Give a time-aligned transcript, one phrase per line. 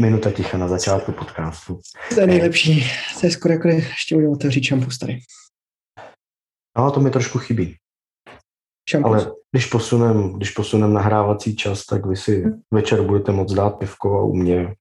[0.00, 1.80] Minuta ticha na začátku podcastu.
[2.14, 2.84] To je nejlepší.
[3.20, 5.18] To je skoro jako ještě budeme otevřít šampus tady.
[6.78, 7.76] No, to mi trošku chybí.
[8.90, 9.12] Šampus.
[9.12, 12.60] Ale když posunem, když posunem nahrávací čas, tak vy si hmm.
[12.70, 14.74] večer budete moc dát pivko a u mě,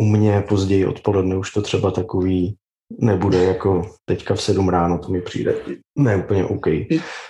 [0.00, 2.56] u mě později odpoledne už to třeba takový
[2.98, 5.54] nebude jako teďka v sedm ráno, to mi přijde
[5.98, 6.66] ne úplně OK.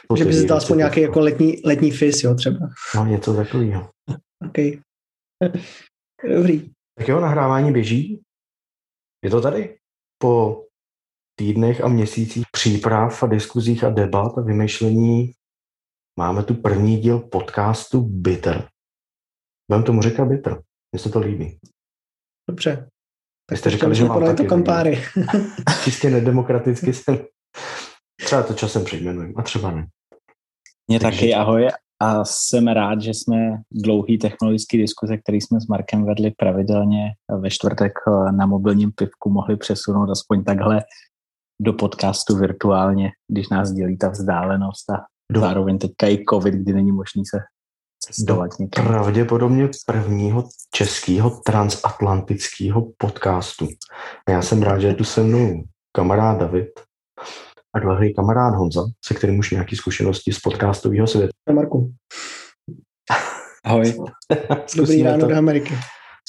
[0.09, 2.59] To že by se dal aspoň nějaký jako letní, letní fis, jo, třeba.
[2.95, 3.91] No, něco takového.
[4.47, 4.59] OK.
[6.29, 6.71] Dobrý.
[6.99, 8.23] Tak jo, nahrávání běží.
[9.25, 9.79] Je to tady.
[10.19, 10.65] Po
[11.39, 15.33] týdnech a měsících příprav a diskuzích a debat a vymýšlení
[16.19, 18.69] máme tu první díl podcastu Bitter.
[19.71, 20.63] Budeme tomu říkat Bitter.
[20.93, 21.59] Mně se to líbí.
[22.49, 22.89] Dobře.
[23.49, 25.03] Tak jste říkali, že mám taky to kampáry.
[25.85, 27.27] Čistě nedemokraticky jsem.
[28.21, 29.87] Třeba to časem přejmenujem, a třeba ne.
[30.89, 31.69] Mně taky, ahoj.
[32.03, 33.37] A jsem rád, že jsme
[33.73, 37.93] dlouhý technologický diskuze, který jsme s Markem vedli pravidelně ve čtvrtek
[38.31, 40.83] na mobilním pivku, mohli přesunout aspoň takhle
[41.61, 44.97] do podcastu virtuálně, když nás dělí ta vzdálenost a
[45.41, 47.39] zároveň teďka i covid, kdy není možný se
[48.05, 48.87] cestovat někam.
[48.87, 53.69] Pravděpodobně prvního českého transatlantického podcastu.
[54.29, 55.63] A já jsem rád, že je tu se mnou
[55.97, 56.69] kamarád David
[57.75, 61.33] a druhý kamarád Honza, se kterým už nějaké zkušenosti z podcastového světa.
[61.53, 61.95] Marku.
[63.65, 63.95] Ahoj.
[64.77, 65.75] Dobrý ráno to, do Ameriky.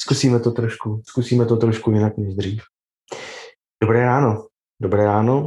[0.00, 2.62] Zkusíme to trošku, zkusíme to trošku jinak než dřív.
[3.82, 4.46] Dobré ráno.
[4.82, 5.46] Dobré ráno.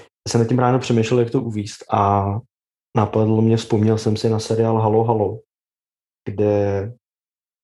[0.00, 2.24] Já jsem na tím ráno přemýšlel, jak to uvíst a
[2.96, 5.40] napadlo mě, vzpomněl jsem si na seriál Halo Halo,
[6.28, 6.92] kde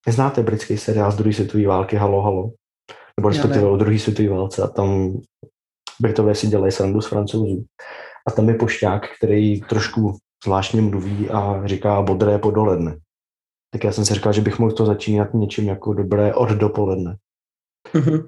[0.06, 2.50] neznáte britský seriál z druhé světové války Halo Halo,
[3.16, 5.20] nebo respektive o druhé světové válce a tam
[6.00, 7.64] Britové si dělají srandu z francouzů.
[8.28, 12.98] A tam je pošťák, který trošku zvláštně mluví a říká bodré podoledne.
[13.70, 17.16] Tak já jsem si říkal, že bych mohl to začínat něčím jako dobré od dopoledne.
[17.92, 18.26] Mm-hmm.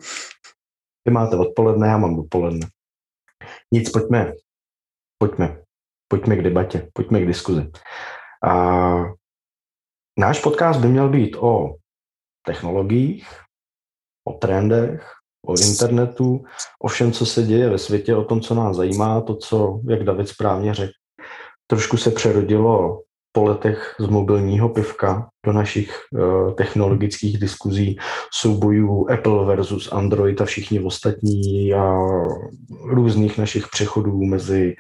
[1.09, 2.67] Vy máte odpoledne, já mám dopoledne.
[3.75, 4.33] Nic, pojďme,
[5.19, 5.63] pojďme,
[6.09, 7.71] pojďme k debatě, pojďme k diskuzi.
[8.49, 8.53] A
[10.19, 11.77] náš podcast by měl být o
[12.47, 13.29] technologiích,
[14.29, 16.45] o trendech, o internetu,
[16.83, 20.05] o všem, co se děje ve světě, o tom, co nás zajímá, to, co, jak
[20.05, 20.93] David správně řekl,
[21.67, 27.99] trošku se přerodilo po letech z mobilního pivka do našich uh, technologických diskuzí,
[28.33, 31.99] soubojů Apple versus Android a všichni ostatní a
[32.85, 34.77] různých našich přechodů mezi,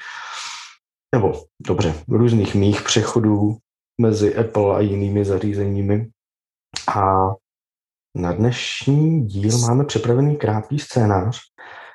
[1.14, 3.56] nebo dobře, různých mých přechodů
[4.00, 6.08] mezi Apple a jinými zařízeními.
[6.96, 7.28] A
[8.18, 11.38] na dnešní díl máme připravený krátký scénář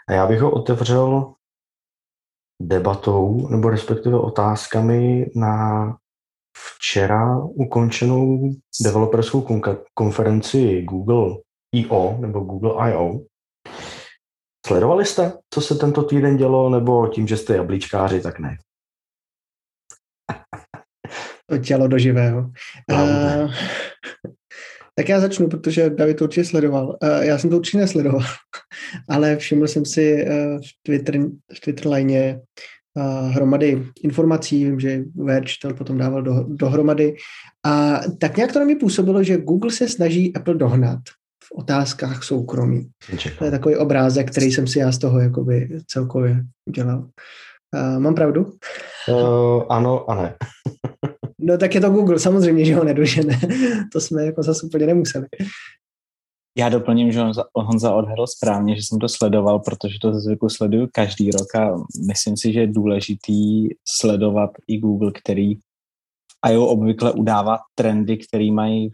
[0.09, 1.33] a já bych ho otevřel
[2.61, 5.85] debatou nebo respektive otázkami na
[6.57, 9.61] včera ukončenou developerskou
[9.93, 11.35] konferenci Google
[11.75, 12.17] I.O.
[12.19, 13.19] nebo Google I.O.
[14.67, 18.57] Sledovali jste, co se tento týden dělo, nebo tím, že jste jablíčkáři, tak ne?
[21.49, 22.51] To tělo do živého.
[22.91, 23.53] Uh,
[24.95, 26.97] tak já začnu, protože David to určitě sledoval.
[27.03, 28.21] Uh, já jsem to určitě nesledoval,
[29.09, 31.19] ale všiml jsem si uh, v Twitter,
[31.53, 32.39] v Twitter line
[32.97, 37.15] uh, hromady informací, vím, že Verge to potom dával do, dohromady.
[37.65, 40.99] A tak nějak to na mě působilo, že Google se snaží Apple dohnat
[41.43, 42.89] v otázkách soukromí.
[43.37, 47.09] To je takový obrázek, který jsem si já z toho jakoby celkově udělal.
[47.75, 48.53] Uh, mám pravdu?
[49.09, 50.35] Uh, ano a ne.
[51.43, 53.39] no tak je to Google, samozřejmě, že ho nedožene.
[53.91, 55.27] to jsme jako zase úplně nemuseli.
[56.57, 57.21] Já doplním, že
[57.55, 61.75] Honza odhadl správně, že jsem to sledoval, protože to ze zvyku sleduju každý rok a
[62.07, 65.55] myslím si, že je důležitý sledovat i Google, který
[66.43, 68.91] a jo, obvykle udává trendy, které mají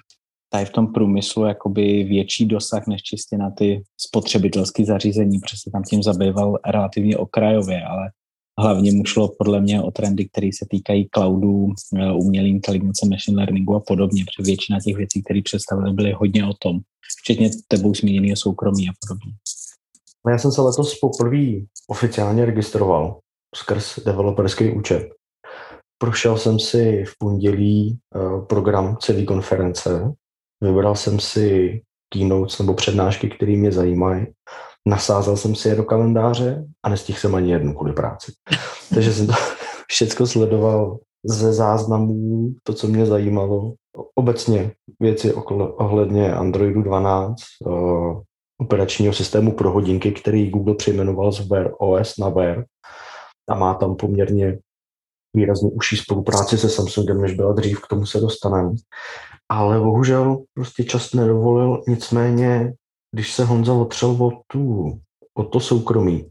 [0.50, 5.71] tady v tom průmyslu jakoby větší dosah než čistě na ty spotřebitelské zařízení, protože se
[5.71, 8.12] tam tím zabýval relativně okrajově, ale
[8.59, 11.67] hlavně mu šlo podle mě o trendy, které se týkají cloudu,
[11.97, 16.45] eh, umělé inteligence, machine learningu a podobně, protože většina těch věcí, které představili, byly hodně
[16.45, 16.79] o tom,
[17.21, 19.33] včetně tebou zmíněného soukromí a podobně.
[20.29, 21.45] Já jsem se letos poprvé
[21.88, 23.19] oficiálně registroval
[23.56, 25.09] skrz developerský účet.
[25.97, 30.12] Prošel jsem si v pondělí uh, program celé konference,
[30.62, 31.81] vybral jsem si
[32.13, 34.25] keynotes nebo přednášky, které mě zajímají
[34.87, 38.31] nasázel jsem si je do kalendáře a nestihl jsem ani jednu kvůli práci.
[38.93, 39.33] Takže jsem to
[39.87, 43.73] všechno sledoval ze záznamů, to, co mě zajímalo.
[44.15, 47.35] Obecně věci ohledně Androidu 12,
[47.65, 48.21] uh,
[48.61, 52.65] operačního systému pro hodinky, který Google přejmenoval z Wear OS na Wear
[53.49, 54.59] a má tam poměrně
[55.33, 58.71] výrazně užší spolupráci se Samsungem, než byla dřív, k tomu se dostaneme.
[59.49, 62.73] Ale bohužel prostě čas nedovolil, nicméně,
[63.11, 64.85] když se Honza otřel o, tu,
[65.33, 66.29] o to soukromí,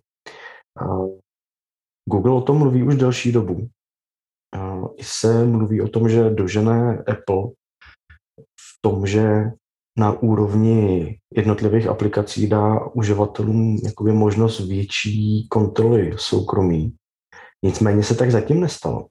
[2.08, 3.68] Google o tom mluví už delší dobu.
[4.96, 7.42] I se mluví o tom, že dožené Apple
[8.40, 9.44] v tom, že
[9.98, 16.96] na úrovni jednotlivých aplikací dá uživatelům jakoby možnost větší kontroly soukromí.
[17.64, 19.06] Nicméně se tak zatím nestalo.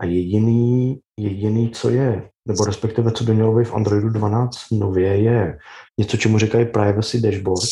[0.00, 5.16] A jediný, jediný, co je, nebo respektive co by mělo být v Androidu 12 nově,
[5.16, 5.58] je
[5.98, 7.68] něco, čemu říkají privacy dashboard.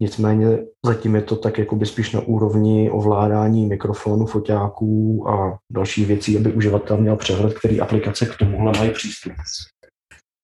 [0.00, 6.36] Nicméně zatím je to tak jakoby spíš na úrovni ovládání mikrofonu, foťáků a dalších věcí,
[6.36, 9.32] aby uživatel měl přehled, který aplikace k tomuhle mají přístup.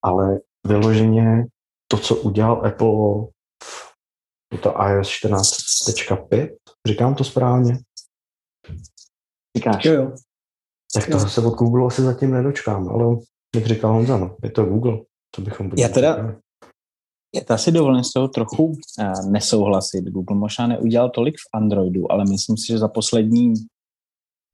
[0.04, 1.46] Ale vyloženě
[1.88, 3.26] to, co udělal Apple
[3.64, 3.94] v
[4.60, 6.48] to iOS 14.5,
[6.86, 7.78] říkám to správně?
[9.56, 9.84] Říkáš.
[9.84, 10.12] Jo, jo.
[10.94, 13.16] Tak to se od Google asi zatím nedočkám, ale
[13.54, 14.98] jak říkal Honza, no, je to Google,
[15.34, 16.36] co bychom Já teda,
[17.50, 20.04] já si dovolím z toho trochu uh, nesouhlasit.
[20.04, 23.54] Google možná neudělal tolik v Androidu, ale myslím si, že za poslední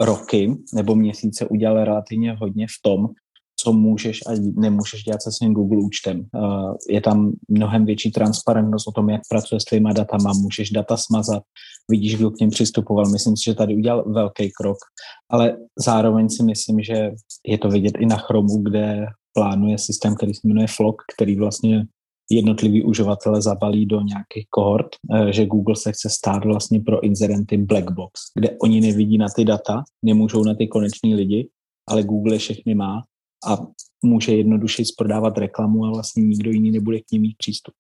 [0.01, 3.09] roky nebo měsíce udělal relativně hodně v tom,
[3.63, 6.27] co můžeš a nemůžeš dělat se svým Google účtem.
[6.35, 10.97] Uh, je tam mnohem větší transparentnost o tom, jak pracuje s tvýma datama, můžeš data
[10.97, 11.43] smazat,
[11.91, 13.05] vidíš, kdo k něm přistupoval.
[13.11, 14.79] Myslím si, že tady udělal velký krok,
[15.31, 17.11] ale zároveň si myslím, že
[17.47, 21.87] je to vidět i na Chromu, kde plánuje systém, který se jmenuje Flock, který vlastně
[22.31, 27.57] jednotlivý uživatele zabalí do nějakých kohort, eh, že Google se chce stát vlastně pro incidenty
[27.57, 31.49] black box, kde oni nevidí na ty data, nemůžou na ty koneční lidi,
[31.89, 33.03] ale Google je všechny má
[33.47, 33.59] a
[34.05, 37.75] může jednoduše prodávat reklamu a vlastně nikdo jiný nebude k ním mít přístup.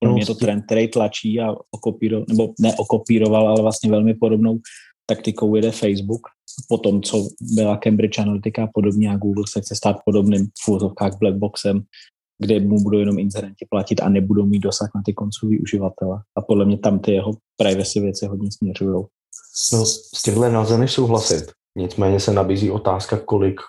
[0.00, 4.58] Pro mě je to trend, který tlačí a okopíro, nebo neokopíroval, ale vlastně velmi podobnou
[5.06, 6.22] taktikou jede Facebook.
[6.68, 10.68] Po tom, co byla Cambridge Analytica a podobně a Google se chce stát podobným v
[10.68, 11.82] úzovkách blackboxem,
[12.38, 16.22] kde mu budou jenom inzerenti platit a nebudou mít dosah na ty koncový uživatele.
[16.36, 19.04] A podle mě tam ty jeho privacy věci hodně směřují.
[19.72, 21.44] No, s tímhle nelze než souhlasit.
[21.76, 23.60] Nicméně se nabízí otázka, kolik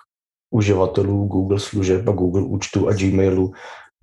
[0.50, 3.52] uživatelů Google služeb a Google účtu a Gmailu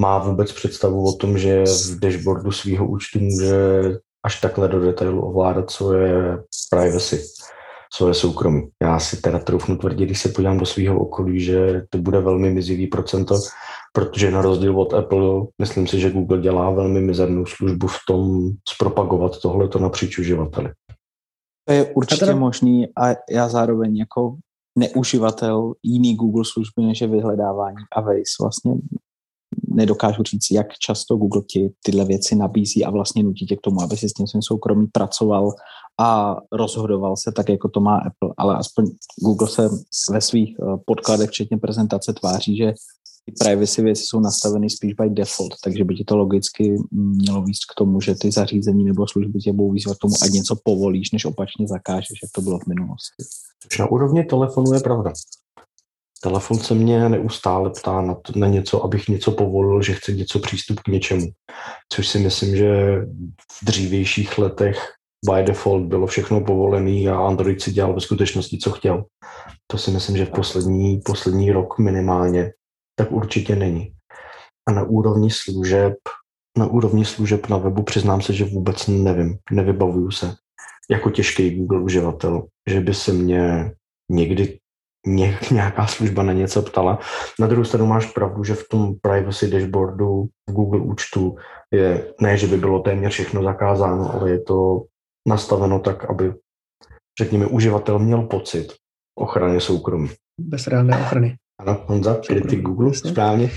[0.01, 3.57] má vůbec představu o tom, že v dashboardu svého účtu může
[4.25, 6.37] až takhle do detailu ovládat, co je
[6.69, 7.21] privacy,
[7.93, 8.67] co je soukromí.
[8.81, 12.49] Já si teda troufnu tvrdit, když se podívám do svého okolí, že to bude velmi
[12.49, 13.35] mizivý procento,
[13.93, 18.51] protože na rozdíl od Apple, myslím si, že Google dělá velmi mizernou službu v tom
[18.69, 20.69] zpropagovat tohleto napříč uživateli.
[21.67, 22.35] To je určitě teda...
[22.35, 24.35] možný a já zároveň jako
[24.77, 28.73] neuživatel jiný Google služby než je vyhledávání a Waze vlastně
[29.67, 33.81] nedokážu říct, jak často Google ti tyhle věci nabízí a vlastně nutí tě k tomu,
[33.81, 35.51] aby si s tím svým soukromí pracoval
[35.99, 38.33] a rozhodoval se tak, jako to má Apple.
[38.37, 38.85] Ale aspoň
[39.23, 39.69] Google se
[40.11, 42.73] ve svých eh, podkladech, včetně prezentace, tváří, že
[43.43, 47.75] privacy věci jsou nastaveny spíš by default, takže by ti to logicky mělo víc k
[47.77, 51.25] tomu, že ty zařízení nebo služby tě budou výzvat k tomu, ať něco povolíš, než
[51.25, 53.23] opačně zakážeš, jak to bylo v minulosti.
[53.79, 55.13] Na úrovni telefonu je pravda.
[56.23, 60.39] Telefon se mě neustále ptá na, to, na něco, abych něco povolil, že chce něco
[60.39, 61.27] přístup k něčemu.
[61.93, 63.01] Což si myslím, že
[63.61, 64.93] v dřívějších letech
[65.29, 69.05] by default bylo všechno povolené a Android si dělal ve skutečnosti, co chtěl.
[69.67, 72.51] To si myslím, že v poslední, poslední rok minimálně
[72.99, 73.93] tak určitě není.
[74.67, 75.93] A na úrovni služeb,
[76.57, 80.35] na úrovni služeb na webu přiznám se, že vůbec nevím, nevybavuju se
[80.91, 83.71] jako těžký Google uživatel, že by se mě
[84.11, 84.59] někdy
[85.51, 86.99] nějaká služba na něco ptala.
[87.39, 91.35] Na druhou stranu máš pravdu, že v tom privacy dashboardu v Google účtu
[91.71, 94.83] je, ne, že by bylo téměř všechno zakázáno, ale je to
[95.27, 96.33] nastaveno tak, aby,
[97.19, 98.67] řekněme, uživatel měl pocit
[99.19, 100.09] ochrany soukromí.
[100.39, 101.37] Bez reálné ochrany.
[101.59, 103.49] Ano, Honza, kritik Google, správně.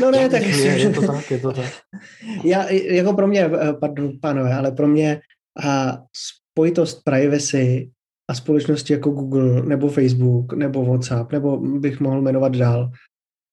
[0.00, 0.42] No ne, tak...
[0.42, 1.72] Je, je to tak, je to tak.
[2.44, 5.20] Já, jako pro mě, pardon, pánové, ale pro mě
[5.64, 5.98] a
[6.52, 7.90] spojitost privacy
[8.30, 12.90] a společnosti jako Google nebo Facebook nebo WhatsApp, nebo bych mohl jmenovat dál,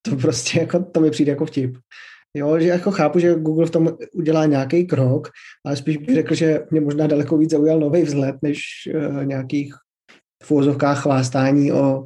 [0.02, 1.78] to prostě jako, to mi přijde jako vtip.
[2.36, 5.28] Jo, že jako chápu, že Google v tom udělá nějaký krok,
[5.66, 8.60] ale spíš bych řekl, že mě možná daleko víc zaujal nový vzhled, než
[8.96, 9.74] uh, nějakých
[10.44, 12.06] v úvozovkách chvástání o,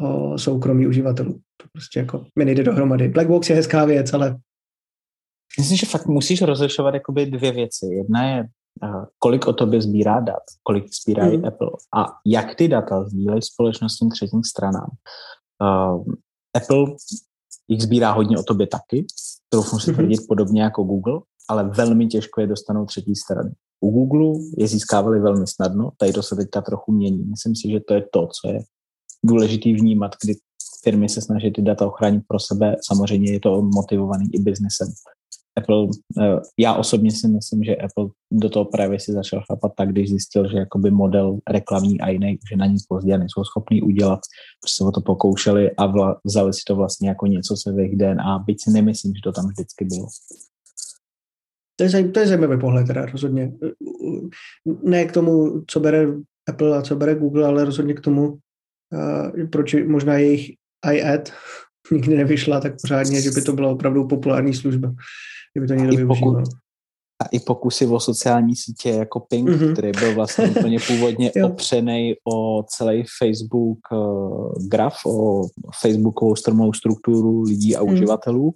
[0.00, 1.32] o soukromí uživatelů.
[1.32, 3.08] To prostě jako mi nejde dohromady.
[3.08, 4.36] Blackbox je hezká věc, ale
[5.58, 7.86] Myslím, že fakt musíš rozlišovat jakoby dvě věci.
[7.86, 8.44] Jedna je
[9.18, 11.44] kolik o tobě sbírá dat, kolik sbírá mm.
[11.44, 14.90] Apple a jak ty data sdílejí společnostním třetím stranám.
[15.62, 16.04] Uh,
[16.56, 16.86] Apple
[17.68, 19.06] jich sbírá hodně o tobě taky,
[19.48, 19.98] troufnu si mhm.
[19.98, 23.50] tvrdit podobně jako Google, ale velmi těžko je dostanou třetí strany.
[23.80, 27.24] u Google je získávali velmi snadno, tady to se teďka trochu mění.
[27.24, 28.60] Myslím si, že to je to, co je
[29.24, 30.34] důležitý vnímat, kdy
[30.84, 32.76] firmy se snaží ty data ochránit pro sebe.
[32.82, 34.88] Samozřejmě je to motivovaný i biznesem.
[35.58, 35.86] Apple,
[36.20, 40.08] eh, já osobně si myslím, že Apple do toho právě si začal chápat tak, když
[40.08, 44.20] zjistil, že jakoby model reklamní a jiný, že na ní později nejsou schopný udělat,
[44.62, 47.96] prostě o to pokoušeli a vla, vzali si to vlastně jako něco se v jejich
[47.96, 50.06] DNA, byť si nemyslím, že to tam vždycky bylo.
[51.76, 53.52] To je, to je zajímavý pohled teda rozhodně.
[54.82, 56.06] Ne k tomu, co bere
[56.48, 58.38] Apple a co bere Google, ale rozhodně k tomu,
[59.50, 60.50] proč možná jejich
[60.92, 61.32] iAd
[61.92, 64.94] nikdy nevyšla tak pořádně, že by to byla opravdu populární služba,
[65.52, 66.42] kdyby to někdo využíval.
[67.22, 69.72] A i pokusy o sociální sítě jako Ping, mm-hmm.
[69.72, 75.42] který byl vlastně úplně původně opřený o celý Facebook uh, graf, o
[75.80, 77.92] Facebookovou strmou strukturu lidí a mm.
[77.92, 78.54] uživatelů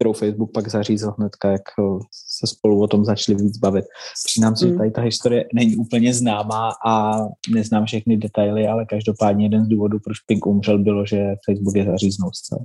[0.00, 3.84] kterou Facebook pak zařízl hnedka, jak eh, se spolu o tom začali víc bavit.
[4.24, 4.72] Přiznám si, mm.
[4.72, 7.18] že tady ta historie není úplně známá a
[7.50, 11.84] neznám všechny detaily, ale každopádně jeden z důvodů, proč Pink umřel, bylo, že Facebook je
[11.84, 12.60] zaříznul zcela.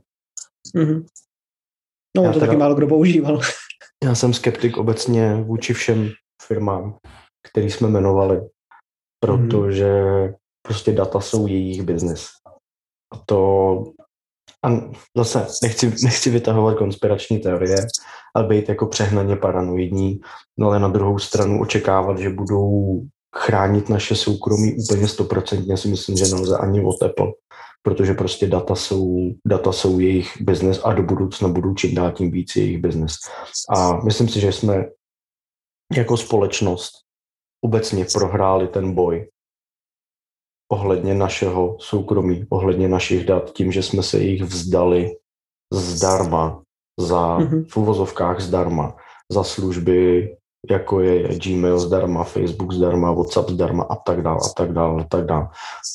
[0.75, 1.06] Mm-hmm.
[2.18, 3.39] No, já to teda, taky málo kdo používal.
[4.04, 6.10] Já jsem skeptik obecně vůči všem
[6.42, 6.98] firmám,
[7.50, 8.42] který jsme jmenovali,
[9.20, 9.94] protože
[10.27, 10.34] mm.
[10.62, 12.27] prostě data jsou jejich biznis.
[13.13, 13.84] A to
[14.65, 14.69] a
[15.17, 17.77] zase nechci, nechci vytahovat konspirační teorie,
[18.36, 20.19] ale být jako přehnaně paranoidní,
[20.57, 23.01] no ale na druhou stranu očekávat, že budou
[23.36, 27.31] chránit naše soukromí úplně stoprocentně si myslím, že nelze ani o Apple,
[27.84, 32.31] protože prostě data jsou, data jsou jejich biznes a do budoucna budou čím dál tím
[32.31, 33.13] víc jejich biznes.
[33.77, 34.86] A myslím si, že jsme
[35.95, 36.91] jako společnost
[37.62, 39.27] obecně prohráli ten boj
[40.72, 45.15] ohledně našeho soukromí, ohledně našich dat, tím, že jsme se jich vzdali
[45.74, 46.62] zdarma,
[47.00, 47.65] za, mm-hmm.
[47.69, 48.95] v uvozovkách zdarma,
[49.31, 50.36] za služby,
[50.69, 55.05] jako je Gmail zdarma, Facebook zdarma, WhatsApp zdarma a tak dále, a tak dále, a
[55.07, 55.48] tak dále.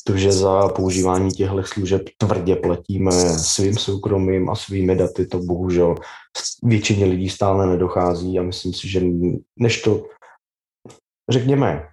[0.07, 5.95] Takže za používání těchto služeb tvrdě platíme svým soukromím a svými daty, to bohužel
[6.63, 9.03] většině lidí stále nedochází a myslím si, že
[9.59, 10.05] než to,
[11.31, 11.89] řekněme,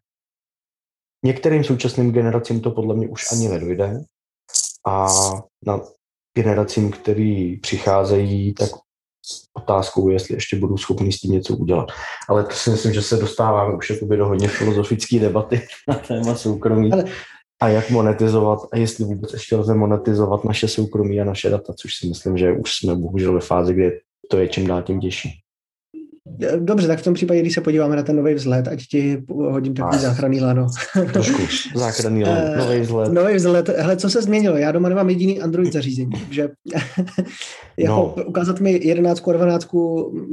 [1.27, 3.99] Některým současným generacím to podle mě už ani nedojde
[4.87, 5.07] a
[5.65, 5.81] na
[6.37, 8.69] generacím, který přicházejí, tak
[9.53, 11.87] otázkou je, jestli ještě budou schopni s tím něco udělat.
[12.29, 16.35] Ale to si myslím, že se dostáváme už jakoby do hodně filozofické debaty na téma
[16.35, 16.91] soukromí.
[16.93, 17.03] Ale...
[17.61, 21.95] A jak monetizovat a jestli vůbec ještě lze monetizovat naše soukromí a naše data, což
[21.95, 25.29] si myslím, že už jsme bohužel ve fázi, kdy to je čím dál tím těžší.
[26.59, 29.73] Dobře, tak v tom případě, když se podíváme na ten nový vzhled, ať ti hodím
[29.73, 30.67] takový záchranný lano.
[31.13, 31.41] Trošku
[31.75, 33.13] záchranný lano, eh, nový vzhled.
[33.13, 33.69] Nový vzhled.
[33.69, 34.57] Hele, co se změnilo?
[34.57, 36.49] Já doma nemám jediný Android zařízení, že
[37.77, 38.23] jako no.
[38.27, 39.67] ukázat mi 11 a 12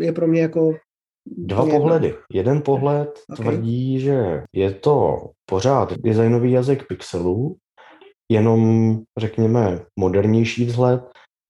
[0.00, 0.74] je pro mě jako
[1.26, 2.14] Dva pohledy.
[2.32, 3.44] Jeden pohled okay.
[3.44, 7.56] tvrdí, že je to pořád designový jazyk pixelů,
[8.32, 11.02] jenom řekněme modernější vzhled.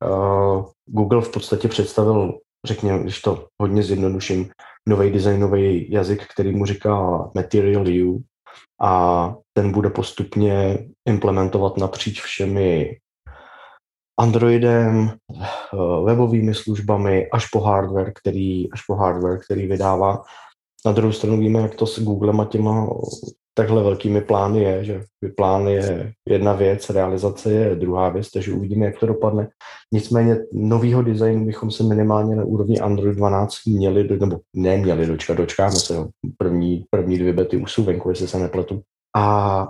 [0.05, 4.51] Uh, Google v podstatě představil řekněme, když to hodně zjednoduším,
[4.89, 8.23] nový designový jazyk, který mu říká Material U
[8.83, 10.79] a ten bude postupně
[11.09, 12.97] implementovat napříč všemi
[14.21, 15.13] Androidem,
[16.05, 20.23] webovými službami, až po hardware, který, až po hardware, který vydává.
[20.87, 22.89] Na druhou stranu víme, jak to s Googlem a těma
[23.55, 25.01] takhle velkými plány je, že
[25.37, 29.49] plán je jedna věc, realizace je druhá věc, takže uvidíme, jak to dopadne.
[29.93, 35.77] Nicméně novýho designu bychom se minimálně na úrovni Android 12 měli, nebo neměli dočkat, dočkáme
[35.77, 36.09] se, jo.
[36.39, 38.83] První, první dvě bety už jsou venku, jestli se nepletu.
[39.17, 39.67] A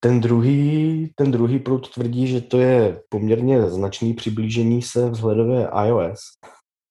[0.00, 6.18] ten druhý, ten druhý proud tvrdí, že to je poměrně značný přiblížení se vzhledově iOS,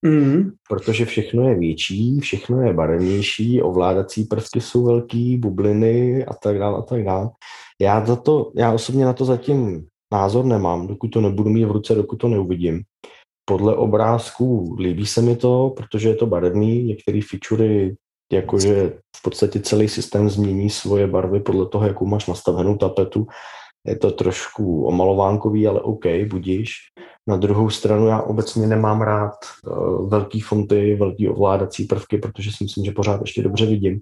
[0.05, 0.51] Mm.
[0.69, 6.77] Protože všechno je větší, všechno je barevnější, ovládací prvky jsou velký, bubliny a tak dále
[6.77, 7.29] a tak dále.
[7.81, 11.71] Já, za to, já osobně na to zatím názor nemám, dokud to nebudu mít v
[11.71, 12.81] ruce, dokud to neuvidím.
[13.45, 17.95] Podle obrázků líbí se mi to, protože je to barevný, některé featurey,
[18.31, 23.27] jakože v podstatě celý systém změní svoje barvy podle toho, jakou máš nastavenou tapetu.
[23.87, 26.75] Je to trošku omalovánkový, ale OK, budíš.
[27.27, 29.33] Na druhou stranu já obecně nemám rád
[29.67, 33.99] uh, velký fonty, velký ovládací prvky, protože si myslím, že pořád ještě dobře vidím.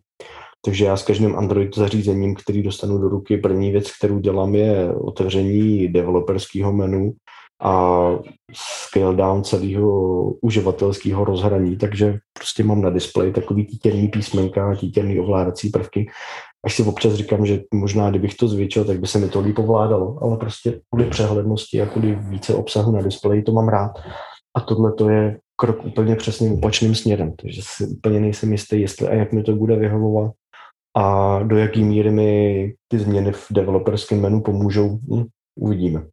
[0.66, 4.94] Takže já s každým Android zařízením, který dostanu do ruky, první věc, kterou dělám, je
[4.96, 7.14] otevření developerského menu
[7.62, 8.10] a
[8.54, 15.70] scale down celého uživatelského rozhraní, takže prostě mám na displeji takový títěrný písmenka, títěrný ovládací
[15.70, 16.08] prvky
[16.66, 19.60] až si občas říkám, že možná kdybych to zvětšil, tak by se mi to líp
[19.60, 23.92] ovládalo, ale prostě kvůli přehlednosti a kvůli více obsahu na displeji to mám rád.
[24.56, 29.08] A tohle to je krok úplně přesným opačným směrem, takže si úplně nejsem jistý, jestli
[29.08, 30.32] a jak mi to bude vyhovovat.
[30.98, 35.26] a do jaký míry mi ty změny v developerském menu pomůžou, hm,
[35.60, 36.08] uvidíme.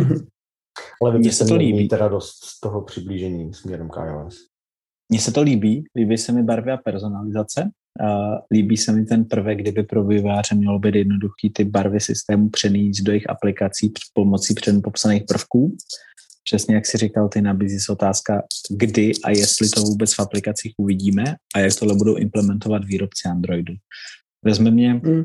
[0.00, 0.26] Mm-hmm.
[1.02, 1.88] Ale mně se to líbí.
[1.88, 4.46] teda dost z toho přiblížení směrem k iOS.
[5.08, 7.70] Mně se to líbí, líbí se mi barvy a personalizace.
[8.00, 12.48] Uh, líbí se mi ten prvek, kdyby pro vývojáře mělo být jednoduchý ty barvy systému
[12.48, 15.76] přenést do jejich aplikací pomocí předem popsaných prvků.
[16.44, 20.72] Přesně jak si říkal, ty nabízí se otázka, kdy a jestli to vůbec v aplikacích
[20.78, 23.74] uvidíme a jak tohle budou implementovat výrobci Androidu.
[24.44, 25.24] Vezme mě, mm.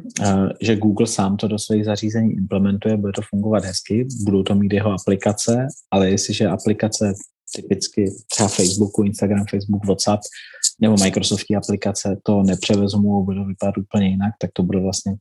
[0.61, 4.73] že Google sám to do svých zařízení implementuje, bude to fungovat hezky, budou to mít
[4.73, 7.13] jeho aplikace, ale jestliže aplikace
[7.55, 10.21] typicky třeba Facebooku, Instagram, Facebook, WhatsApp
[10.81, 15.15] nebo Microsoftí aplikace to nepřevezmu, bude vypadat úplně jinak, tak to bude vlastně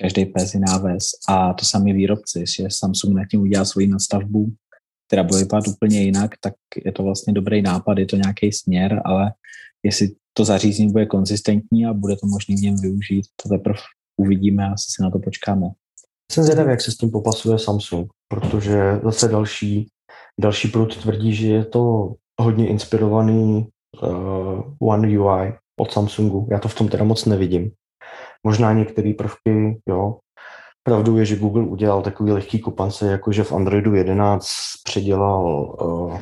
[0.00, 1.04] každý pes jiná ves.
[1.28, 4.52] A to sami výrobci, že Samsung na tím udělá svoji nastavbu,
[5.06, 9.02] která bude vypadat úplně jinak, tak je to vlastně dobrý nápad, je to nějaký směr,
[9.04, 9.32] ale
[9.82, 13.78] jestli to zařízení bude konzistentní a bude to možné v něm využít, to teprve
[14.16, 15.66] uvidíme a asi si na to počkáme.
[16.32, 19.88] Jsem zvědavý, jak se s tím popasuje Samsung, protože zase další,
[20.40, 23.68] další průd tvrdí, že je to hodně inspirovaný
[24.02, 26.48] uh, One UI od Samsungu.
[26.50, 27.70] Já to v tom teda moc nevidím.
[28.46, 30.16] Možná některé prvky, jo.
[30.82, 34.46] Pravdou je, že Google udělal takový lehký kupance, jakože v Androidu 11
[34.84, 36.18] předělal uh,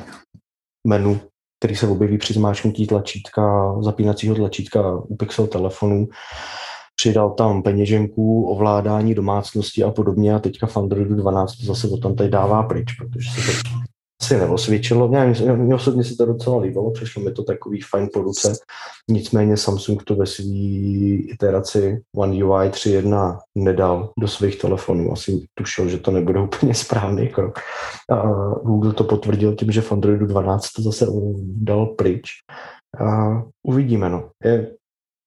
[0.87, 1.19] menu
[1.59, 6.07] který se objeví při zmáčknutí tlačítka, zapínacího tlačítka u Pixel telefonu.
[6.95, 11.97] Přidal tam peněženku, ovládání domácnosti a podobně a teďka v Androidu 12 to zase o
[11.97, 13.69] tam tady dává pryč, protože se to
[14.21, 15.07] asi neosvědčilo.
[15.07, 18.53] Mě, mě osobně se to docela líbilo, přišlo mi to takový fajn po ruce.
[19.09, 20.45] Nicméně Samsung to ve své
[21.33, 25.11] iteraci One UI 3.1 nedal do svých telefonů.
[25.11, 27.59] Asi tušil, že to nebude úplně správný krok.
[28.11, 28.21] A
[28.63, 31.05] Google to potvrdil tím, že v Androidu 12 to zase
[31.43, 32.31] dal pryč.
[32.99, 34.09] A uvidíme.
[34.09, 34.29] No.
[34.43, 34.71] Je,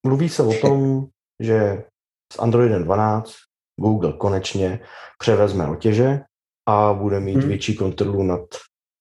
[0.06, 1.06] mluví se o tom,
[1.40, 1.84] že
[2.32, 3.32] s Androidem 12
[3.80, 4.80] Google konečně
[5.18, 6.20] převezme otěže
[6.68, 7.48] a bude mít hmm.
[7.48, 8.40] větší kontrolu nad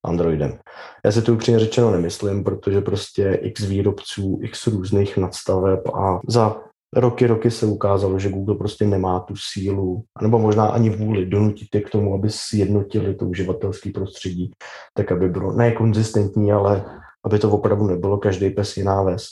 [0.06, 0.60] Androidem.
[1.06, 6.62] Já si to upřímně řečeno nemyslím, protože prostě x výrobců, x různých nadstaveb a za
[6.96, 11.68] roky, roky se ukázalo, že Google prostě nemá tu sílu, nebo možná ani vůli donutit
[11.76, 14.52] je k tomu, aby sjednotili to uživatelské prostředí,
[14.94, 16.86] tak aby bylo ne konzistentní, ale
[17.26, 19.28] aby to opravdu nebylo každý pes jiná ves.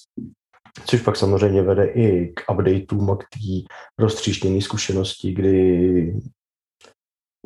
[0.85, 6.13] Což pak samozřejmě vede i k updateům a k té roztříštěné zkušenosti, kdy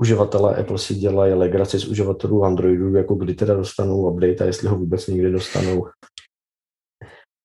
[0.01, 4.67] uživatelé Apple si dělají legraci z uživatelů Androidu, jako kdy teda dostanou update a jestli
[4.67, 5.87] ho vůbec někdy dostanou.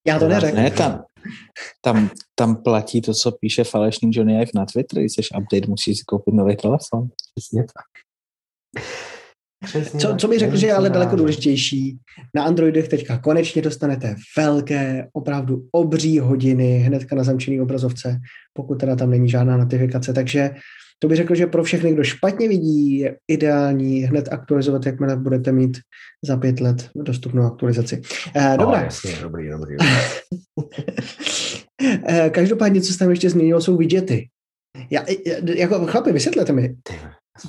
[0.07, 0.61] Já to neřeknu.
[0.61, 1.05] Ne, tam,
[1.81, 5.99] tam, tam platí to, co píše falešný Johnny Ive na Twitter, když jsi update, musíš
[5.99, 7.09] si koupit nový telefon.
[7.35, 7.85] Přesně tak.
[9.64, 11.99] Přesně co, co mi řekl, že je ale daleko důležitější,
[12.35, 18.19] na Androidech teďka konečně dostanete velké, opravdu obří hodiny hnedka na zamčený obrazovce,
[18.53, 20.51] pokud teda tam není žádná notifikace, takže
[20.99, 25.53] to bych řekl, že pro všechny, kdo špatně vidí, je ideální hned aktualizovat, jakmile budete
[25.53, 25.79] mít
[26.25, 28.03] za pět let dostupnou aktualizaci.
[28.35, 28.79] Eh, dobrá.
[28.79, 29.77] Oh, jasně, dobrý, dobrý.
[32.09, 34.29] eh, každopádně, co se tam ještě změnilo, jsou widgety.
[34.91, 35.05] Já,
[35.55, 36.77] jako chlapi, vysvětlete mi.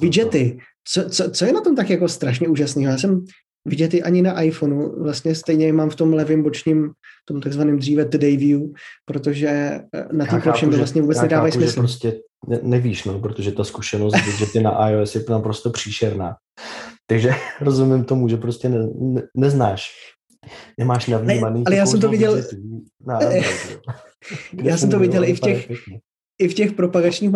[0.02, 0.58] Widgety.
[0.88, 2.92] Co, co, co je na tom tak jako strašně úžasného?
[2.92, 3.26] Já jsem
[3.68, 5.04] vidět i ani na iPhoneu.
[5.04, 6.92] Vlastně stejně mám v tom levém bočním,
[7.28, 8.62] tom takzvaném dříve Today View,
[9.06, 11.80] protože eh, na tím plošem to vlastně vůbec nedávají smysl.
[11.80, 16.36] prostě ne, nevíš, no, protože ta zkušenost že ty na iOS je naprosto příšerná.
[17.08, 19.92] Takže rozumím tomu, že prostě ne, ne, neznáš.
[20.78, 21.60] Nemáš navnímaný.
[21.60, 22.44] Ne, ale já jsem to viděl...
[23.06, 23.20] Na
[24.64, 25.68] já jsem to viděl i v těch,
[26.39, 27.32] i v těch propagačních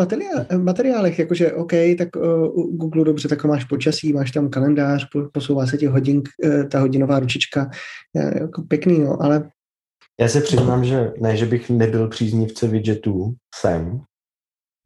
[0.57, 5.65] materiálech, jakože OK, tak uh, u Google dobře, tak máš počasí, máš tam kalendář, posouvá
[5.65, 7.69] se ti hodin, uh, ta hodinová ručička,
[8.15, 9.49] je, jako pěkný, no, ale...
[10.19, 14.01] Já se přiznám, že ne, že bych nebyl příznivce widgetů, jsem,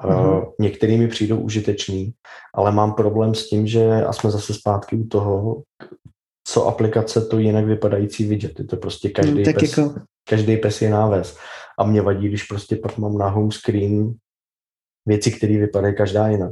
[0.05, 2.13] Uh, některý mi přijdou užiteční,
[2.55, 5.63] ale mám problém s tím, že, a jsme zase zpátky u toho,
[6.47, 8.63] co aplikace, to jinak vypadající widgety.
[8.63, 9.95] To prostě každý, hmm, pes, jako...
[10.29, 11.37] každý pes je náves.
[11.79, 14.13] A mě vadí, když prostě pak mám na home screen
[15.05, 16.51] věci, které vypadají každá jinak.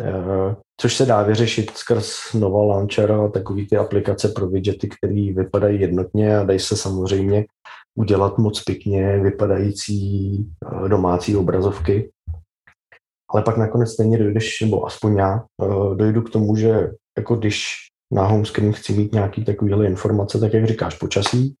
[0.00, 5.32] Uh, což se dá vyřešit skrz Nova Launcher a takový ty aplikace pro widgety, které
[5.32, 7.44] vypadají jednotně a dají se samozřejmě
[7.98, 10.36] udělat moc pěkně vypadající
[10.72, 12.10] uh, domácí obrazovky
[13.34, 17.74] ale pak nakonec stejně dojdeš, nebo aspoň já, uh, dojdu k tomu, že jako když
[18.12, 21.54] na home screen chci mít nějaký takovýhle informace, tak jak říkáš, počasí,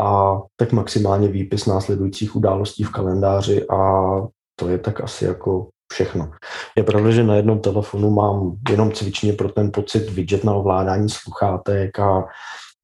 [0.00, 4.04] a tak maximálně výpis následujících událostí v kalendáři a
[4.56, 6.30] to je tak asi jako všechno.
[6.76, 11.08] Je pravda, že na jednom telefonu mám jenom cvičně pro ten pocit widget na ovládání
[11.08, 12.24] sluchátek a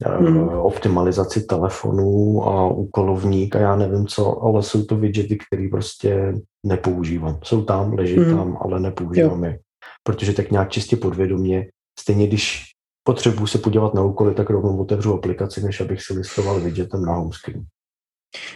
[0.05, 0.49] hmm.
[0.49, 6.35] optimalizaci telefonů a úkolovník a já nevím co, ale jsou to widgety, které prostě
[6.67, 7.39] nepoužívám.
[7.43, 8.37] Jsou tam, leží hmm.
[8.37, 9.51] tam, ale nepoužívám jo.
[9.51, 9.59] je.
[10.03, 11.67] Protože tak nějak čistě podvědomě,
[12.01, 12.74] stejně když
[13.05, 17.15] potřebuji se podívat na úkoly, tak rovnou otevřu aplikaci, než abych si listoval widgetem na
[17.15, 17.65] homescreen.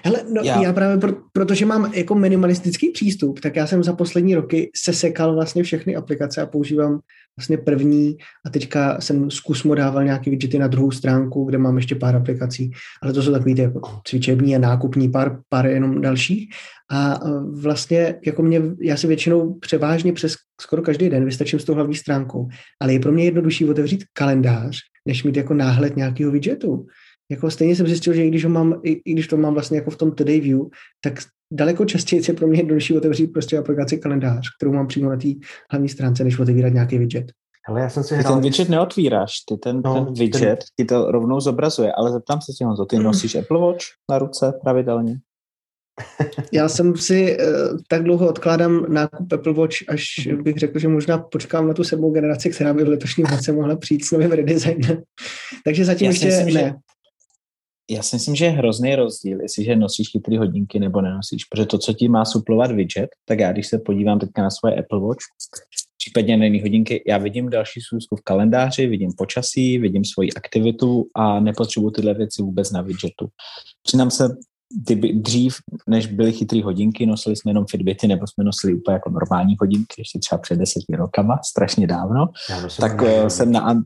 [0.04, 0.62] Hele, no, já.
[0.62, 5.34] já právě pro, protože mám jako minimalistický přístup, tak já jsem za poslední roky sesekal
[5.34, 7.00] vlastně všechny aplikace a používám
[7.38, 11.94] vlastně první a teďka jsem zkus dával nějaké widgety na druhou stránku, kde mám ještě
[11.94, 12.70] pár aplikací,
[13.02, 16.50] ale to jsou takový ty jako cvičební a nákupní, pár, pár jenom dalších.
[16.90, 17.18] A e,
[17.60, 21.94] vlastně jako mě, já si většinou převážně přes skoro každý den vystačím s tou hlavní
[21.94, 22.48] stránkou,
[22.80, 26.86] ale je pro mě jednodušší otevřít kalendář, než mít jako náhled nějakého widgetu
[27.30, 29.78] jako stejně jsem zjistil, že i když, ho mám, i, i když to mám vlastně
[29.78, 30.60] jako v tom Today View,
[31.04, 31.14] tak
[31.52, 35.28] daleko častěji je pro mě jednodušší otevřít prostě aplikaci kalendář, kterou mám přímo na té
[35.70, 37.26] hlavní stránce, než otevírat nějaký widget.
[37.68, 38.34] Ale já jsem si ty hrál...
[38.34, 40.58] ten widget neotvíráš, ty ten, no, ten widget ten...
[40.76, 44.52] ti to rovnou zobrazuje, ale zeptám se tě, Honzo, ty nosíš Apple Watch na ruce
[44.62, 45.18] pravidelně?
[46.52, 50.04] Já jsem si uh, tak dlouho odkládám nákup Apple Watch, až
[50.42, 53.76] bych řekl, že možná počkám na tu sedmou generaci, která by v letošním roce mohla
[53.76, 55.02] přijít s novým redesignem.
[55.64, 56.60] Takže zatím já ještě myslím, ne.
[56.60, 56.74] Že
[57.90, 61.78] já si myslím, že je hrozný rozdíl, jestliže nosíš chytrý hodinky nebo nenosíš, protože to,
[61.78, 65.20] co ti má suplovat widget, tak já když se podívám teďka na svoje Apple Watch,
[65.96, 71.04] případně na jiné hodinky, já vidím další schůzku v kalendáři, vidím počasí, vidím svoji aktivitu
[71.14, 73.28] a nepotřebuji tyhle věci vůbec na widgetu.
[73.82, 74.28] Přinám se,
[74.86, 75.54] ty dřív,
[75.86, 79.94] než byly chytré hodinky, nosili jsme jenom Fitbity, nebo jsme nosili úplně jako normální hodinky,
[79.98, 82.26] ještě třeba před deseti rokama, strašně dávno,
[82.80, 83.82] tak eh, jsem na,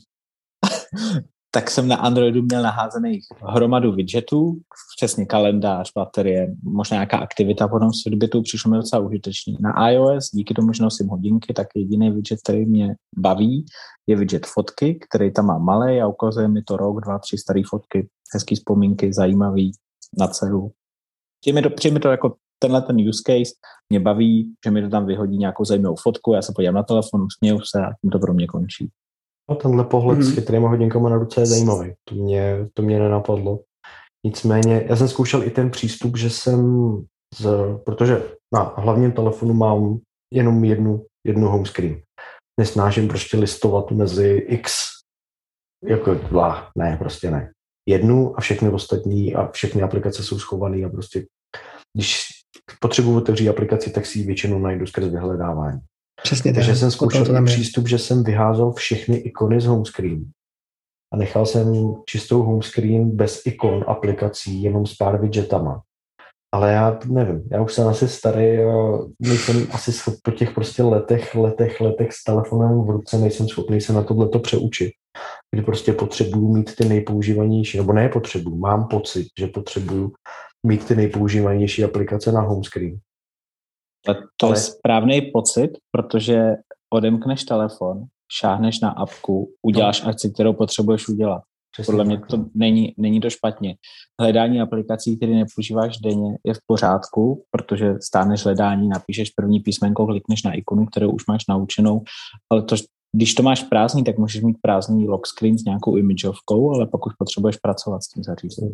[1.55, 4.59] tak jsem na Androidu měl naházených hromadu widgetů,
[4.97, 9.57] přesně kalendář, baterie, možná nějaká aktivita potom s Fitbitu, přišlo mi docela užitečný.
[9.61, 13.65] Na iOS, díky tomu, že nosím hodinky, tak jediný widget, který mě baví,
[14.07, 17.63] je widget fotky, který tam má malé a ukazuje mi to rok, dva, tři staré
[17.71, 19.73] fotky, hezký vzpomínky, zajímavý
[20.19, 20.71] na dceru.
[21.41, 23.53] Přijde to, přijde to jako tenhle ten use case
[23.91, 27.27] mě baví, že mi to tam vyhodí nějakou zajímavou fotku, já se podívám na telefon,
[27.39, 28.89] směju se a tím to pro mě končí.
[29.51, 30.33] No, tenhle pohled mm-hmm.
[30.33, 31.93] s chytrýma hodinkama na ruce je zajímavý.
[32.09, 33.61] To mě, to mě nenapadlo.
[34.27, 36.93] Nicméně, já jsem zkoušel i ten přístup, že jsem,
[37.35, 37.51] z,
[37.85, 38.23] protože
[38.55, 39.99] na hlavním telefonu mám
[40.35, 42.03] jenom jednu, jednu home screen.
[42.61, 44.87] Nesnážím prostě listovat mezi x,
[45.85, 47.53] jako dva, ne, prostě ne.
[47.89, 51.27] Jednu a všechny ostatní a všechny aplikace jsou schované a prostě,
[51.97, 52.27] když
[52.81, 55.81] potřebuji otevřít aplikaci, tak si ji většinou najdu skrz vyhledávání.
[56.23, 56.79] Přesně Takže tak.
[56.79, 60.25] jsem zkoušel to přístup, že jsem vyházel všechny ikony z home screen
[61.13, 65.83] a nechal jsem čistou home screen bez ikon aplikací, jenom s pár widgetama.
[66.55, 68.59] Ale já nevím, já už jsem asi starý,
[69.21, 73.93] nejsem asi po těch prostě letech, letech, letech s telefonem v ruce, nejsem schopný se
[73.93, 74.93] na tohle to přeučit.
[75.55, 80.13] Kdy prostě potřebuju mít ty nejpoužívanější, nebo ne potřebuju, mám pocit, že potřebuju
[80.67, 82.99] mít ty nejpoužívanější aplikace na home screen.
[84.37, 84.57] To Ale...
[84.57, 86.51] je správný pocit, protože
[86.93, 90.09] odemkneš telefon, šáhneš na apku, uděláš no.
[90.09, 91.43] akci, kterou potřebuješ udělat.
[91.73, 92.47] Přesně Podle mě to no.
[92.55, 93.77] není, není to špatně.
[94.21, 100.43] Hledání aplikací, které nepoužíváš denně, je v pořádku, protože stáneš hledání, napíšeš první písmenko, klikneš
[100.43, 102.03] na ikonu, kterou už máš naučenou,
[102.51, 102.77] ale to,
[103.17, 107.07] když to máš prázdný, tak můžeš mít prázdný lock screen s nějakou imageovkou, ale pak
[107.07, 108.73] už potřebuješ pracovat s tím zařízením.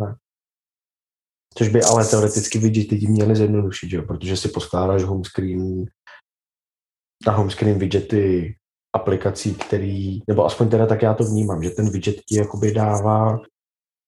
[1.54, 4.02] Což by ale teoreticky widgety měli zjednodušit, jo?
[4.02, 5.84] protože si poskládáš home screen,
[7.26, 8.54] na home screen widgety
[8.94, 13.38] aplikací, který, nebo aspoň teda tak já to vnímám, že ten widget ti jakoby dává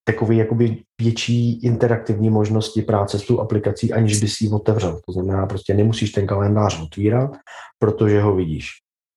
[0.04, 5.00] takový jakoby větší interaktivní možnosti práce s tou aplikací, aniž by si ji otevřel.
[5.06, 7.30] To znamená, prostě nemusíš ten kalendář otvírat,
[7.78, 8.70] protože ho vidíš,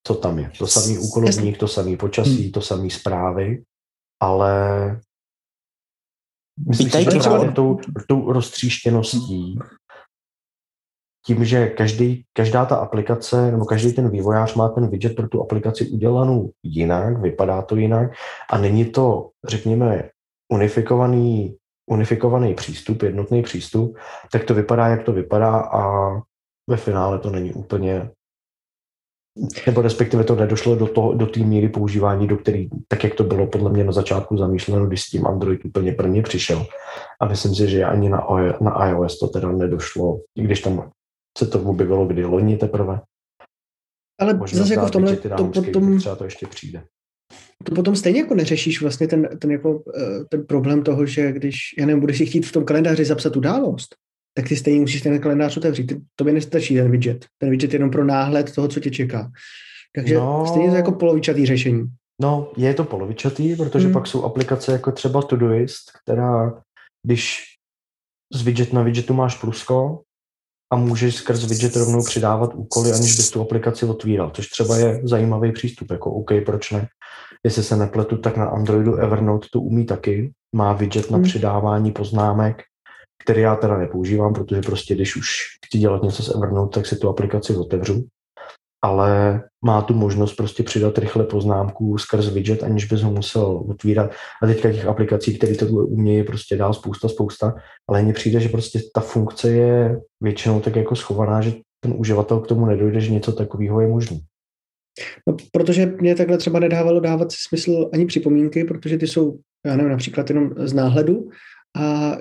[0.07, 0.51] co tam je.
[0.57, 3.63] To samý úkolovník, to samý počasí, to samý zprávy,
[4.21, 4.55] ale
[6.67, 9.59] Myslím si, že třeba tou, tou roztříštěností,
[11.25, 15.41] tím, že každý, každá ta aplikace nebo každý ten vývojář má ten widget pro tu
[15.41, 18.11] aplikaci udělanou jinak, vypadá to jinak
[18.49, 20.09] a není to, řekněme,
[20.51, 21.57] unifikovaný,
[21.89, 23.97] unifikovaný přístup, jednotný přístup,
[24.31, 26.11] tak to vypadá, jak to vypadá a
[26.69, 28.09] ve finále to není úplně
[29.65, 33.23] nebo respektive to nedošlo do, toho, do té míry používání, do který, tak jak to
[33.23, 36.65] bylo podle mě na začátku zamýšleno, když s tím Android úplně prvně přišel.
[37.21, 38.27] A myslím si, že ani na,
[38.61, 40.91] na iOS to teda nedošlo, i když tam
[41.37, 43.01] se to objevilo kdy loni teprve.
[44.21, 46.83] Ale Možná zase jako v tomhle, to potom, třeba to ještě přijde.
[47.63, 51.57] To potom stejně jako neřešíš vlastně ten, ten, jako, eh, ten problém toho, že když,
[51.79, 53.95] já nevím, budeš si chtít v tom kalendáři zapsat událost,
[54.33, 55.93] tak ty stejně musíš ten kalendář otevřít.
[56.15, 57.25] To by nestačí ten widget.
[57.37, 59.31] Ten widget je jenom pro náhled toho, co tě čeká.
[59.95, 61.85] Takže no, stejně to jako polovičatý řešení.
[62.21, 63.93] No, je to polovičatý, protože hmm.
[63.93, 66.61] pak jsou aplikace jako třeba Todoist, která,
[67.05, 67.43] když
[68.33, 70.01] z widget na widgetu máš plusko
[70.73, 75.01] a můžeš skrz widget rovnou přidávat úkoly, aniž bys tu aplikaci otvíral, což třeba je
[75.03, 76.87] zajímavý přístup, jako OK, proč ne?
[77.43, 80.31] Jestli se nepletu, tak na Androidu Evernote to umí taky.
[80.55, 81.23] Má widget na hmm.
[81.23, 82.63] přidávání poznámek,
[83.23, 85.29] který já teda nepoužívám, protože prostě když už
[85.65, 88.07] chci dělat něco s Evernote, tak si tu aplikaci otevřu
[88.83, 94.11] ale má tu možnost prostě přidat rychle poznámku skrz widget, aniž bys ho musel otvírat.
[94.43, 97.55] A teďka těch aplikací, které to umějí, je prostě dál spousta, spousta,
[97.89, 102.39] ale mně přijde, že prostě ta funkce je většinou tak jako schovaná, že ten uživatel
[102.39, 104.17] k tomu nedojde, že něco takového je možné.
[105.27, 109.91] No, protože mě takhle třeba nedávalo dávat smysl ani připomínky, protože ty jsou, já nevím,
[109.91, 111.29] například jenom z náhledu
[111.77, 112.17] a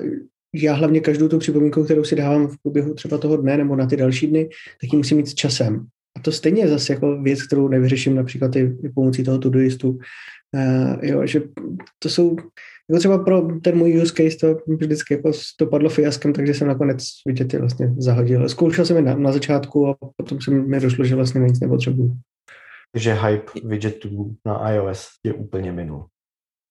[0.54, 3.86] já hlavně každou tu připomínku, kterou si dávám v průběhu třeba toho dne nebo na
[3.86, 4.48] ty další dny,
[4.80, 5.86] tak ji musím mít s časem.
[6.16, 9.90] A to stejně je zase jako věc, kterou nevyřeším například i pomocí toho Todoistu.
[9.90, 11.42] Uh, jo, že
[11.98, 12.36] to jsou,
[12.90, 16.68] jako třeba pro ten můj use case to vždycky jako to padlo fiaskem, takže jsem
[16.68, 18.48] nakonec widgety vlastně zahodil.
[18.48, 22.16] Zkoušel jsem je na, na začátku a potom jsem mi došlo, že vlastně nic nepotřebuju.
[22.92, 26.04] Takže hype widgetů na iOS je úplně minul.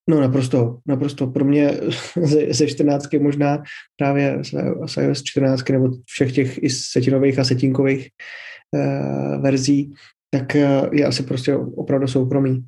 [0.10, 1.28] No naprosto, naprosto.
[1.28, 1.72] Pro mě
[2.24, 3.64] ze, ze 14 možná
[3.98, 4.40] právě
[4.88, 8.10] z iOS 14 nebo všech těch i setinových a setinkových
[8.76, 9.94] Eh, verzí,
[10.30, 12.68] tak eh, je asi prostě opravdu soukromý.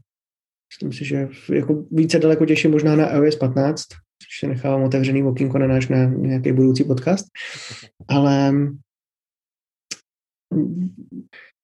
[0.73, 5.23] Myslím si, že jako více daleko těším možná na iOS 15, což se nechávám otevřený
[5.23, 7.25] okýnko na náš na nějaký budoucí podcast,
[8.07, 8.53] ale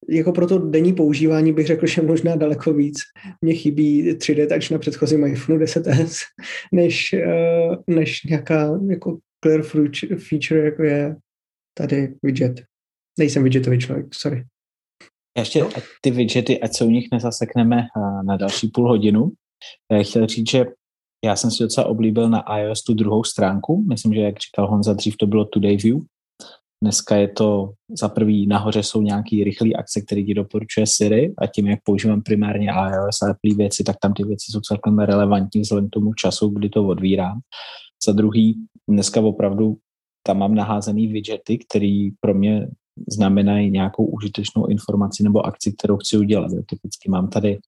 [0.09, 2.97] jako pro to denní používání bych řekl, že možná daleko víc
[3.41, 6.17] mě chybí 3D touch na předchozím iPhone 10s,
[6.71, 9.61] než, eh, než nějaká jako clear
[10.29, 11.15] feature, jako je
[11.77, 12.61] tady widget.
[13.19, 14.45] Nejsem widgetový člověk, sorry.
[15.37, 15.69] Ještě no.
[16.01, 19.31] ty widgety, ať se u nich nezasekneme eh, na další půl hodinu.
[19.91, 20.65] Já chtěl říct, že
[21.25, 23.85] já jsem si docela oblíbil na iOS tu druhou stránku.
[23.89, 25.97] Myslím, že jak říkal Honza, dřív to bylo Today View.
[26.83, 31.47] Dneska je to za prvý nahoře jsou nějaký rychlé akce, které ti doporučuje Siri a
[31.47, 35.61] tím, jak používám primárně iOS a Apple věci, tak tam ty věci jsou celkem relevantní
[35.61, 37.39] vzhledem k tomu času, kdy to odvírám.
[38.05, 39.77] Za druhý, dneska opravdu
[40.23, 42.67] tam mám naházený widgety, který pro mě
[43.11, 46.51] znamenají nějakou užitečnou informaci nebo akci, kterou chci udělat.
[46.51, 47.59] Typicky mám tady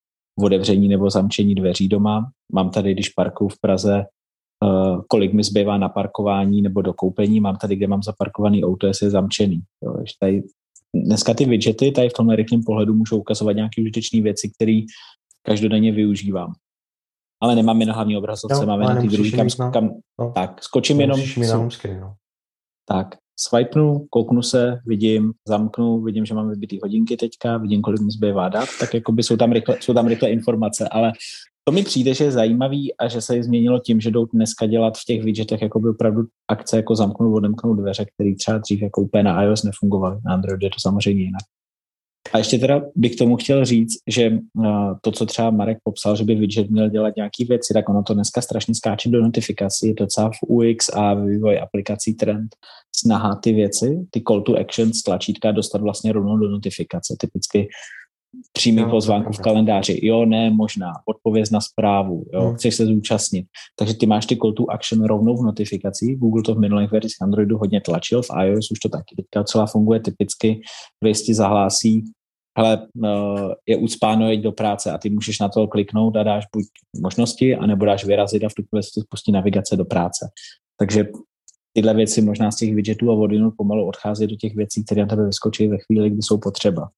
[0.44, 4.06] otevření nebo zamčení dveří doma, mám tady, když parkuju v Praze,
[5.08, 9.06] kolik mi zbývá na parkování nebo do koupení, mám tady, kde mám zaparkovaný auto, jestli
[9.06, 9.62] je zamčený.
[9.84, 10.44] Jo, tady,
[10.96, 14.82] dneska ty widgety tady v tomhle rychlém pohledu můžou ukazovat nějaké užitečné věci, které
[15.44, 16.54] každodenně využívám.
[17.42, 20.32] Ale nemáme na hlavní obrazovce, no, máme na ty druhý, kam, kam no.
[20.36, 21.20] tak, skočím jenom.
[22.00, 22.14] no.
[22.88, 28.12] Tak, swipenu, kouknu se, vidím, zamknu, vidím, že mám vybitý hodinky teďka, vidím, kolik mi
[28.12, 31.12] zbývá dát, tak jakoby jsou tam, rychle, jsou tam rychle informace, ale
[31.64, 34.98] to mi přijde, že je zajímavý a že se změnilo tím, že jdou dneska dělat
[34.98, 39.02] v těch widgetech jako by opravdu akce jako zamknout, odemknout dveře, které třeba dřív jako
[39.02, 40.20] úplně na iOS nefungovaly.
[40.26, 41.42] Na Androidu je to samozřejmě jinak.
[42.34, 44.66] A ještě teda bych tomu chtěl říct, že uh,
[45.02, 48.14] to, co třeba Marek popsal, že by widget měl dělat nějaké věci, tak ono to
[48.14, 49.88] dneska strašně skáče do notifikací.
[49.88, 52.56] Je docela v UX a vývoj aplikací trend
[52.96, 57.16] snaha ty věci, ty call to action z tlačítka dostat vlastně rovnou do notifikace.
[57.20, 57.68] Typicky
[58.54, 60.00] přímý no, pozvánku v kalendáři.
[60.04, 60.94] Jo, ne, možná.
[61.06, 62.26] Odpověz na zprávu.
[62.34, 62.56] Jo, hmm.
[62.56, 63.46] chceš se zúčastnit.
[63.80, 66.16] Takže ty máš ty call to action rovnou v notifikaci.
[66.16, 69.66] Google to v minulých verzích Androidu hodně tlačil, v iOS už to taky teďka celá
[69.66, 70.62] funguje typicky.
[71.04, 72.04] Věsti zahlásí,
[72.56, 76.46] ale uh, je ucpáno, jeď do práce a ty můžeš na to kliknout a dáš
[76.56, 76.64] buď
[77.02, 80.30] možnosti, anebo dáš vyrazit a v tu chvíli se spustí navigace do práce.
[80.80, 81.06] Takže
[81.74, 85.08] tyhle věci možná z těch widgetů a vodinu pomalu odchází do těch věcí, které na
[85.08, 86.90] tebe vyskočí ve chvíli, kdy jsou potřeba.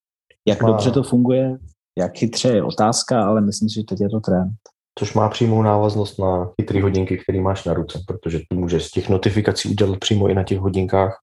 [0.48, 0.68] Jak má...
[0.68, 1.58] dobře to funguje,
[1.98, 4.54] jak chytře je otázka, ale myslím si, že teď je to trend.
[5.00, 8.92] Což má přímou návaznost na chytré hodinky, které máš na ruce, protože ty můžeš z
[8.92, 11.20] těch notifikací udělat přímo i na těch hodinkách,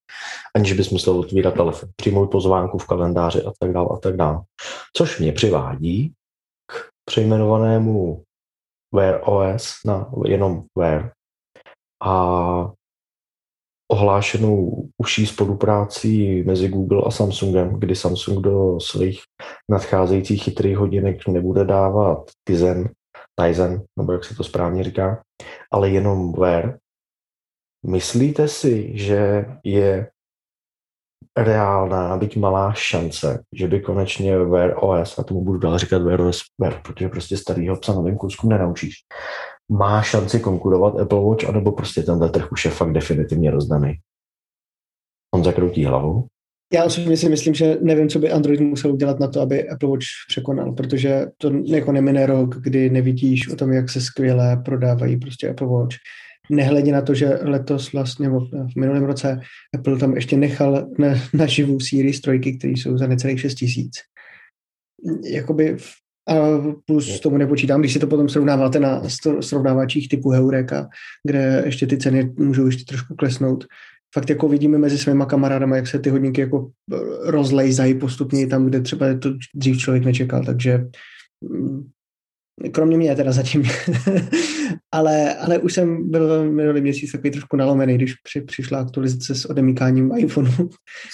[0.56, 4.40] aniž bys musel otvírat telefon, přímou pozvánku v kalendáři a tak dále a tak dále.
[4.96, 6.12] Což mě přivádí
[6.66, 8.22] k přejmenovanému
[8.94, 11.12] Wear OS na jenom Wear.
[12.02, 12.39] A
[14.00, 19.20] ohlášenou užší spolupráci mezi Google a Samsungem, kdy Samsung do svých
[19.70, 22.88] nadcházejících chytrých hodinek nebude dávat Tizen,
[23.40, 25.22] Tizen, nebo jak se to správně říká,
[25.72, 26.78] ale jenom Wear.
[27.86, 30.08] Myslíte si, že je
[31.36, 36.20] reálná, byť malá šance, že by konečně Wear OS, a tomu budu dál říkat Wear
[36.20, 36.40] OS
[36.82, 38.94] protože prostě starýho psa novým kuskům nenaučíš,
[39.70, 43.94] má šanci konkurovat Apple Watch, anebo prostě tenhle trh už je fakt definitivně rozdaný.
[45.34, 46.26] On zakroutí hlavu.
[46.72, 49.88] Já osobně si myslím, že nevím, co by Android musel udělat na to, aby Apple
[49.88, 55.16] Watch překonal, protože to jako nemine rok, kdy nevidíš o tom, jak se skvěle prodávají
[55.16, 55.96] prostě Apple Watch.
[56.50, 59.40] Nehledě na to, že letos vlastně, nebo v minulém roce
[59.74, 63.92] Apple tam ještě nechal na, na živou Series trojky, které jsou za necelých 6 tisíc.
[65.24, 65.76] Jakoby
[66.30, 66.34] a
[66.86, 69.02] plus tomu nepočítám, když si to potom srovnáváte na
[69.40, 70.88] srovnávačích typu Heureka,
[71.26, 73.64] kde ještě ty ceny můžou ještě trošku klesnout,
[74.14, 76.70] fakt jako vidíme mezi svýma kamarádama, jak se ty hodinky jako
[77.22, 80.86] rozlejzají postupně tam, kde třeba to dřív člověk nečekal, takže
[81.40, 81.88] mm,
[82.72, 83.62] kromě mě teda zatím.
[84.92, 89.44] ale, ale už jsem byl minulý měsíc takový trošku nalomený, když při, přišla aktualizace s
[89.44, 90.50] odemykáním iPhoneu,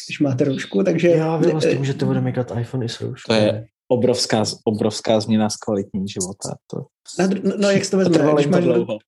[0.09, 1.09] když máte roušku, takže...
[1.09, 3.33] Já vy vlastně můžete odemykat iPhone i s rouškou.
[3.33, 6.57] To je obrovská, obrovská změna z kvalitní života.
[6.67, 6.77] To...
[7.19, 8.99] No, no, jak to vezme, když máš, dlouho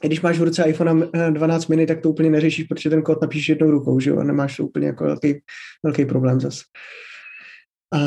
[0.00, 3.48] když máš v ruce iPhone 12 mini, tak to úplně neřešíš, protože ten kód napíšeš
[3.48, 5.34] jednou rukou, že jo, a nemáš to úplně jako velký,
[5.84, 6.60] velký problém zas.
[7.94, 7.98] A,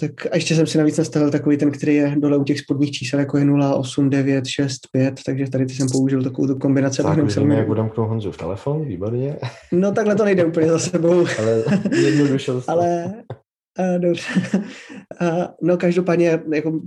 [0.00, 2.90] tak a ještě jsem si navíc nastavil takový ten, který je dole u těch spodních
[2.90, 6.58] čísel, jako je 0, 8, 9, 6, 5, takže tady ty jsem použil takovou tu
[6.58, 7.02] kombinaci.
[7.02, 9.36] Tak už víme, jak budem k tomu Honzu v telefon, výborně.
[9.72, 11.26] No takhle to nejde úplně za sebou.
[11.38, 11.64] Ale
[12.00, 13.12] jednoduše Ale,
[13.98, 14.24] dobře.
[15.62, 16.82] No každopádně, jako,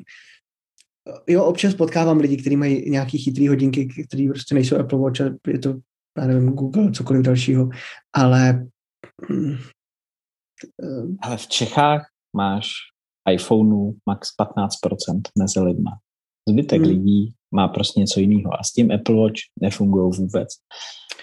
[1.27, 5.59] jo, občas potkávám lidi, kteří mají nějaký chytrý hodinky, které prostě nejsou Apple Watch, je
[5.59, 5.75] to,
[6.17, 7.69] já nevím, Google, cokoliv dalšího,
[8.13, 8.67] ale...
[9.29, 9.57] Mm,
[11.21, 12.01] ale v Čechách
[12.35, 12.67] máš
[13.31, 15.91] iPhoneu max 15% mezi lidma.
[16.49, 16.89] Zbytek hmm.
[16.89, 20.49] lidí má prostě něco jiného a s tím Apple Watch nefungují vůbec.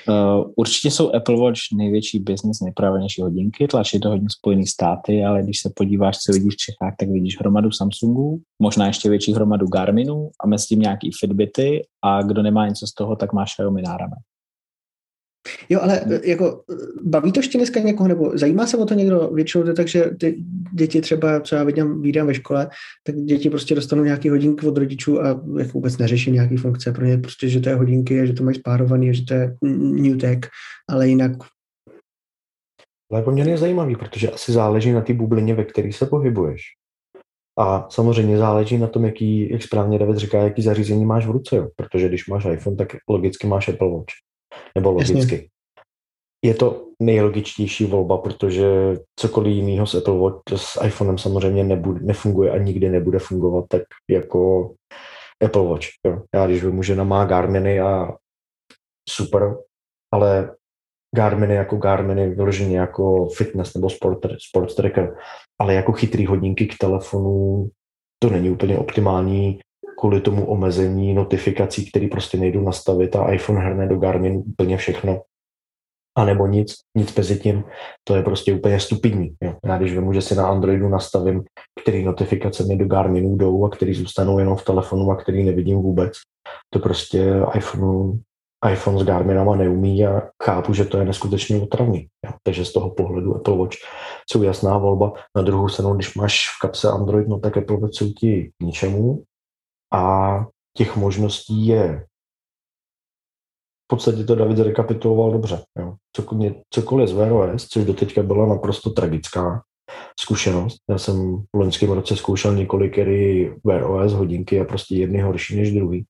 [0.09, 5.43] Uh, určitě jsou Apple Watch největší biznis, nejpravenější hodinky, tlačí to hodně Spojený státy, ale
[5.43, 9.67] když se podíváš, co vidíš v Čechách, tak vidíš hromadu Samsungů, možná ještě větší hromadu
[9.67, 13.83] Garminů a mezi tím nějaký Fitbity a kdo nemá něco z toho, tak má Xiaomi
[13.83, 14.19] náramek.
[15.69, 18.95] Jo, ale e, jako e, baví to ještě dneska někoho, nebo zajímá se o to
[18.95, 19.31] někdo?
[19.35, 22.69] Většinou to tak, že ty děti třeba, co já vidím, vídám ve škole,
[23.05, 27.05] tak děti prostě dostanou nějaký hodinky od rodičů a jako vůbec neřeší nějaký funkce pro
[27.05, 30.39] ně, prostě, že to je hodinky, že to mají spárovaný, že to je new tech,
[30.89, 31.33] ale jinak
[33.11, 36.63] ale je poměrně zajímavý, protože asi záleží na té bublině, ve které se pohybuješ.
[37.59, 41.57] A samozřejmě záleží na tom, jaký, jak správně David říká, jaký zařízení máš v ruce.
[41.57, 41.69] Jo.
[41.77, 44.13] Protože když máš iPhone, tak logicky máš Apple Watch
[44.75, 45.19] nebo logicky.
[45.19, 45.49] Jasně.
[46.45, 48.67] Je to nejlogičtější volba, protože
[49.17, 53.83] cokoliv jiného s Apple Watch, s iPhonem samozřejmě nebude, nefunguje a nikdy nebude fungovat tak
[54.11, 54.73] jako
[55.45, 55.87] Apple Watch.
[56.07, 56.23] Jo.
[56.35, 58.17] Já když vím, že má Garminy a
[59.09, 59.57] super,
[60.15, 60.57] ale
[61.17, 65.17] Garminy jako Garminy vyloženě jako fitness nebo sport, sport tracker,
[65.61, 67.69] ale jako chytrý hodinky k telefonu
[68.23, 69.61] to není úplně optimální
[70.01, 75.23] kvůli tomu omezení notifikací, které prostě nejdu nastavit a iPhone hrne do Garmin úplně všechno.
[76.19, 77.65] A nebo nic, nic mezi tím,
[78.05, 79.35] to je prostě úplně stupidní.
[79.43, 79.55] Jo.
[79.65, 81.45] Já když vím, že si na Androidu nastavím,
[81.83, 85.79] který notifikace mi do Garminu jdou a který zůstanou jenom v telefonu a který nevidím
[85.79, 86.13] vůbec,
[86.73, 88.19] to prostě iPhone,
[88.73, 92.07] iPhone s Garminama neumí a chápu, že to je neskutečně otravný.
[92.27, 92.33] Jo.
[92.43, 93.77] Takže z toho pohledu Apple Watch
[94.31, 95.13] jsou jasná volba.
[95.37, 99.23] Na druhou stranu, když máš v kapse Android, no tak Apple Watch jsou ti ničemu,
[99.93, 100.37] a
[100.77, 102.07] těch možností je
[103.85, 105.63] v podstatě to David zrekapituloval dobře.
[105.79, 105.95] Jo.
[106.17, 109.63] Cokoliv, cokoliv z Wear OS, což doteďka byla naprosto tragická
[110.21, 110.77] zkušenost.
[110.91, 112.97] Já jsem v loňském roce zkoušel několik
[113.65, 116.05] Wear OS hodinky a prostě jedny horší než druhý.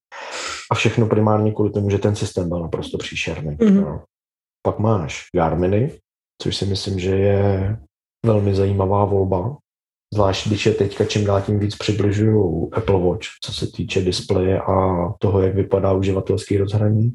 [0.71, 3.57] A všechno primárně kvůli tomu, že ten systém byl naprosto příšerný.
[3.57, 3.83] Mm-hmm.
[3.83, 4.03] Jo.
[4.63, 5.99] Pak máš Garminy,
[6.43, 7.77] což si myslím, že je
[8.27, 9.57] velmi zajímavá volba,
[10.15, 14.61] Zvlášť když je teďka čím dál tím víc přibližuju Apple Watch, co se týče displeje
[14.61, 17.15] a toho, jak vypadá uživatelský rozhraní.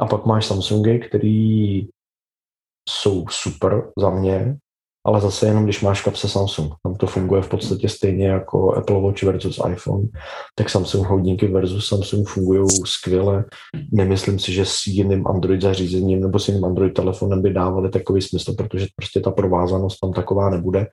[0.00, 1.80] A pak máš Samsungy, který
[2.88, 4.56] jsou super za mě,
[5.06, 6.72] ale zase jenom když máš kapse Samsung.
[6.82, 10.04] Tam to funguje v podstatě stejně jako Apple Watch versus iPhone,
[10.54, 13.44] tak Samsung hodinky versus Samsung fungují skvěle.
[13.92, 18.22] Nemyslím si, že s jiným Android zařízením nebo s jiným Android telefonem by dávali takový
[18.22, 20.86] smysl, protože prostě ta provázanost tam taková nebude.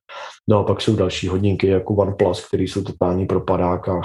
[0.50, 4.02] No a pak jsou další hodinky jako OnePlus, který jsou totální propadák a,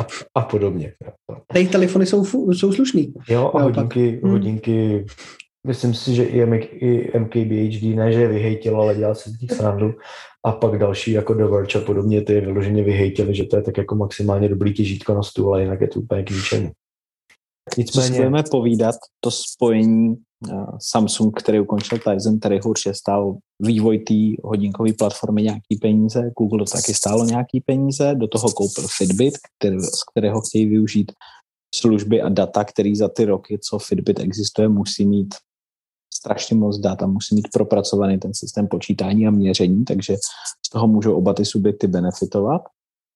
[0.00, 0.92] a, a podobně.
[1.52, 3.14] Ty telefony jsou, jsou slušný.
[3.28, 4.32] Jo, a hodinky, hmm.
[4.32, 5.06] hodinky
[5.66, 9.40] Myslím si, že i, MK, i MKBHD, ne, že je vyhejtil, ale dělal si z
[9.40, 9.94] nich srandu.
[10.46, 13.78] A pak další, jako The Verge a podobně, ty vyloženě vyhejtili, že to je tak
[13.78, 16.70] jako maximálně dobrý těžítko na stůl, ale jinak je to úplně k ničemu.
[17.78, 18.08] Nicméně...
[18.08, 24.14] Co budeme povídat, to spojení uh, Samsung, který ukončil Tizen, který určitě stál vývoj té
[24.44, 29.80] hodinkové platformy nějaký peníze, Google to taky stálo nějaký peníze, do toho koupil Fitbit, který,
[29.80, 31.12] z kterého chtějí využít
[31.74, 35.34] služby a data, který za ty roky, co Fitbit existuje, musí mít
[36.20, 40.16] strašně moc dat a musí mít propracovaný ten systém počítání a měření, takže
[40.66, 42.62] z toho můžou oba ty subjekty benefitovat.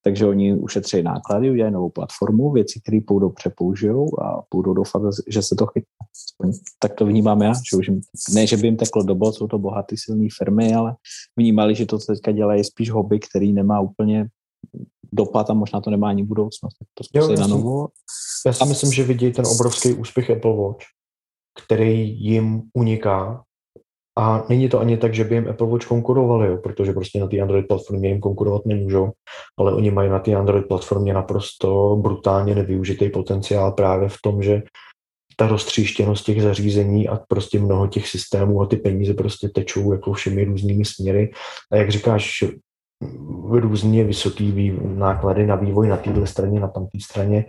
[0.05, 5.43] Takže oni ušetří náklady, udělají novou platformu, věci, které půjdou přepoužijou a půjdou doufat, že
[5.43, 6.53] se to chytne.
[6.79, 8.01] Tak to vnímám já, že už jim,
[8.35, 10.97] ne, že by jim teklo do bod, jsou to bohaté silné firmy, ale
[11.37, 14.29] vnímali, že to, co teďka dělají, je spíš hobby, který nemá úplně
[15.13, 16.75] dopad a možná to nemá ani budoucnost.
[16.79, 17.89] Tak to zkusí na novo.
[18.47, 20.85] Já si myslím, že vidí ten obrovský úspěch Apple Watch,
[21.65, 23.43] který jim uniká
[24.19, 27.27] a není to ani tak, že by jim Apple Watch konkurovali, jo, protože prostě na
[27.29, 29.11] té Android platformě jim konkurovat nemůžou,
[29.59, 34.63] ale oni mají na té Android platformě naprosto brutálně nevyužitý potenciál právě v tom, že
[35.37, 40.13] ta roztříštěnost těch zařízení a prostě mnoho těch systémů a ty peníze prostě tečou jako
[40.13, 41.31] všemi různými směry.
[41.73, 42.45] A jak říkáš,
[43.51, 47.45] různě vysoký náklady na vývoj na této straně, na tamté straně.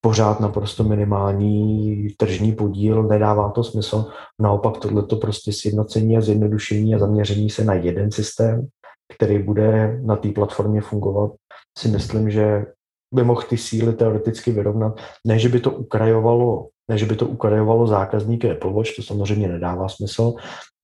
[0.00, 4.06] Pořád naprosto minimální tržní podíl, nedává to smysl.
[4.40, 8.68] Naopak tohleto prostě sjednocení a zjednodušení a zaměření se na jeden systém,
[9.14, 11.32] který bude na té platformě fungovat,
[11.78, 12.66] si myslím, že
[13.14, 15.00] by mohl ty síly teoreticky vyrovnat.
[15.26, 19.48] Ne, že by to ukrajovalo, ne, že by to ukrajovalo zákazníky Apple Watch, to samozřejmě
[19.48, 20.34] nedává smysl,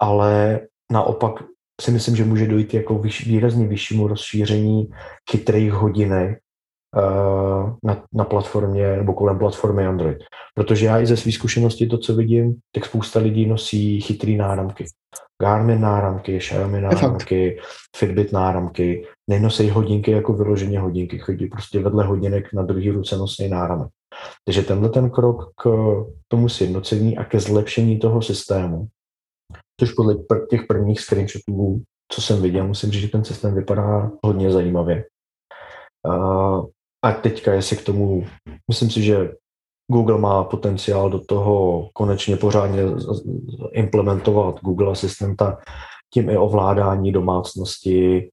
[0.01, 0.61] ale
[0.93, 1.33] naopak
[1.81, 4.91] si myslím, že může dojít jako výrazně vyššímu rozšíření
[5.31, 6.39] chytrých hodinek
[7.85, 10.19] na, na platformě nebo kolem platformy Android.
[10.55, 14.85] Protože já i ze své zkušenosti to, co vidím, tak spousta lidí nosí chytrý náramky.
[15.43, 17.59] Garmin náramky, Xiaomi náramky,
[17.97, 23.49] Fitbit náramky, nenosí hodinky jako vyloženě hodinky, chodí prostě vedle hodinek na druhý ruce nosí
[23.49, 23.89] náramek.
[24.45, 25.95] Takže tenhle ten krok k
[26.29, 28.89] tomu sjednocení a ke zlepšení toho systému
[29.81, 30.15] což podle
[30.51, 31.83] těch prvních screenshotů,
[32.13, 35.05] co jsem viděl, musím říct, že ten systém vypadá hodně zajímavě.
[37.07, 38.27] A teďka, jestli k tomu,
[38.69, 39.33] myslím si, že
[39.93, 42.83] Google má potenciál do toho konečně pořádně
[43.73, 45.59] implementovat Google Asistenta,
[46.15, 48.29] tím i ovládání domácnosti,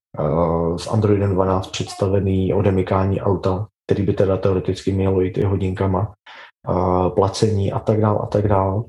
[0.77, 6.13] s Androidem 12 představený odemykání auta, který by teda teoreticky mělo jít i hodinkama,
[7.15, 8.83] placení a tak dále a tak dále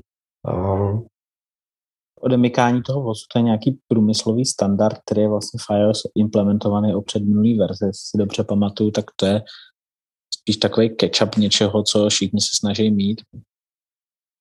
[2.21, 7.01] odemykání toho vozu, to je nějaký průmyslový standard, který je vlastně v iOS implementovaný o
[7.01, 9.41] předminulý verzi, jestli si dobře pamatuju, tak to je
[10.45, 13.21] spíš takový catch-up něčeho, co všichni se snaží mít.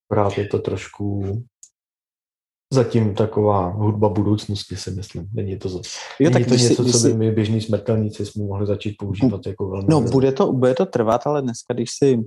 [0.09, 1.25] Právě je to trošku
[2.73, 5.29] zatím taková hudba budoucnosti, si myslím.
[5.33, 5.81] Není to,
[6.21, 9.69] jo, tak to něco, si, co by my běžní smrtelníci jsme mohli začít používat jako
[9.69, 9.87] velmi...
[9.91, 12.25] No, bude to, bude to trvat, ale dneska, když si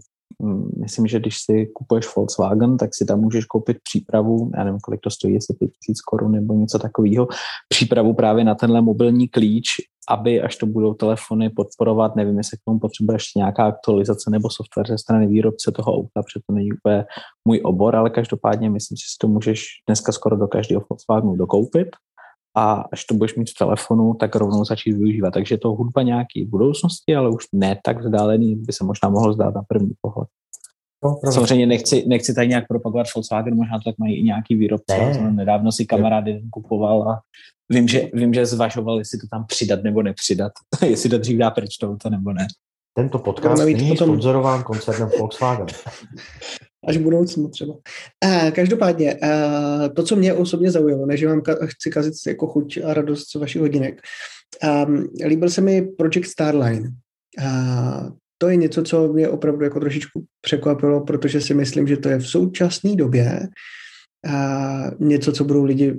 [0.79, 5.01] myslím, že když si kupuješ Volkswagen, tak si tam můžeš koupit přípravu, já nevím, kolik
[5.01, 7.27] to stojí, jestli 5000 korun nebo něco takového,
[7.69, 9.67] přípravu právě na tenhle mobilní klíč,
[10.09, 14.87] aby až to budou telefony podporovat, nevím, jestli k tomu potřebuješ nějaká aktualizace nebo software
[14.87, 17.05] ze strany výrobce toho auta, protože to není úplně
[17.45, 21.87] můj obor, ale každopádně myslím že si to můžeš dneska skoro do každého Volkswagenu dokoupit
[22.57, 25.31] a až to budeš mít v telefonu, tak rovnou začít využívat.
[25.31, 29.55] Takže to hudba nějaký budoucnosti, ale už ne tak vzdálený, by se možná mohlo zdát
[29.55, 30.27] na první pohled.
[31.03, 34.97] No, Samozřejmě nechci, nechci tady nějak propagovat Volkswagen, možná to tak mají i nějaký výrobce.
[34.97, 35.31] Ne.
[35.31, 37.21] Nedávno si kamarád jeden kupoval a
[37.69, 40.51] vím že, vím, že zvažoval, jestli to tam přidat nebo nepřidat.
[40.85, 42.47] jestli to dřív dá pryč to nebo ne.
[42.97, 44.07] Tento podcast není potom...
[44.07, 45.67] sponzorován koncernem Volkswagen.
[46.87, 47.73] Až v budoucnu třeba.
[47.73, 52.79] Uh, každopádně, uh, to, co mě osobně zaujalo, než vám ka- chci kazit jako chuť
[52.85, 54.01] a radost z vašich hodinek,
[54.87, 56.89] um, líbil se mi Project Starline.
[57.41, 62.09] Uh, to je něco, co mě opravdu jako trošičku překvapilo, protože si myslím, že to
[62.09, 63.47] je v současné době
[64.25, 65.95] a něco, co budou lidi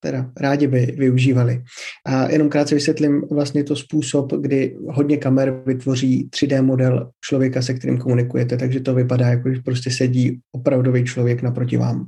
[0.00, 1.62] teda rádi by využívali.
[2.06, 7.74] A jenom krátce vysvětlím vlastně to způsob, kdy hodně kamer vytvoří 3D model člověka, se
[7.74, 12.06] kterým komunikujete, takže to vypadá, jako když prostě sedí opravdový člověk naproti vám.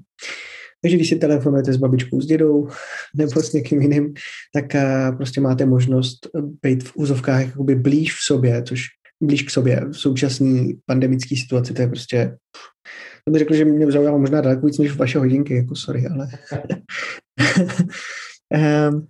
[0.82, 2.68] Takže když si telefonujete s babičkou, s dědou
[3.16, 4.14] nebo s někým jiným,
[4.54, 4.64] tak
[5.16, 6.28] prostě máte možnost
[6.62, 8.80] být v úzovkách jakoby blíž v sobě, což
[9.22, 12.36] blíž k sobě v současné pandemické situaci, to je prostě
[13.24, 16.28] to bych řekl, že mě zaujalo možná daleko víc než vaše hodinky, jako sorry, ale...
[18.90, 19.06] um,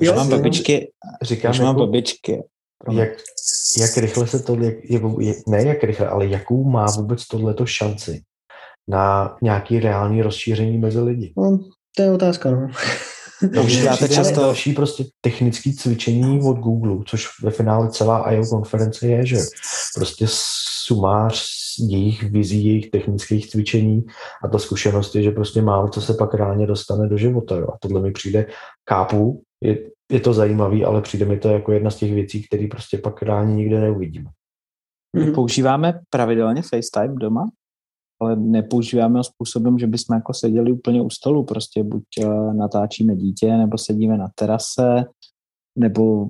[0.00, 0.90] jo, mám babičky,
[1.22, 2.42] říkám, že mám jako, babičky.
[2.90, 3.08] Jak,
[3.80, 5.02] jak rychle se to, jak, jak,
[5.46, 8.22] ne jak rychle, ale jakou má vůbec tohleto šanci
[8.88, 11.32] na nějaký reálný rozšíření mezi lidi?
[11.36, 11.58] No,
[11.96, 12.68] to je otázka, no.
[13.54, 18.46] Používáte často další prostě technické cvičení od Google, což ve finále celá I.O.
[18.46, 19.36] konference je, že
[19.94, 24.04] prostě sumář jejich vizí, jejich technických cvičení
[24.44, 27.56] a ta zkušenost je, že prostě málo co se pak reálně dostane do života.
[27.56, 27.68] Jo.
[27.74, 28.46] A tohle mi přijde,
[28.84, 29.78] kápu, je,
[30.12, 33.22] je to zajímavý, ale přijde mi to jako jedna z těch věcí, které prostě pak
[33.22, 34.30] reálně nikde neuvidíme.
[35.16, 35.34] Mm-hmm.
[35.34, 37.48] Používáme pravidelně FaceTime doma?
[38.20, 43.16] ale nepoužíváme ho způsobem, že bychom jako seděli úplně u stolu, prostě buď uh, natáčíme
[43.16, 45.04] dítě, nebo sedíme na terase,
[45.78, 46.28] nebo,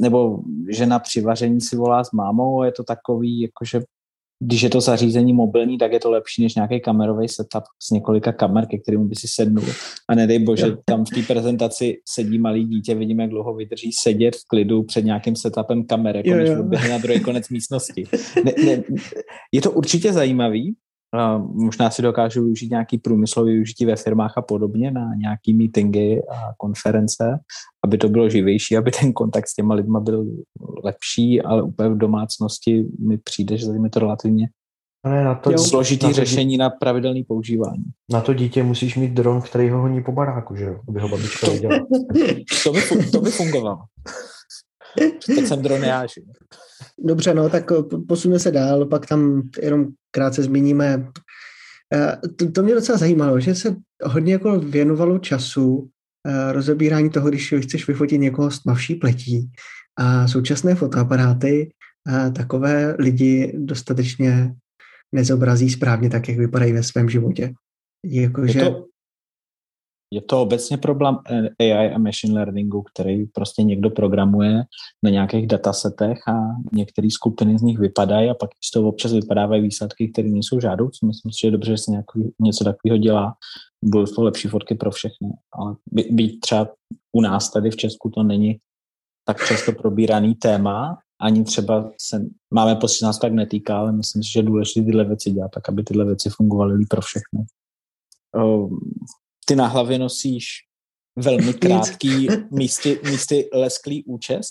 [0.00, 3.80] nebo žena při vaření si volá s mámou, je to takový, jakože
[4.40, 8.32] když je to zařízení mobilní, tak je to lepší než nějaký kamerový setup s několika
[8.32, 9.64] kamer, ke kterým by si sednul.
[10.08, 14.36] A nedej bože, tam v té prezentaci sedí malý dítě, vidíme, jak dlouho vydrží sedět
[14.36, 16.50] v klidu před nějakým setupem kamer, jako než
[16.90, 18.04] na druhý konec místnosti.
[18.44, 18.82] Ne, ne,
[19.52, 20.74] je to určitě zajímavý,
[21.38, 26.52] možná si dokážu využít nějaký průmyslový využití ve firmách a podobně na nějaký meetingy a
[26.56, 27.38] konference,
[27.84, 30.26] aby to bylo živější, aby ten kontakt s těma lidma byl
[30.84, 34.48] lepší, ale úplně v domácnosti mi přijde, že je to relativně
[35.06, 37.84] ne, na to, složitý na to řešení dítě, na pravidelný používání.
[38.12, 40.80] Na to dítě musíš mít dron, který ho honí po baráku, že jo?
[40.88, 41.78] Aby ho babička viděla.
[42.64, 42.80] to, by,
[43.12, 43.78] to by fungovalo.
[45.26, 46.18] Teď jsem droneáž.
[46.98, 47.64] Dobře, no, tak
[48.08, 51.08] posuneme se dál, pak tam jenom krátce zmíníme.
[51.94, 55.88] Eh, to, to mě docela zajímalo, že se hodně jako věnovalo času
[56.28, 59.50] eh, rozebírání toho, když chceš vyfotit někoho s tmavší pletí
[59.98, 61.70] a současné fotoaparáty
[62.06, 64.54] a takové lidi dostatečně
[65.12, 67.52] nezobrazí správně tak, jak vypadají ve svém životě.
[68.04, 68.58] Jakože...
[68.58, 68.86] Je to,
[70.10, 71.16] je to obecně problém
[71.60, 74.62] AI a machine learningu, který prostě někdo programuje
[75.02, 76.32] na nějakých datasetech a
[76.72, 81.06] některé skupiny z nich vypadají a pak z toho občas vypadávají výsledky, které nejsou žádoucí.
[81.06, 83.34] Myslím si, že je dobře, že se nějaký, něco takového dělá.
[83.84, 85.28] Budou to lepší fotky pro všechny.
[85.52, 86.68] Ale by, být třeba
[87.12, 88.58] u nás tady v Česku to není
[89.24, 94.32] tak často probíraný téma, ani třeba se, máme pocit, nás tak netýká, ale myslím si,
[94.32, 97.44] že je důležité tyhle věci dělat, tak aby tyhle věci fungovaly pro všechny
[99.48, 100.46] ty na hlavě nosíš
[101.16, 104.46] velmi krátký místy, místy lesklý účes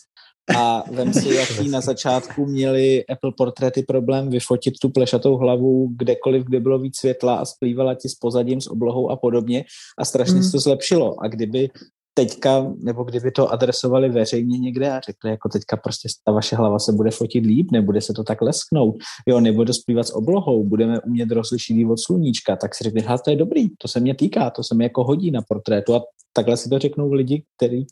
[0.55, 6.43] a vem si, jaký na začátku měli Apple portréty problém vyfotit tu plešatou hlavu kdekoliv,
[6.43, 9.65] kde bylo víc světla a splývala ti s pozadím, s oblohou a podobně
[9.97, 10.43] a strašně mm.
[10.43, 11.23] se to zlepšilo.
[11.23, 11.69] A kdyby
[12.18, 16.80] teďka, nebo kdyby to adresovali veřejně někde a řekli, jako teďka prostě ta vaše hlava
[16.80, 18.95] se bude fotit líp, nebude se to tak lesknout,
[19.26, 23.36] jo, nebude splývat s oblohou, budeme umět rozlišit od sluníčka, tak si řekli, to je
[23.36, 26.01] dobrý, to se mě týká, to se mi jako hodí na portrétu a
[26.34, 27.86] takhle si to řeknou lidi, který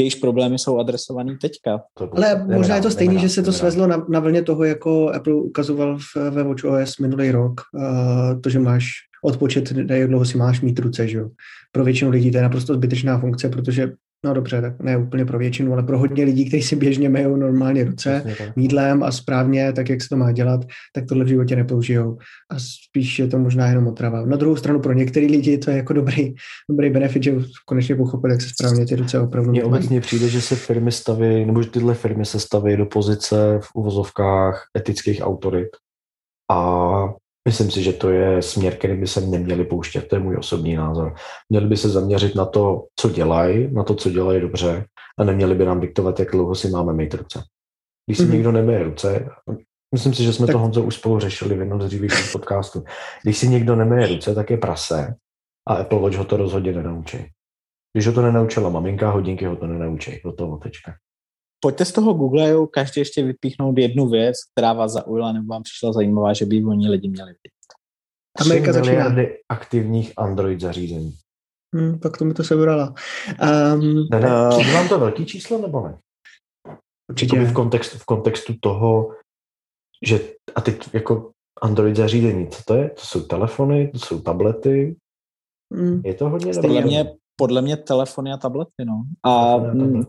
[0.00, 1.82] jejichž problémy jsou adresovaný teďka.
[2.12, 5.34] Ale možná je to stejný, že se to svezlo na, na vlně toho, jako Apple
[5.34, 10.60] ukazoval v, ve WatchOS minulý rok, uh, to, že máš odpočet, jak dlouho si máš
[10.60, 11.30] mít ruce, že jo.
[11.72, 13.92] Pro většinu lidí to je naprosto zbytečná funkce, protože
[14.24, 17.36] No dobře, tak ne úplně pro většinu, ale pro hodně lidí, kteří si běžně myjou
[17.36, 18.24] normálně ruce
[18.56, 20.60] mídlem a správně, tak jak se to má dělat,
[20.94, 22.18] tak tohle v životě nepoužijou.
[22.50, 24.26] A spíš je to možná jenom otrava.
[24.26, 26.34] Na druhou stranu pro některé lidi to je jako dobrý,
[26.70, 27.34] dobrý benefit, že
[27.66, 31.44] konečně pochopili, jak se správně ty ruce opravdu Mně obecně přijde, že se firmy staví,
[31.44, 35.68] nebo že tyhle firmy se staví do pozice v uvozovkách etických autorit.
[36.50, 36.58] A
[37.50, 40.76] Myslím si, že to je směr, který by se neměli pouštět, to je můj osobní
[40.76, 41.14] názor.
[41.48, 44.84] Měli by se zaměřit na to, co dělají, na to, co dělají dobře
[45.18, 47.42] a neměli by nám diktovat, jak dlouho si máme mít ruce.
[48.06, 48.32] Když si mm-hmm.
[48.32, 49.28] někdo nemije ruce,
[49.94, 50.54] myslím si, že jsme tak.
[50.54, 52.84] to Honzo už spolu řešili v jednom z dřívějších podcastů.
[53.22, 55.14] Když si někdo nemije ruce, tak je prase
[55.68, 57.18] a Apple Watch ho to rozhodně nenaučí.
[57.92, 60.20] Když ho to nenaučila maminka, hodinky ho to nenaučí.
[60.24, 60.92] Do toho tečka
[61.60, 65.92] pojďte z toho Google každý ještě vypíchnout jednu věc, která vás zaujala nebo vám přišla
[65.92, 67.60] zajímavá, že by o ní lidi měli vědět.
[68.40, 69.14] Amerika začíná.
[69.48, 71.14] aktivních Android zařízení.
[71.74, 72.94] Hmm, pak tomu to sebrala.
[73.74, 75.98] Um, ne, ne, uh, vám to velký číslo nebo ne?
[77.10, 77.44] Určitě.
[77.44, 79.14] v kontextu, v kontextu toho,
[80.06, 80.20] že
[80.54, 81.30] a teď jako
[81.62, 82.90] Android zařízení, co to je?
[82.90, 84.96] To jsou telefony, to jsou tablety.
[85.74, 86.02] Hmm.
[86.04, 89.02] Je to hodně Podle mě, podle mě telefony a tablety, no.
[89.22, 90.02] A, a mm,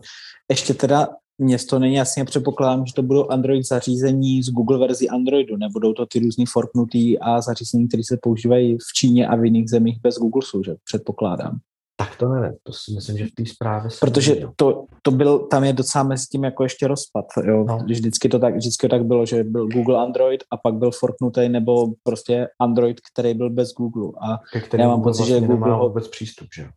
[0.50, 1.08] ještě teda
[1.42, 6.06] město není jasně, předpokládám, že to budou Android zařízení z Google verzí Androidu, nebudou to
[6.06, 10.18] ty různý forknutý a zařízení, které se používají v Číně a v jiných zemích bez
[10.18, 11.58] Google služeb, předpokládám.
[11.96, 15.64] Tak to ne, to si myslím, že v té zprávě Protože to, to byl, tam
[15.64, 17.64] je docela mezi tím jako ještě rozpad, jo.
[17.68, 17.78] No.
[17.86, 21.48] Vždycky, to tak, vždycky to tak bylo, že byl Google Android a pak byl forknutý
[21.48, 24.12] nebo prostě Android, který byl bez Google.
[24.20, 24.40] A
[24.78, 26.68] já mám pocit, vlastně že Google nemá vůbec přístup, že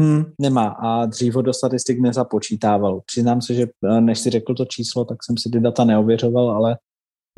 [0.00, 3.00] Hmm, nemá a dřív ho do statistik nezapočítával.
[3.06, 6.50] Přiznám se, že eh, než si řekl to číslo, tak jsem si ty data neověřoval,
[6.50, 6.76] ale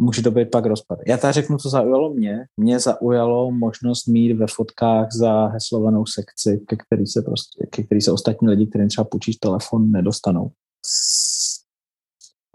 [0.01, 0.99] může to být pak rozpad.
[1.07, 2.39] Já tady řeknu, co zaujalo mě.
[2.57, 8.01] Mě zaujalo možnost mít ve fotkách za heslovanou sekci, ke který se, prostě, ke který
[8.01, 10.51] se ostatní lidi, kterým třeba půjčíš telefon, nedostanou.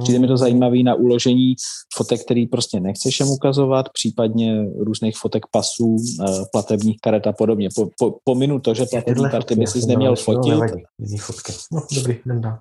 [0.04, 1.56] Přijde mi to zajímavé na uložení
[1.96, 7.70] fotek, který prostě nechceš jim ukazovat, případně různých fotek pasů, eh, platebních karet a podobně.
[7.76, 10.52] Po, po, pominu to, že platební karty by si neměl fotit.
[10.52, 11.54] Nevadí, fotky.
[11.72, 12.60] No, dobrý, nemá.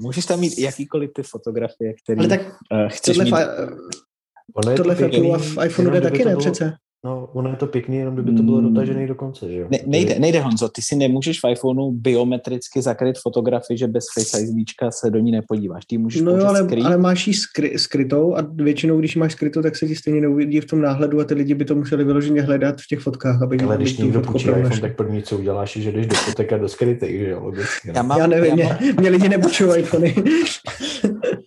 [0.00, 2.38] Můžeš tam mít jakýkoliv ty fotografie, které
[2.72, 3.34] uh, chceš tohle mít.
[3.34, 6.72] Fa- tohle v Apple a v iPhoneu jde taky, ne přece?
[7.04, 8.74] No, ono je to pěkný, jenom kdyby to bylo Mm.
[8.74, 9.66] dotažený do konce, že jo?
[9.70, 14.40] Ne, nejde, nejde Honzo, ty si nemůžeš v iPhoneu biometricky zakryt fotografii, že bez Face
[14.40, 15.84] IDčka se do ní nepodíváš.
[15.86, 16.84] Ty můžeš No jo, pouze ale, skrýt.
[16.86, 20.60] ale máš ji skry, skrytou a většinou, když máš skrytou, tak se ti stejně neuvidí
[20.60, 23.58] v tom náhledu a ty lidi by to museli vyloženě hledat v těch fotkách, aby,
[23.58, 26.58] Ale když někdo půjčí iPhone, tak první, co uděláš, je, že jdeš do fotek a
[26.58, 27.88] do skrytých, že jo, logicky.
[27.88, 28.08] Já No.
[28.08, 30.14] mám, Já nevím, já mě, mám, mě lidi nepůjčují iPhony.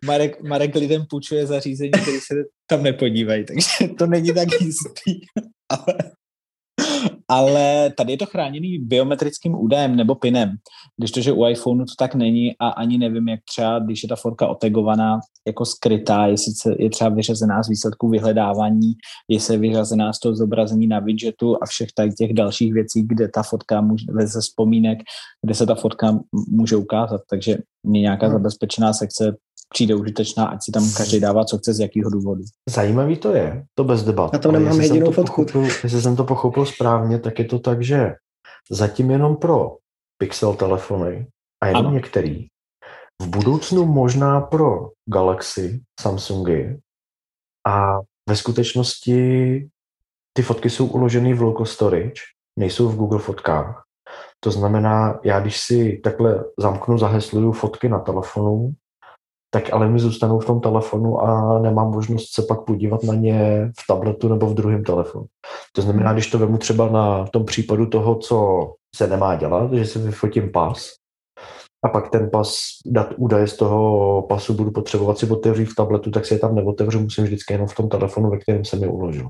[0.05, 2.35] Marek, Marek lidem půjčuje zařízení, které se
[2.67, 5.19] tam nepodívají, takže to není tak jistý.
[5.69, 5.95] Ale,
[7.27, 10.55] ale tady je to chráněný biometrickým údajem nebo pinem,
[10.97, 14.09] když to, že u iPhoneu to tak není a ani nevím, jak třeba, když je
[14.09, 18.93] ta fotka otegovaná jako skrytá, jestli je třeba vyřazená z výsledku vyhledávání,
[19.29, 23.27] jestli je vyřazená z toho zobrazení na widgetu a všech tady těch dalších věcí, kde
[23.27, 24.99] ta fotka může, ze vzpomínek,
[25.45, 27.21] kde se ta fotka může ukázat.
[27.29, 28.35] Takže mě nějaká Hmm.
[28.35, 29.35] zabezpečená sekce
[29.73, 32.41] přijde užitečná, ať si tam každý dává, co chce, z jakého důvodu.
[32.69, 34.33] Zajímavý to je, to bez debat.
[34.33, 35.45] Na tom nemám jestli jsem jedinou to fotku.
[35.45, 38.13] Pochopil, jestli jsem to pochopil správně, tak je to tak, že
[38.71, 39.77] zatím jenom pro
[40.17, 41.27] Pixel telefony
[41.63, 41.95] a jenom Ano.
[41.95, 42.47] některý.
[43.21, 46.79] V budoucnu možná pro Galaxy, Samsungy
[47.67, 47.99] a
[48.29, 49.17] ve skutečnosti
[50.33, 52.21] ty fotky jsou uloženy v local storage,
[52.59, 53.83] nejsou v Google fotkách.
[54.39, 58.73] To znamená, já když si takhle zamknu, zahesluju fotky na telefonu,
[59.55, 63.71] tak ale mi zůstanou v tom telefonu a nemám možnost se pak podívat na ně
[63.79, 65.25] v tabletu nebo v druhém telefonu.
[65.75, 69.85] To znamená, když to vemu třeba na tom případu toho, co se nemá dělat, že
[69.85, 70.89] si vyfotím pas
[71.85, 76.11] a pak ten pas, dat údaje z toho pasu budu potřebovat si otevřít v tabletu,
[76.11, 78.89] tak si je tam neotevřu, musím vždycky jenom v tom telefonu, ve kterém jsem je
[78.89, 79.29] uložil.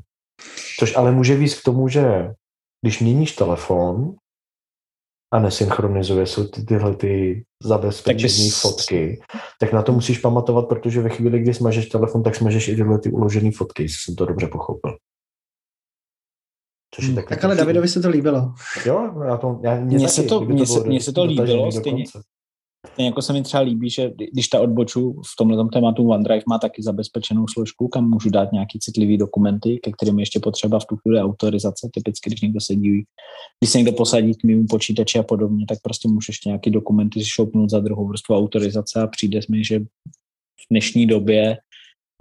[0.79, 2.33] Což ale může víc k tomu, že
[2.81, 4.15] když měníš telefon
[5.33, 9.21] a nesynchronizuje se ty, tyhle ty zabezpečené Tak bys- fotky,
[9.59, 12.99] tak na to musíš pamatovat, protože ve chvíli, kdy smažeš telefon, tak smažeš i tyhle
[12.99, 14.97] ty uložené fotky, jestli jsem to dobře pochopil.
[16.95, 18.53] Což je Hmm, Tak ale Davidovi se to líbilo.
[18.85, 21.71] Jo, já to, já, mě, Mně taky, se to- mně se- mně se to líbilo,
[21.71, 22.03] stejně-.
[22.93, 26.59] Stejně jako se mi třeba líbí, že když ta odboču v tomhle tématu OneDrive má
[26.59, 30.85] taky zabezpečenou složku, kam můžu dát nějaký citlivý dokumenty, ke kterým je ještě potřeba v
[30.85, 31.89] tu chvíli autorizace.
[31.93, 33.03] Typicky, když někdo sedí,
[33.59, 37.25] když se někdo posadí k mému počítači a podobně, tak prostě můžu ještě nějaký dokumenty
[37.25, 41.57] šoupnout za druhou vrstvu autorizace a přijde mi, že v dnešní době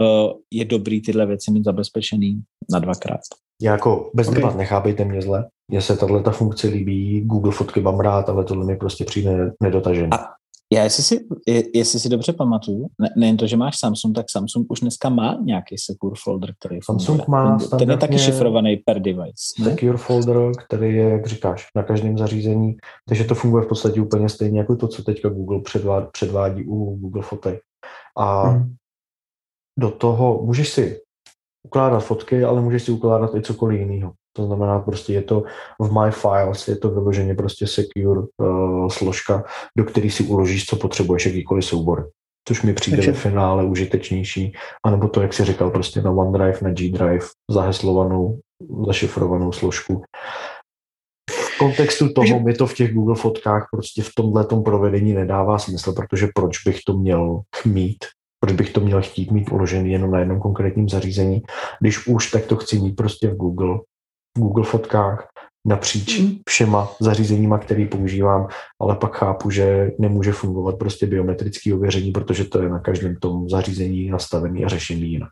[0.00, 2.42] uh, je dobrý tyhle věci mít zabezpečený
[2.72, 3.20] na dvakrát.
[3.62, 4.32] Já jako bez Ok.
[4.32, 4.42] okay.
[4.42, 5.48] debat, nechápejte mě zle.
[5.70, 9.52] Mně se tahle ta funkce líbí, Google fotky mám rád, ale tohle mi prostě přijde
[9.62, 10.10] nedotažený.
[10.12, 10.34] A-
[10.74, 14.26] Já jestli si, je- jestli si dobře pamatuju, ne, nejen to, že máš Samsung, tak
[14.30, 17.40] Samsung už dneska má nějaký secure folder, který Samsung funguje.
[17.42, 19.44] má ten, ten je taky šifrovaný per device.
[19.58, 19.64] Ne?
[19.64, 22.76] Secure folder, který je, jak říkáš, na každém zařízení,
[23.08, 26.96] takže to funguje v podstatě úplně stejně jako to, co teďka Google předvádí, předvádí u
[26.96, 27.60] Google fotek.
[28.18, 28.74] A Hmm.
[29.78, 31.00] do toho můžeš si
[31.66, 34.12] ukládat fotky, ale můžeš si ukládat i cokoliv jiného.
[34.36, 35.42] To znamená, prostě je to
[35.80, 39.44] v My Files, je to vyloženě prostě secure uh, složka,
[39.78, 42.10] do které si uložíš, co potřebuješ, jakýkoliv soubor.
[42.48, 44.52] Což mi přijde Takže- ve finále užitečnější.
[44.84, 48.38] A nebo to, jak jsi říkal, prostě na OneDrive, na G-Drive, zaheslovanou,
[48.86, 50.02] zašifrovanou složku.
[51.30, 55.58] V kontextu toho Takže- mi to v těch Google fotkách prostě v tomhle provedení nedává
[55.58, 58.04] smysl, protože proč bych to měl mít
[58.44, 61.42] proč bych to měl chtít mít uložený jenom na jednom konkrétním zařízení,
[61.80, 63.78] když už, tak to chci mít prostě v Google,
[64.38, 65.28] Google fotkách
[65.66, 66.32] napříč Mhm.
[66.48, 68.48] všema zařízeníma, který používám,
[68.80, 73.48] ale pak chápu, že nemůže fungovat prostě biometrické ověření, protože to je na každém tom
[73.48, 75.28] zařízení nastavený a řešený jinak.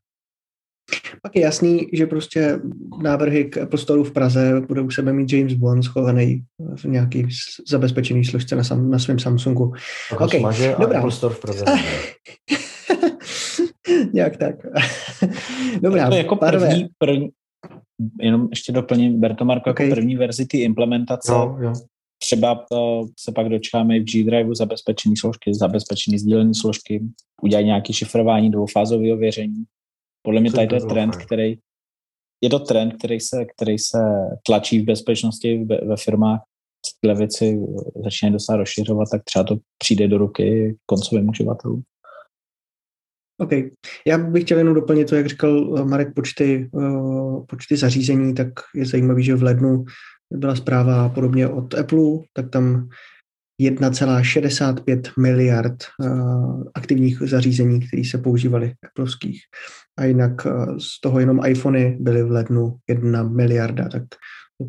[1.23, 2.59] Pak je jasný, že prostě
[3.03, 6.43] návrhy k Apple Store v Praze bude u sebe mít James Bond schovaný
[6.77, 7.29] v nějaký
[7.69, 9.73] zabezpečený složce na, sam, na svém Samsungu.
[10.11, 10.99] Tak ho Ok, smaže a dobrá.
[10.99, 11.65] Apple Store v Praze.
[14.13, 14.55] Nějak tak.
[15.83, 17.29] Dobrá, to je jako první, první,
[18.21, 19.87] jenom ještě doplním, Berto Marko, Okay.
[19.87, 21.73] jako první verzi ty implementace, Jo, jo.
[22.23, 27.03] třeba uh, se pak dočkáme i v G-Drive zabezpečený složky, zabezpečený sdílené složky,
[27.43, 29.65] udělají nějaké šifrování dvoufázového věření.
[30.23, 31.59] Podle mě tady to je trend, který
[32.45, 33.99] je to trend, který se, který se
[34.47, 36.41] tlačí v bezpečnosti ve, ve firmách.
[37.01, 37.59] Tyhle věci
[38.05, 41.83] začínají dostat rozšiřovat, tak třeba to přijde do ruky koncovým uživatelům.
[43.43, 43.53] OK.
[44.07, 48.49] Já bych chtěl jenom doplnit to, jak říkal eh, Marek, počty, eh, počty zařízení, tak
[48.75, 49.85] je zajímavý, že v lednu
[50.33, 52.89] byla zpráva podobně od Apple, tak tam
[53.63, 59.41] 1,65 miliard uh, aktivních zařízení, které se používaly applovských.
[59.99, 60.47] A jinak
[60.79, 64.03] z toho jenom iPhony byly v lednu 1 miliarda, tak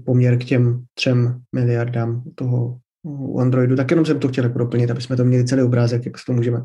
[0.05, 3.75] poměr k těm třem miliardám toho u Androidu.
[3.75, 6.25] Tak jenom jsem to chtěl jako doplnit, aby jsme to měli celý obrázek, jak si
[6.25, 6.61] to můžeme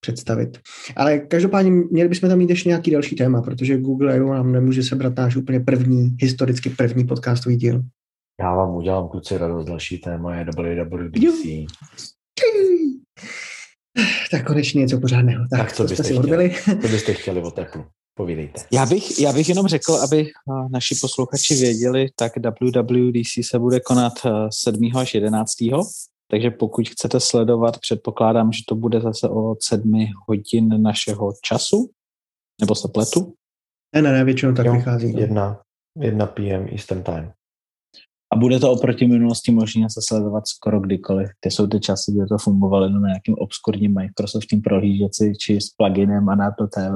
[0.00, 0.58] představit.
[0.96, 4.34] Ale každopádně měli bychom tam mít ještě nějaký další téma, protože Google I.O.
[4.34, 7.82] nám nemůže sebrat náš úplně první, historicky první podcastový díl.
[8.40, 11.46] Já vám udělám kluci radost, další téma je WWDC.
[14.30, 15.44] Tak konečně něco pořádného.
[15.50, 17.84] Tak, tak co, byste si chtěli, co byste chtěli o teplu?
[18.14, 18.60] Povídejte.
[18.72, 20.26] Já bych, já bych jenom řekl, aby
[20.70, 24.12] naši posluchači věděli, tak WWDC se bude konat
[24.50, 24.90] 7.
[24.96, 25.50] až 11.
[26.30, 31.90] Takže pokud chcete sledovat, předpokládám, že to bude zase o sedmi hodin našeho času,
[32.60, 33.34] nebo se pletu?
[33.94, 35.14] Ne, ne, ne, většinou tak jo, vychází.
[35.16, 35.60] Jedna,
[35.98, 37.32] jedna PM Eastern Time.
[38.32, 41.28] A bude to oproti minulosti možné se sledovat skoro kdykoliv.
[41.40, 45.68] Ty jsou ty časy, kdy to fungovalo jenom na nějakým obskurním Microsoftním prohlížeci či s
[45.70, 46.94] pluginem a na to TV.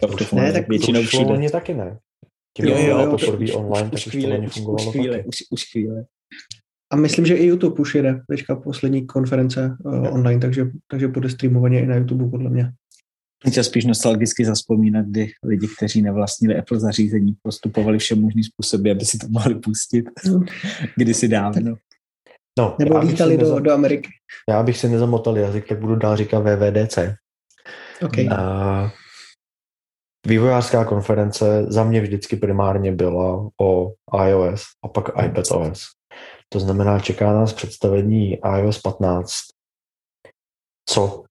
[0.00, 1.50] To už ne, tak většinou už všude.
[1.50, 1.98] taky ne.
[2.56, 5.36] Tím jo, jo, jo, poprvé online, tak už, chvíli, to není fungovalo už, chvíli, už,
[5.50, 6.04] už chvíli.
[6.92, 11.28] A myslím, že i YouTube už jede teďka poslední konference uh, online, takže, takže bude
[11.28, 12.72] streamovaně i na YouTube podle mě.
[13.48, 19.04] Chtěl spíš nostalgicky zaspomínat, kdy lidi, kteří nevlastnili Apple zařízení, postupovali vše možný způsoby, aby
[19.04, 20.04] si to mohli pustit
[20.96, 21.76] kdysi dávno.
[22.58, 24.08] No, Nebo lítali do, do Ameriky.
[24.48, 26.98] Já bych si nezamotal jazyk, tak budu dál říkat VVDC.
[28.02, 28.26] Okay.
[28.26, 28.90] Uh,
[30.26, 33.92] vývojářská konference za mě vždycky primárně byla o
[34.28, 35.99] iOS a pak iPadOS.
[36.52, 39.32] To znamená, čeká nás představení iOS 15.
[40.88, 41.24] Co?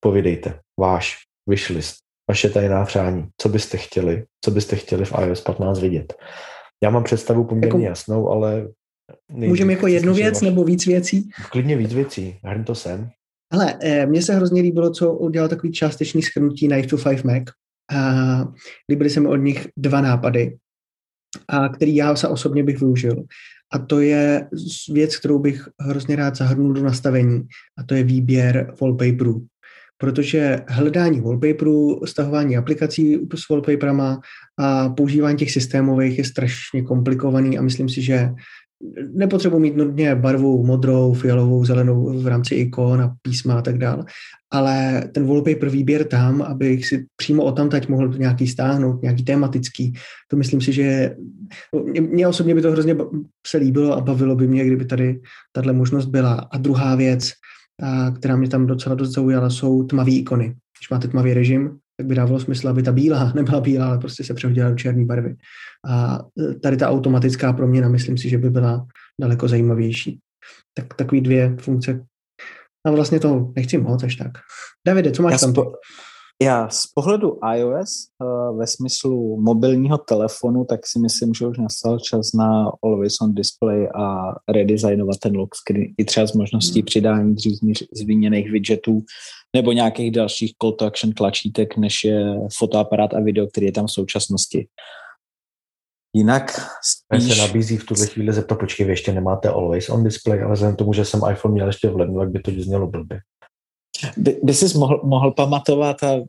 [0.00, 0.60] Povídejte.
[0.80, 1.16] Váš
[1.48, 1.96] wishlist,
[2.28, 3.28] vaše tajná přání.
[3.36, 4.24] Co byste chtěli?
[4.44, 6.14] Co byste chtěli v iOS 15 vidět?
[6.82, 8.68] Já mám představu poměrně jako, jasnou, ale...
[9.28, 10.44] Můžeme jako jednu věc vaši.
[10.44, 11.30] nebo víc věcí?
[11.50, 12.38] Klidně víc věcí.
[12.44, 13.10] Hrň to sem.
[13.52, 17.42] Ale eh, mně se hrozně líbilo, co udělal takový částečný schrnutí Knife to 5 Mac.
[17.92, 17.98] A
[18.88, 20.58] líbily se mi od nich dva nápady,
[21.48, 23.24] a který já se osobně bych využil.
[23.72, 24.48] A to je
[24.92, 27.42] věc, kterou bych hrozně rád zahrnul do nastavení,
[27.78, 29.46] a to je výběr wallpaperů.
[29.98, 34.20] Protože hledání wallpaperů, stahování aplikací s wallpaperama
[34.58, 38.30] a používání těch systémových je strašně komplikovaný a myslím si, že
[39.12, 44.04] nepotřebuji mít nutně barvu modrou, fialovou, zelenou v rámci ikon a písma a tak dále,
[44.52, 49.24] ale ten wallpaper výběr tam, abych si přímo o tam teď mohl nějaký stáhnout, nějaký
[49.24, 49.92] tematický,
[50.28, 51.16] to myslím si, že
[52.00, 52.96] mě osobně by to hrozně
[53.46, 55.20] se líbilo a bavilo by mě, kdyby tady
[55.52, 56.34] tahle možnost byla.
[56.34, 57.30] A druhá věc,
[58.16, 60.46] která mě tam docela dost zaujala, jsou tmavé ikony.
[60.46, 64.24] Když máte tmavý režim, tak by dávalo smysl, aby ta bílá nebyla bílá, ale prostě
[64.24, 65.36] se přehodila do černé barvy.
[65.88, 68.86] A e, tady ta automatická proměna, myslím si, že by byla
[69.20, 70.18] daleko zajímavější.
[70.74, 72.04] Tak takový dvě funkce.
[72.86, 74.30] A vlastně to nechci moc až tak.
[74.86, 75.52] Davide, co máš já tam?
[75.52, 75.72] Spo-
[76.42, 81.98] já z pohledu iOS uh, ve smyslu mobilního telefonu, tak si myslím, že už nastal
[81.98, 86.86] čas na Always on Display a redesignovat ten lock screen i třeba s možností hmm.
[86.86, 87.52] přidání dřív
[87.92, 89.00] zmíněných widgetů
[89.56, 93.86] nebo nějakých dalších call to action tlačítek, než je fotoaparát a video, který je tam
[93.86, 94.66] v současnosti.
[96.16, 96.52] Jinak
[96.82, 97.36] spíš...
[97.36, 100.76] se nabízí v tuhle chvíli zeptat, počkej, vy ještě nemáte always on display, ale vzhledem
[100.76, 103.20] tomu, že jsem iPhone měl ještě v lednu, tak by to znělo blbě.
[104.16, 106.20] By, by jsi mohl, mohl pamatovat a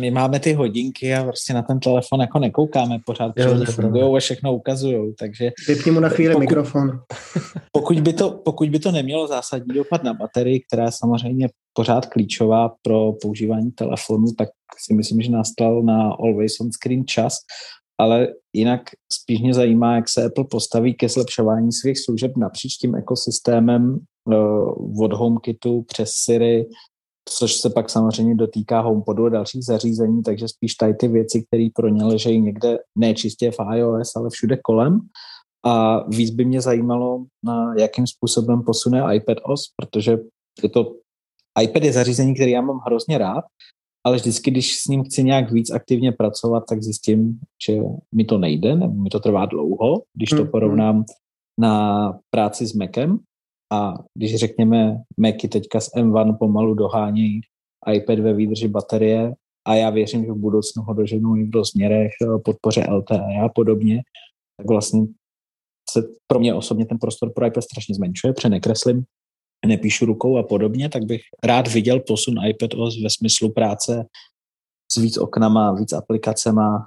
[0.00, 4.20] my máme ty hodinky a prostě na ten telefon jako nekoukáme pořád, protože fungují a
[4.20, 5.50] všechno ukazují, takže...
[5.68, 7.00] Vypni mu na chvíli pokud, mikrofon.
[7.72, 12.06] Pokud by, to, pokud by to nemělo zásadní dopad na baterii, která je samozřejmě pořád
[12.06, 14.48] klíčová pro používání telefonu, tak
[14.86, 17.36] si myslím, že nastal na Always on Screen čas,
[17.98, 18.80] ale jinak
[19.12, 25.04] spíš mě zajímá, jak se Apple postaví ke zlepšování svých služeb napříč tím ekosystémem uh,
[25.04, 26.66] od HomeKitu přes Siri,
[27.28, 31.68] což se pak samozřejmě dotýká HomePodu a dalších zařízení, takže spíš tady ty věci, které
[31.74, 35.00] pro ně ležejí někde ne čistě v iOS, ale všude kolem.
[35.64, 40.18] A víc by mě zajímalo, na jakým způsobem posune iPad OS, protože
[40.62, 40.94] je to,
[41.62, 43.44] iPad je zařízení, který já mám hrozně rád,
[44.06, 47.76] ale vždycky, když s ním chci nějak víc aktivně pracovat, tak zjistím, že
[48.14, 50.50] mi to nejde, nebo mi to trvá dlouho, když to hmm, hmm.
[50.50, 51.04] porovnám
[51.60, 53.18] na práci s Macem,
[53.72, 57.40] a když řekněme, Macy teďka s M1 pomalu dohání
[57.92, 59.34] iPad ve výdrži baterie
[59.66, 63.48] a já věřím, že v budoucnu ho doženou i v rozměrech, eh, podpoře LTE a
[63.54, 64.02] podobně,
[64.56, 65.06] tak vlastně
[65.90, 69.04] se pro mě osobně ten prostor pro iPad strašně zmenšuje, přenekreslím,
[69.66, 74.06] nepíšu rukou a podobně, tak bych rád viděl posun iPadOS ve smyslu práce
[74.92, 76.86] s víc oknama, víc aplikacema,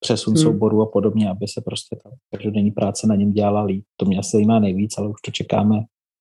[0.00, 0.42] přesun hmm.
[0.42, 3.84] souboru a podobně, aby se prostě ta každodenní práce na něm dělala líp.
[3.96, 5.76] To mě asi zajímá nejvíc, ale už to čekáme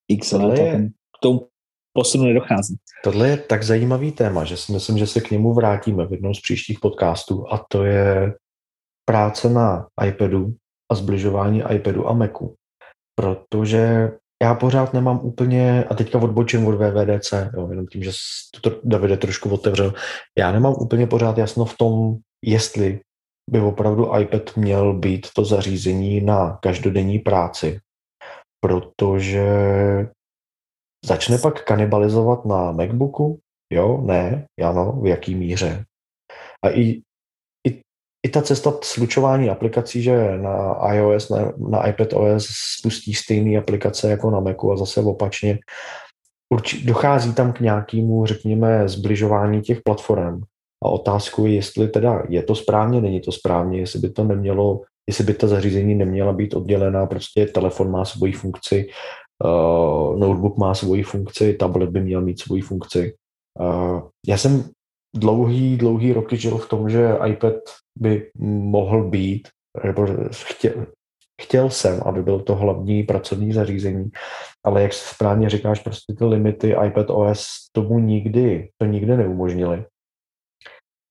[0.07, 1.47] x let a ten, k tomu
[1.93, 2.75] posunu nedochází.
[3.03, 6.33] Tohle je tak zajímavý téma, že si myslím, že se k němu vrátíme v jednom
[6.33, 8.35] z příštích podcastů a to je
[9.05, 10.53] práce na iPadu
[10.91, 12.55] a zbližování iPadu a Macu.
[13.15, 14.11] Protože
[14.41, 18.11] já pořád nemám úplně, a teďka odbočím od VVDC, jo, jenom tím, že
[18.61, 19.93] to Davide trošku otevřel,
[20.37, 22.15] já nemám úplně pořád jasno v tom,
[22.45, 22.99] jestli
[23.49, 27.79] by opravdu iPad měl být to zařízení na každodenní práci,
[28.59, 29.47] protože
[31.05, 33.39] začne pak kanibalizovat na MacBooku,
[33.73, 35.85] jo, ne, ano, v jaký míře.
[36.65, 37.01] A i,
[38.23, 42.47] i, ta cesta slučování aplikací, že na iOS, na, na iPad OS
[42.79, 45.59] spustí stejné aplikace jako na Macu a zase opačně,
[46.53, 50.41] urči, dochází tam k nějakému, řekněme, zbližování těch platform.
[50.83, 54.81] A otázku je, jestli teda je to správně, není to správně, jestli by to nemělo,
[55.09, 58.87] jestli by ta zařízení neměla být oddělená, prostě telefon má svoji funkci,
[59.43, 63.13] uh, notebook má svoji funkci, tablet by měl mít svoji funkci.
[63.59, 64.69] Uh, já jsem
[65.15, 67.53] dlouhý, dlouhý roky žil v tom, že iPad
[67.95, 69.47] by mohl být,
[69.83, 70.87] nebo chtěl,
[71.41, 74.09] chtěl jsem, aby byl to hlavní pracovní zařízení,
[74.65, 79.85] ale jak správně říkáš, prostě ty limity iPad OS tomu nikdy, to nikdy neumožnili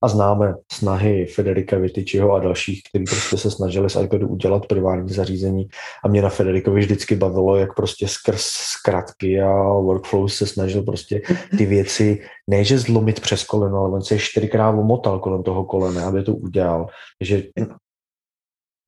[0.02, 5.12] a známe snahy Federika Vitičiho a dalších, kteří prostě se snažili z iPadu udělat privátní
[5.12, 5.68] zařízení
[6.04, 11.22] a mě na Federikovi vždycky bavilo, jak prostě skrz zkratky a workflow se snažil prostě
[11.58, 16.22] ty věci neže zlomit přes koleno, ale on se čtyřikrát omotal kolem toho kolene, aby
[16.22, 16.86] to udělal.
[17.20, 17.42] Že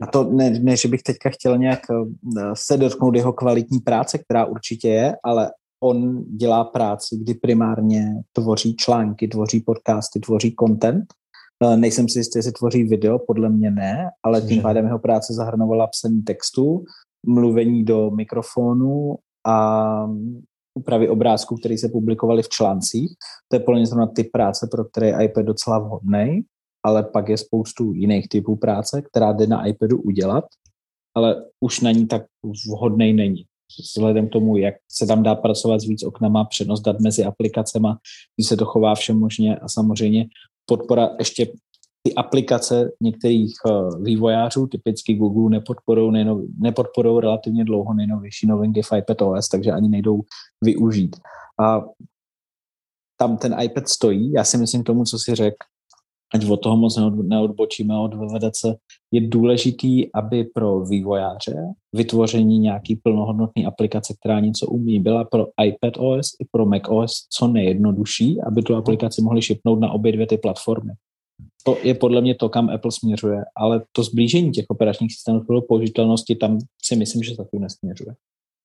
[0.02, 4.18] a to ne, ne, že bych teďka chtěl nějak eh, se dotknout jeho kvalitní práce,
[4.18, 5.50] která určitě je, ale
[5.82, 11.04] on dělá práci, kdy primárně tvoří články, tvoří podcasty, tvoří content.
[11.64, 15.34] Eh, nejsem si jistý, jestli tvoří video, podle mě ne, ale tím pádem jeho práce
[15.34, 16.84] zahrnovala psaní textu,
[17.26, 19.14] mluvení do mikrofonu
[19.46, 20.06] a
[20.74, 23.10] úpravy obrázků, které se publikovaly v článcích.
[23.48, 26.42] To je podle mě zrovna typ práce, pro který je iPad docela vhodný,
[26.84, 30.44] ale pak je spoustu jiných typů práce, která jde na iPadu udělat,
[31.16, 32.22] ale už na ní tak
[32.68, 33.44] vhodný není
[33.80, 37.88] vzhledem k tomu, jak se tam dá pracovat s víc oknama, přenos dat mezi aplikacemi,
[38.36, 40.26] když se to chová všem možně a samozřejmě
[40.66, 41.46] podpora ještě
[42.02, 46.26] ty aplikace některých uh, vývojářů, typicky Google, nepodporují,
[46.58, 50.20] nepodporují relativně dlouho nejnovější novinky v iPadOS, takže ani nejdou
[50.64, 51.16] využít.
[51.60, 51.80] A
[53.16, 54.32] tam ten iPad stojí.
[54.32, 55.56] Já si myslím k tomu, co si řekl,
[56.34, 58.62] ať od toho moc neodbočíme od VVDC,
[59.12, 61.54] je důležitý, aby pro vývojáře
[61.92, 67.12] vytvoření nějaký plnohodnotný aplikace, která něco umí, byla pro iPad OS i pro Mac OS
[67.30, 70.92] co nejjednodušší, aby tu aplikaci mohli šipnout na obě dvě ty platformy.
[71.64, 75.62] To je podle mě to, kam Apple směřuje, ale to zblížení těch operačních systémů pro
[75.62, 78.14] použitelnosti tam si myslím, že taky nesměřuje.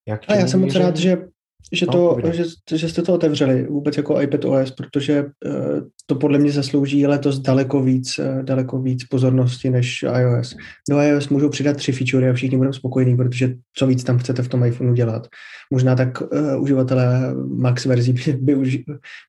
[0.08, 1.28] Jak a já jsem moc rád, že
[1.74, 2.44] že, no, to, že,
[2.78, 7.40] že jste to otevřeli vůbec jako iPad OS, protože uh, to podle mě zaslouží letos
[7.40, 10.56] daleko víc, uh, daleko víc pozornosti než iOS.
[10.90, 14.44] Do iOS můžou přidat tři feature a všichni budou spokojení, protože co víc tam chcete
[14.44, 15.28] v tom iPhoneu dělat.
[15.72, 18.78] Možná tak uh, uživatelé Max verzí by, by, už,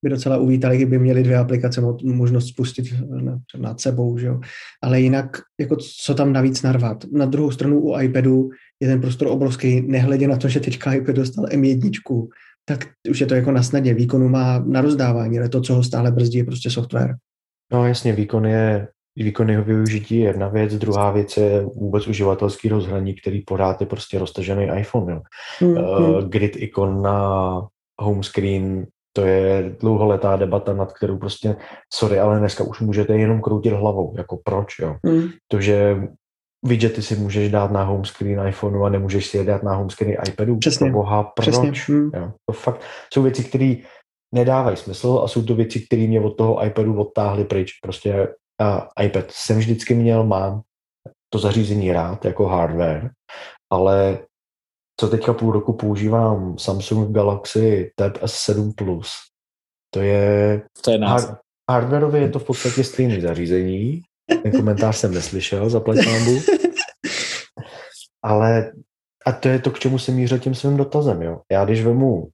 [0.03, 2.85] by docela uvítali, kdyby měli dvě aplikace možnost spustit
[3.23, 4.41] nad, nad sebou, že jo.
[4.83, 5.77] Ale jinak, jako
[6.07, 7.05] co tam navíc narvat.
[7.13, 8.49] Na druhou stranu u iPadu
[8.81, 12.29] je ten prostor obrovský, nehledě na to, že teďka iPad dostal M1,
[12.65, 13.95] tak už je to jako na snadě.
[13.95, 17.15] Výkonu má na rozdávání, ale to, co ho stále brzdí, je prostě software.
[17.73, 18.89] No jasně, výkon je
[19.25, 23.87] výkon jeho využití je jedna věc, druhá věc je vůbec uživatelský rozhraní, který pořád je
[23.87, 25.13] prostě roztažený iPhone.
[25.13, 25.23] Jo.
[25.61, 26.17] Mm-hmm.
[26.17, 27.61] Uh, grid ikon na
[28.01, 31.57] home screen, to je dlouholetá debata, nad kterou prostě,
[31.95, 34.97] sorry, ale dneska už můžete jenom kroutit hlavou, jako proč, jo.
[35.03, 35.29] Mm.
[35.49, 35.97] To, že
[36.65, 39.91] widgety si můžeš dát na home screen iPhoneu a nemůžeš si je dát na home
[39.91, 40.59] screen iPadu.
[40.59, 40.91] Přesně.
[40.91, 41.49] Pro boha, proč?
[41.49, 41.73] Přesně.
[41.87, 42.11] Hmm.
[42.15, 42.81] Jo, to fakt
[43.13, 43.75] jsou věci, které
[44.35, 47.73] nedávají smysl a jsou to věci, které mě od toho iPadu odtáhly pryč.
[47.83, 48.29] Prostě
[48.63, 50.63] uh, iPad jsem vždycky měl, mám
[51.33, 53.11] to zařízení rád jako hardware,
[53.73, 54.19] ale
[55.01, 59.11] co teďka půl roku používám Samsung Galaxy Tab S7 Plus,
[59.95, 61.39] to je, to je hard,
[61.71, 64.03] hardwareově je to v podstatě stejné zařízení,
[64.43, 66.41] ten komentář jsem neslyšel, zaplať pámbu.
[68.23, 68.73] Ale
[69.27, 71.23] a to je to, k čemu se mířil tím svým dotazem.
[71.23, 71.41] Jo.
[71.53, 72.29] Já když vemu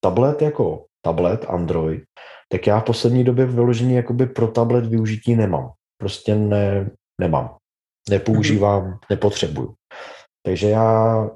[0.00, 2.02] tablet jako tablet, Android,
[2.52, 5.70] tak já v poslední době vyložení jakoby pro tablet využití nemám.
[6.00, 7.56] Prostě ne, nemám.
[8.10, 8.98] Nepoužívám, mm-hmm.
[9.10, 9.74] nepotřebuju.
[10.46, 11.30] Takže já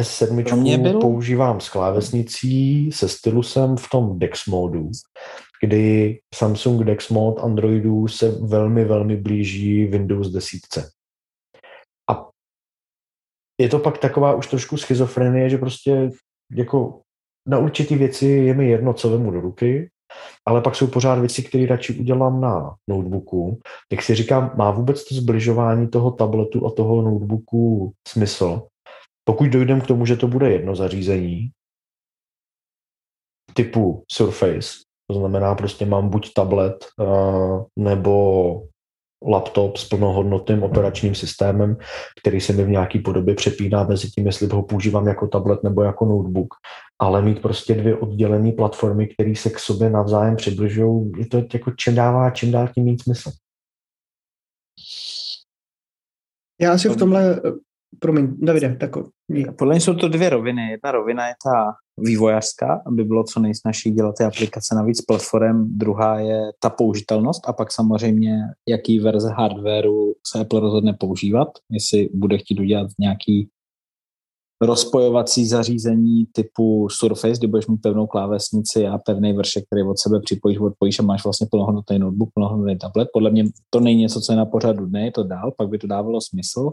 [0.00, 1.00] S7 byl...
[1.00, 4.90] používám s klávesnicí, se stylusem v tom DeX modu
[5.60, 10.60] kdy Samsung Dex Mode Androidu se velmi, velmi blíží Windows 10.
[12.10, 12.28] A
[13.60, 16.10] je to pak taková už trošku schizofrenie, že prostě
[16.52, 17.00] jako
[17.48, 19.90] na určitý věci je mi jedno, co vemu do ruky,
[20.46, 23.60] ale pak jsou pořád věci, které radši udělám na notebooku.
[23.90, 28.62] Tak si říkám, má vůbec to zbližování toho tabletu a toho notebooku smysl?
[29.24, 31.50] pokud dojdeme k tomu, že to bude jedno zařízení,
[33.54, 34.68] typu Surface,
[35.10, 38.62] to znamená prostě mám buď tablet uh, nebo
[39.28, 41.76] laptop s plnohodnotným operačním systémem,
[42.20, 45.82] který se mi v nějaký podobě přepíná mezi tím, jestli ho používám jako tablet nebo
[45.82, 46.54] jako notebook,
[46.98, 51.70] ale mít prostě dvě oddělené platformy, které se k sobě navzájem přibližují, je to jako
[51.70, 53.30] čím dává čím dál tím mít smysl.
[56.60, 57.40] Já si v tomhle,
[58.00, 58.90] promiň, Davide, tak
[59.58, 60.70] Podle mě jsou to dvě roviny.
[60.70, 65.78] Jedna rovina je ta vývojářská, aby bylo co nejsnažší dělat ty aplikace na víc platform.
[65.78, 68.38] Druhá je ta použitelnost a pak samozřejmě,
[68.68, 71.48] jaký verze hardwareu se Apple rozhodne používat.
[71.70, 73.48] Jestli bude chtít udělat nějaký
[74.60, 80.20] rozpojovací zařízení typu Surface, kdy budeš mít pevnou klávesnici a pevný vršek, který od sebe
[80.20, 83.08] připojíš, odpojíš a máš vlastně plnohodnotný notebook, plnohodnotný tablet.
[83.12, 85.78] Podle mě to není něco, co je na pořadu dne, je to dál, pak by
[85.78, 86.70] to dávalo smysl,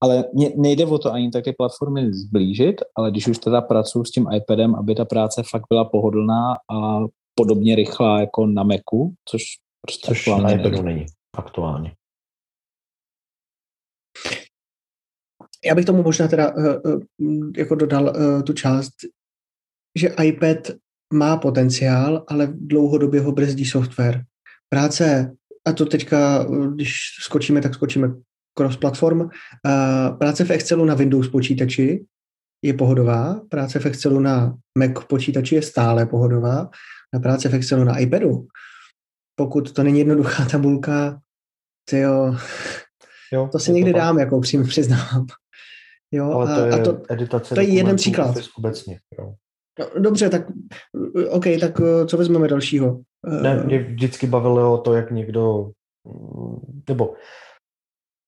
[0.00, 0.24] ale
[0.56, 4.26] nejde o to ani tak ty platformy zblížit, ale když už teda pracuji s tím
[4.36, 6.98] iPadem, aby ta práce fakt byla pohodlná a
[7.34, 9.42] podobně rychlá jako na Macu, což
[9.80, 11.06] prostě což na iPadu není
[11.36, 11.92] aktuálně.
[15.66, 16.64] Já bych tomu možná teda uh,
[17.18, 18.92] uh, jako dodal uh, tu část,
[19.98, 20.70] že iPad
[21.12, 24.22] má potenciál, ale dlouhodobě ho brzdí software.
[24.68, 25.32] Práce,
[25.66, 28.14] a to teďka, když skočíme, tak skočíme
[28.58, 29.28] cross-platform.
[30.18, 32.04] Práce v Excelu na Windows počítači
[32.62, 36.70] je pohodová, práce v Excelu na Mac počítači je stále pohodová,
[37.14, 38.46] a práce v Excelu na iPadu,
[39.34, 41.20] pokud to není jednoduchá tabulka,
[41.90, 42.36] tyjo,
[43.32, 45.26] jo, to si někdy dám, jako přímě přiznám.
[46.14, 48.36] Jo, Ale to a, je a to, editace to je jeden příklad.
[48.58, 49.34] Obecně, jo.
[49.78, 50.46] No, dobře, tak
[51.30, 53.00] OK, tak eh, co vezmeme dalšího?
[53.42, 55.70] Ne, mě vždycky bavilo to, jak někdo,
[56.04, 57.14] mm, nebo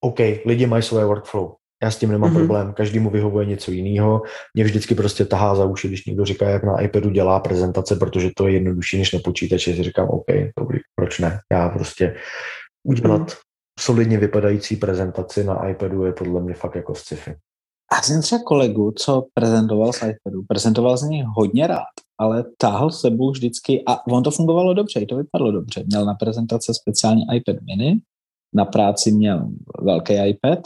[0.01, 1.53] OK, lidi mají svoje workflow.
[1.83, 2.35] Já s tím nemám mm-hmm.
[2.35, 4.23] problém, každý mu vyhovuje něco jiného.
[4.55, 8.31] Mě vždycky prostě tahá za uši, když někdo říká, jak na iPadu dělá prezentace, protože
[8.37, 9.75] to je jednodušší než na počítači.
[9.75, 10.27] Si říkám, OK,
[10.59, 11.41] dobrý, proč ne?
[11.53, 12.17] Já prostě
[12.83, 13.39] udělat mm-hmm.
[13.81, 17.35] solidně vypadající prezentaci na iPadu je podle mě fakt jako sci-fi.
[17.93, 22.91] A jsem třeba kolegu, co prezentoval z iPadu, prezentoval z něj hodně rád, ale táhl
[22.91, 25.85] sebou vždycky, a on to fungovalo dobře, i to vypadalo dobře.
[25.87, 28.01] Měl na prezentace speciální iPad mini,
[28.55, 29.49] na práci měl
[29.83, 30.59] velký iPad,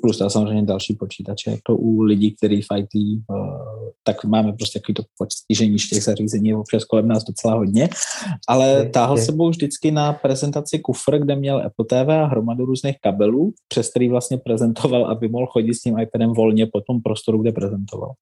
[0.00, 3.51] plus tam samozřejmě další počítače, jako u lidí, kteří v IT, uh,
[4.04, 7.88] tak máme prostě takový to postižení těch zařízení občas kolem nás docela hodně,
[8.48, 13.52] ale táhl sebou vždycky na prezentaci kufr, kde měl Apple TV a hromadu různých kabelů,
[13.68, 17.52] přes který vlastně prezentoval, aby mohl chodit s tím iPadem volně po tom prostoru, kde
[17.52, 18.12] prezentoval.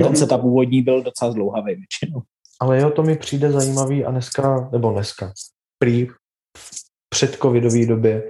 [0.00, 2.22] A ten setup původní byl docela zdlouhavý většinou.
[2.60, 5.32] Ale jo, to mi přijde zajímavý a dneska, nebo dneska,
[5.78, 6.08] prý
[7.08, 8.22] před covidové době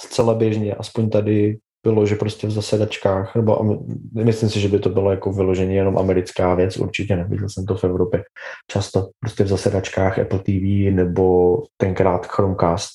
[0.00, 3.78] zcela běžně, aspoň tady bylo, že prostě v zasedačkách, nebo
[4.12, 7.76] myslím si, že by to bylo jako vyloženě jenom americká věc, určitě neviděl jsem to
[7.76, 8.24] v Evropě
[8.70, 12.90] často, prostě v zasedačkách Apple TV nebo tenkrát Chromecast,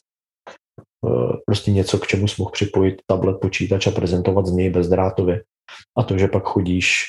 [1.05, 5.43] eh, prostě něco, k čemu jsi mohl připojit tablet, počítač a prezentovat z něj bezdrátově.
[5.97, 7.05] A to, že pak chodíš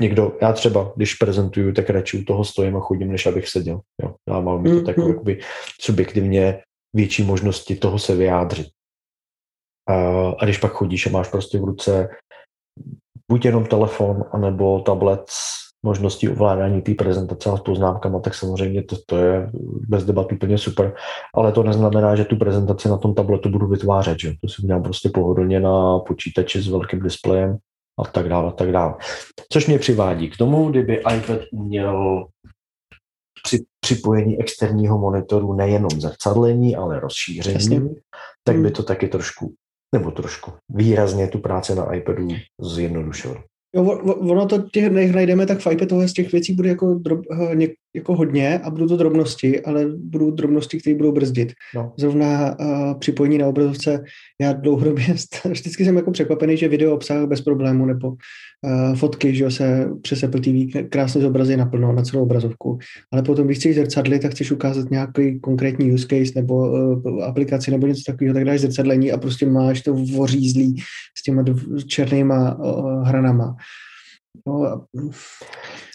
[0.00, 3.80] někdo, já třeba, když prezentuju, tak radši u toho stojím a chodím, než abych seděl.
[4.02, 4.14] Jo.
[4.28, 4.80] Já mám mm-hmm.
[4.80, 5.40] to tak jakoby
[5.80, 6.62] subjektivně
[6.94, 8.66] větší možnosti toho se vyjádřit.
[9.88, 9.94] A,
[10.38, 12.08] a když pak chodíš a máš prostě v ruce
[13.30, 18.82] buď jenom telefon, anebo tablet s možností ovládání té prezentace a s poznámkama, tak samozřejmě
[18.82, 19.50] to, to je
[19.88, 20.94] bez debat úplně super,
[21.34, 24.34] ale to neznamená, že tu prezentaci na tom tabletu budu vytvářet, že?
[24.40, 27.58] to si udělám prostě pohodlně na počítači s velkým displejem
[27.98, 28.94] a tak dále, a tak dále.
[29.52, 32.26] Což mě přivádí k tomu, kdyby iPad měl
[33.44, 37.80] při připojení externího monitoru nejenom zrcadlení, ale rozšíření, Jasně.
[38.44, 38.72] tak by hmm.
[38.72, 39.54] to taky trošku,
[39.94, 42.28] nebo trošku výrazně tu práci na iPadu
[42.60, 43.36] zjednodušilo.
[43.76, 47.20] Jo, ono to těch najdeme, tak v iPadu z těch věcí bude jako, drob,
[47.54, 51.52] ně, jako hodně a budou to drobnosti, ale budou drobnosti, které budou brzdit.
[51.74, 51.92] No.
[51.96, 54.04] Zrovna uh, připojení na obrazovce,
[54.40, 55.04] já dlouhodobě
[55.50, 60.22] vždycky jsem jako překvapený, že video obsahuje bez problému, nebo uh, fotky, že se přes
[60.24, 62.78] Apple TV krásně zobrazí naplno na celou obrazovku.
[63.12, 67.70] Ale potom, když chceš zrcadly, tak chceš ukázat nějaký konkrétní use case nebo uh, aplikaci
[67.70, 70.76] nebo něco takového, tak dáš zrcadlení a prostě máš to vořízlý
[71.18, 71.44] s těma
[71.86, 73.56] černýma uh, hranama.
[74.46, 74.84] No,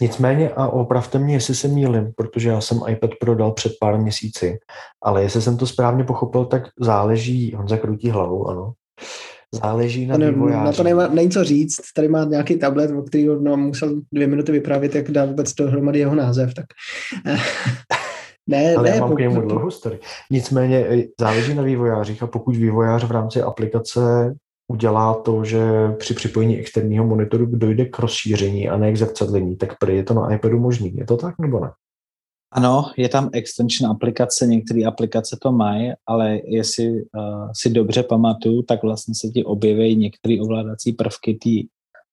[0.02, 4.60] Nicméně, a opravte mě, jestli se mýlim, protože já jsem iPad prodal před pár měsíci,
[5.04, 8.74] ale jestli jsem to správně pochopil, tak záleží, on zakrutí hlavou, ano,
[9.52, 13.26] záleží na ne, Na to nemá, není co říct, tady má nějaký tablet, o který
[13.26, 16.66] no, musel dvě minuty vyprávět, jak dá vůbec dohromady jeho název, tak...
[18.50, 20.00] Ne, Ale ne, já mám k němu dlouhou story.
[20.32, 24.36] Nicméně záleží na vývojářích a pokud vývojář v rámci aplikace
[24.68, 29.78] udělá to, že při připojení externího monitoru dojde k rozšíření a ne k zrcadlení, tak
[29.80, 30.96] prý je to na iPadu možný.
[30.96, 31.72] Je to tak nebo ne?
[32.52, 37.02] Ano, je tam extension aplikace, některé aplikace to mají, ale jestli uh,
[37.54, 41.50] si dobře pamatuju, tak vlastně se ti objeví některé ovládací prvky té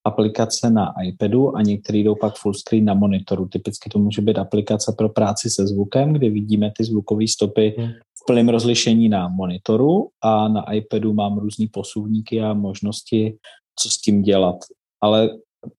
[0.07, 3.49] aplikace na iPadu a některé jdou pak full screen na monitoru.
[3.49, 7.91] Typicky to může být aplikace pro práci se zvukem, kde vidíme ty zvukové stopy hmm.
[8.27, 13.37] Plném rozlišení na monitoru a na iPadu mám různé posuvníky a možnosti,
[13.79, 14.57] co s tím dělat.
[15.01, 15.31] Ale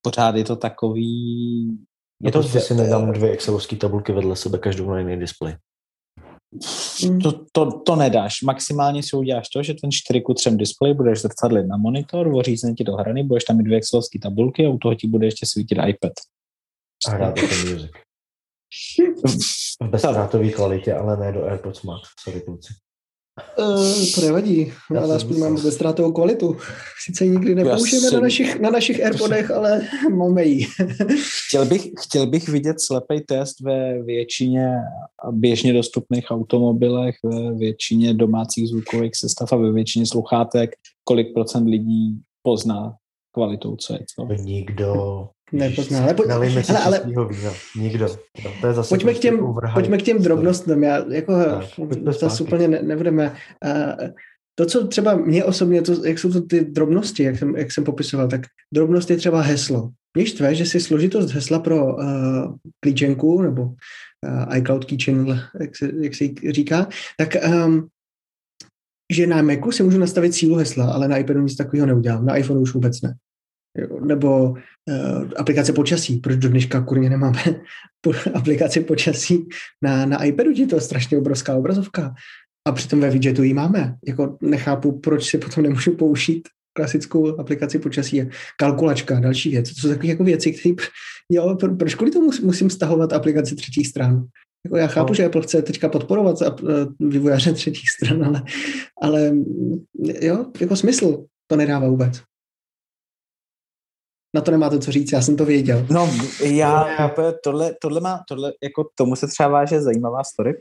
[0.01, 1.77] pořád je to takový...
[2.23, 5.55] Je to, že si nedám dvě excelovské tabulky vedle sebe, každou na jiný displej.
[7.03, 7.19] Mm.
[7.19, 8.41] To, to, to nedáš.
[8.41, 12.73] Maximálně si uděláš to, že ten 4 ku 3 displej budeš zrcadlit na monitor, vořízne
[12.73, 15.45] ti do hrany, budeš tam mít dvě excelovské tabulky a u toho ti bude ještě
[15.45, 16.13] svítit iPad.
[17.07, 17.91] A hrát to music.
[19.83, 22.01] V bezdrátové kvalitě, ale ne do AirPods Max.
[22.23, 22.73] Sorry, kluci.
[23.59, 26.57] Uh, to nevadí, Já ale aspoň mám bezstrátovou kvalitu.
[27.05, 29.81] Sice ji nikdy nepoužijeme na našich, na našich Airpodech, ale
[30.15, 30.67] máme ji.
[31.47, 34.71] chtěl, bych, chtěl bych vidět slepý test ve většině
[35.31, 40.69] běžně dostupných automobilech, ve většině domácích zvukových sestav a ve většině sluchátek,
[41.03, 42.93] kolik procent lidí pozná
[43.31, 44.43] kvalitou, co je co.
[44.43, 45.27] Nikdo.
[45.51, 47.53] Nepozná, ale, pojď, ale, ale, vína.
[47.75, 48.07] Nikdo.
[48.45, 49.39] No, to je zase pojďme, k těm,
[49.73, 50.83] pojďme k těm drobnostem.
[50.83, 51.33] Já, jako,
[52.05, 53.35] tak, zase úplně ne, nebudeme.
[53.65, 54.07] Uh,
[54.55, 57.83] to, co třeba mě osobně, to, jak jsou to ty drobnosti, jak jsem, jak jsem
[57.83, 58.41] popisoval, tak
[58.73, 59.89] drobnost je třeba heslo.
[60.17, 65.91] Mě štve, že si složitost hesla pro uh, klíčenku nebo uh, iCloud Keychain, jak se,
[66.01, 66.87] jak se říká,
[67.17, 67.35] tak
[67.65, 67.87] um,
[69.13, 72.25] že na Macu si můžu nastavit sílu hesla, ale na iPadu nic takového neudělám.
[72.25, 73.13] Na iPhoneu už vůbec ne.
[74.01, 76.17] Nebo uh, aplikace počasí.
[76.17, 77.39] Proč do dneška kurně nemáme
[78.33, 79.47] aplikaci počasí
[79.81, 80.51] na, na iPadu?
[80.55, 82.13] Je to strašně obrovská obrazovka.
[82.67, 83.95] A přitom ve widgetu ji máme.
[84.07, 88.29] Jako nechápu, proč si potom nemůžu použít klasickou aplikaci počasí.
[88.57, 89.73] Kalkulačka, další věc.
[89.73, 90.75] To jsou takové jako věci, které,
[91.31, 94.25] jo, pro, proč kvůli tomu musím stahovat aplikaci třetích stran?
[94.65, 95.13] Jako já chápu, no.
[95.13, 96.51] že Apple chce teďka podporovat eh,
[96.99, 98.43] vývojáře třetích stran, ale,
[99.01, 99.31] ale
[100.21, 102.21] jo, jako smysl to nedává vůbec.
[104.35, 105.87] Na to nemáte co říct, já jsem to věděl.
[105.91, 106.09] No,
[106.43, 106.85] já,
[107.43, 110.53] tohle, tohle má, tohle, jako tomu se třeba váže zajímavá story.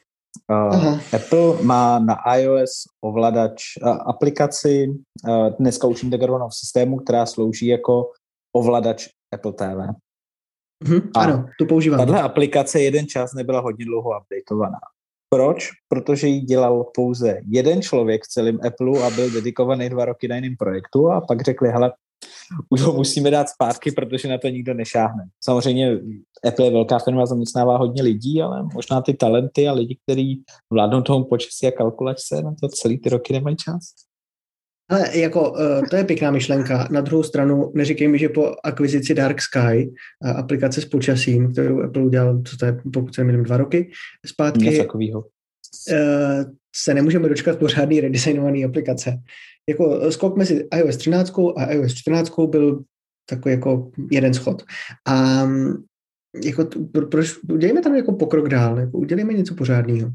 [0.75, 2.70] Uh, Apple má na iOS
[3.01, 4.87] ovladač uh, aplikaci,
[5.29, 8.11] uh, dneska už integrovanou v systému, která slouží jako
[8.57, 9.95] ovladač Apple TV.
[10.85, 11.99] Mm-hmm, ano, tu používám.
[11.99, 14.79] Tahle aplikace jeden čas nebyla hodně dlouho updateovaná.
[15.29, 15.68] Proč?
[15.89, 20.37] Protože ji dělal pouze jeden člověk v celém Apple a byl dedikovaný dva roky na
[20.37, 21.93] jiném projektu a pak řekli, hele,
[22.70, 25.25] už ho musíme dát zpátky, protože na to nikdo nešáhne.
[25.45, 25.99] Samozřejmě
[26.49, 31.03] Apple je velká firma, zaměstnává hodně lidí, ale možná ty talenty a lidi, kteří vládnou
[31.03, 33.81] tomu počasí a kalkulačce, na to celý ty roky nemají čas.
[34.89, 36.89] Ale jako, eh, to je pěkná myšlenka.
[36.91, 39.93] Na druhou stranu, neříkej mi, že po akvizici Dark Sky,
[40.37, 43.91] aplikace s počasím, kterou Apple udělal, co to je, pokud se dva roky
[44.27, 45.25] zpátky, Něco takového.
[45.93, 46.45] Eh,
[46.77, 49.18] se nemůžeme dočkat pořádný redesignovaný aplikace.
[49.69, 52.83] Jako skok mezi iOS 13 a iOS 14 byl
[53.31, 54.62] takový jako jeden schod.
[55.07, 55.85] A mm,
[56.45, 56.65] jako,
[57.11, 60.11] proč, udělejme tam jako pokrok dál, jako udělejme něco pořádného.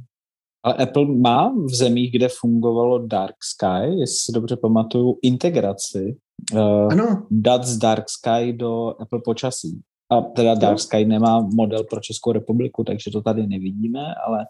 [0.64, 6.18] Ale Apple má v zemích, kde fungovalo Dark Sky, jestli si dobře pamatuju, integraci
[6.54, 7.28] uh, ano.
[7.32, 9.82] dat z Dark Sky do Apple počasí.
[10.12, 14.46] A teda Dark Sky nemá model pro Českou republiku, takže to tady nevidíme, ale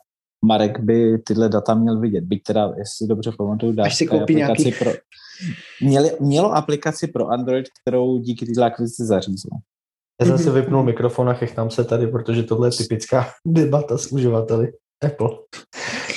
[0.45, 2.23] Marek by tyhle data měl vidět.
[2.23, 4.71] Byť teda, jestli dobře pamatuju, Dark Sky aplikaci nějaký...
[4.71, 4.91] pro...
[5.81, 9.51] Měli, mělo aplikaci pro Android, kterou díky této akvizici zařízlo.
[10.21, 14.11] Já jsem si vypnul mikrofon a chechtám se tady, protože tohle je typická debata s
[14.11, 14.71] uživateli
[15.05, 15.29] Apple.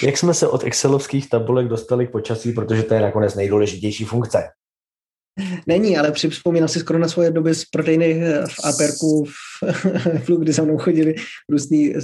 [0.02, 4.48] Jak jsme se od excelovských tabulek dostali k počasí, protože to je nakonec nejdůležitější funkce?
[5.66, 9.24] Není, ale připomínal si skoro na svoje doby z prodejny eh, v Aperku
[10.24, 11.14] v kdy za mnou chodili
[11.48, 12.00] různí uh,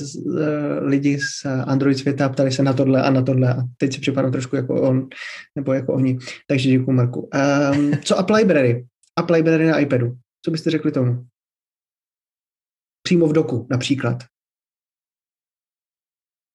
[0.81, 4.01] lidi z Android světa a ptali se na tohle a na tohle a teď si
[4.01, 5.09] připadám trošku jako on,
[5.57, 6.19] nebo jako oni.
[6.47, 7.29] Takže děkuji, Marku.
[7.75, 8.87] Um, co Apple Library?
[9.17, 10.13] Apple Library na iPadu.
[10.45, 11.25] Co byste řekli tomu?
[13.03, 14.25] Přímo v doku například.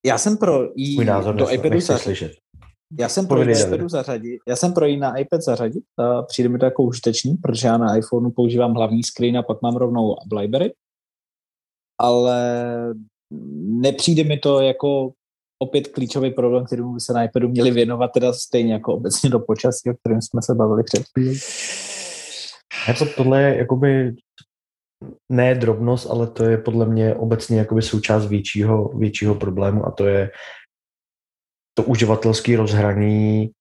[0.06, 2.43] Já jsem pro jí Můj názor do iPadu slyšet.
[3.00, 6.66] Já jsem pro iPadu zařadit, já jsem pro na iPad zařadit, a přijde mi to
[6.66, 10.74] jako užitečný, protože já na iPhoneu používám hlavní screen a pak mám rovnou Library,
[12.02, 12.64] ale
[13.82, 15.12] nepřijde mi to jako
[15.60, 19.40] opět klíčový problém, kterému by se na iPadu měli věnovat, teda stejně jako obecně do
[19.40, 21.40] počasí, o kterém jsme se bavili před chvílí.
[22.88, 24.16] Jako tohle je jakoby
[25.32, 30.06] ne drobnost, ale to je podle mě obecně jakoby součást většího, většího problému a to
[30.06, 30.30] je
[31.74, 33.52] to uživatelské rozhraní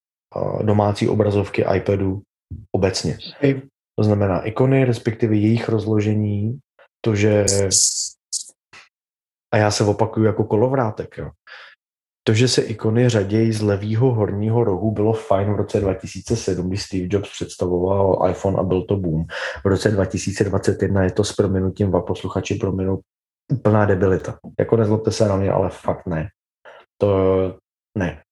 [0.63, 2.23] domácí obrazovky iPadu
[2.73, 3.19] obecně.
[3.99, 6.59] To znamená ikony, respektive jejich rozložení,
[7.01, 7.47] to, že
[9.55, 11.31] a já se opakuju jako kolovrátek, jo.
[12.27, 16.77] To, že se ikony řaději z levýho horního rohu, bylo fajn v roce 2007, kdy
[16.77, 19.25] Steve Jobs představoval iPhone a byl to boom.
[19.65, 23.01] V roce 2021 je to s prominutím v posluchači prominu
[23.53, 24.39] úplná debilita.
[24.59, 26.29] Jako nezlobte se na mě, ale fakt ne.
[26.99, 27.09] To
[27.99, 28.23] ne.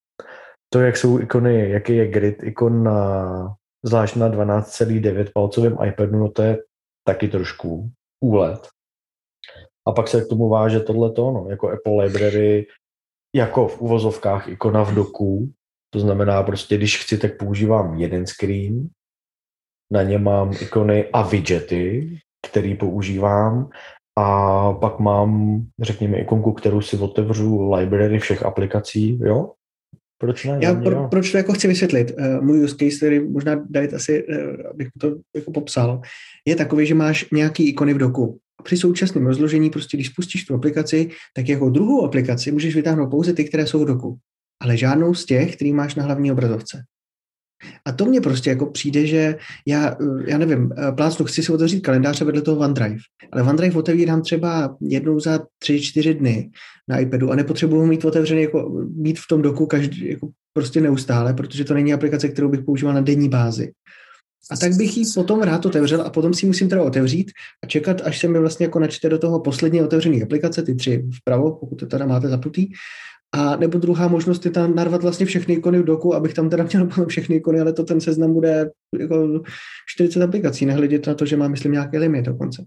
[0.72, 6.30] To, jak jsou ikony, jaký je grid ikon na, zvlášť na 12,9 palcovém iPadu, no
[6.30, 6.58] to je
[7.04, 7.90] taky trošku
[8.24, 8.68] úlet.
[9.88, 12.66] A pak se k tomu váže tohleto, no, jako Apple Library,
[13.34, 15.52] jako v uvozovkách ikona v doku,
[15.90, 18.88] to znamená prostě, když chci, tak používám jeden screen,
[19.92, 22.18] na ně mám ikony a widgety,
[22.50, 23.70] který používám
[24.20, 29.50] a pak mám, řekněme, ikonku, kterou si otevřu library všech aplikací, jo?
[30.18, 30.58] Proč ne?
[30.62, 32.12] Já pro, proč to jako chci vysvětlit?
[32.18, 36.00] Uh, můj use case, který možná David asi, uh, abych to jako popsal,
[36.46, 38.38] je takový, že máš nějaký ikony v doku.
[38.62, 43.32] Při současném rozložení, prostě když spustíš tu aplikaci, tak jako druhou aplikaci můžeš vytáhnout pouze
[43.32, 44.18] ty, které jsou v doku,
[44.62, 46.82] ale žádnou z těch, který máš na hlavní obrazovce.
[47.84, 49.96] A to mně prostě jako přijde, že já,
[50.26, 53.00] já nevím, plácnu, chci si otevřít kalendář a vedle toho OneDrive,
[53.32, 56.50] ale OneDrive otevírám třeba jednou za tři, čtyři dny
[56.88, 61.34] na iPadu a nepotřebuji mít otevřený, jako mít v tom doku každý, jako prostě neustále,
[61.34, 63.72] protože to není aplikace, kterou bych používal na denní bázi.
[64.50, 67.30] A tak bych ji potom rád otevřel a potom si musím teda otevřít
[67.64, 71.04] a čekat, až se mi vlastně jako načte do toho poslední otevřené aplikace, ty tři
[71.20, 72.66] vpravo, pokud to teda máte zapnutý,
[73.32, 76.64] a nebo druhá možnost je tam narvat vlastně všechny ikony v doku, abych tam teda
[76.64, 79.42] měl všechny ikony, ale to ten seznam bude jako
[79.88, 82.64] 40 aplikací, nehledět na to, že má, myslím, nějaký limit dokonce.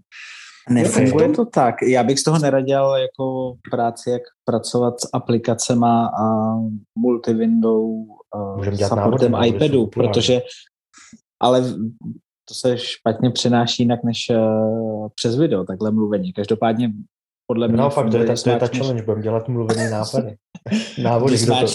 [0.70, 1.74] Nefunguje to tak.
[1.82, 6.56] Já bych z toho neradil jako práci, jak pracovat s aplikacema a
[6.98, 10.40] multi-window uh, supportem iPadu, protože
[11.40, 11.62] ale
[12.48, 16.32] to se špatně přenáší jinak než uh, přes video, takhle mluvení.
[16.32, 16.92] Každopádně
[17.46, 17.76] podle mě...
[17.76, 20.36] Naopak, to je, ta, to je ta challenge, budeme dělat mluvený nápady.
[21.02, 21.66] Návody, kdo to,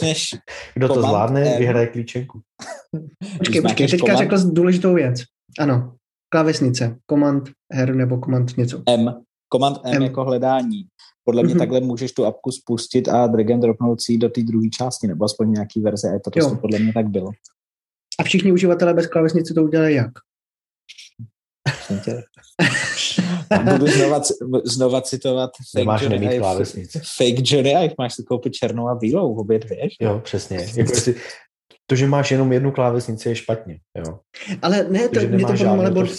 [0.74, 2.42] kdo to zvládne, vyhraje klíčenku.
[3.38, 4.20] Počkej, počkej, teďka command...
[4.20, 5.22] řekl důležitou věc.
[5.60, 5.96] Ano,
[6.30, 8.84] klávesnice, command R nebo command něco.
[8.90, 9.22] M,
[9.54, 10.02] command M, M.
[10.02, 10.86] jako hledání.
[11.24, 11.58] Podle mě mm-hmm.
[11.58, 15.26] takhle můžeš tu apku spustit a drag and dropnout si do té druhé části, nebo
[15.26, 17.32] aspoň nějaký verze, a to, to podle mě tak bylo.
[18.20, 20.12] A všichni uživatelé bez klávesnice to udělají jak?
[23.72, 24.22] Budu znova,
[24.66, 27.02] znova citovat fake Máš Johnny nemít klávesnici.
[27.18, 29.88] Fake Johnny Ive, máš si koupit černou a bílou, obě dvě.
[30.02, 30.58] Jo, přesně.
[30.76, 31.16] Jako jestli,
[31.86, 33.80] to, že máš jenom jednu klávesnici, je špatně.
[33.98, 34.20] Jo.
[34.62, 36.10] Ale ne, to, to mě to potom, ale bod,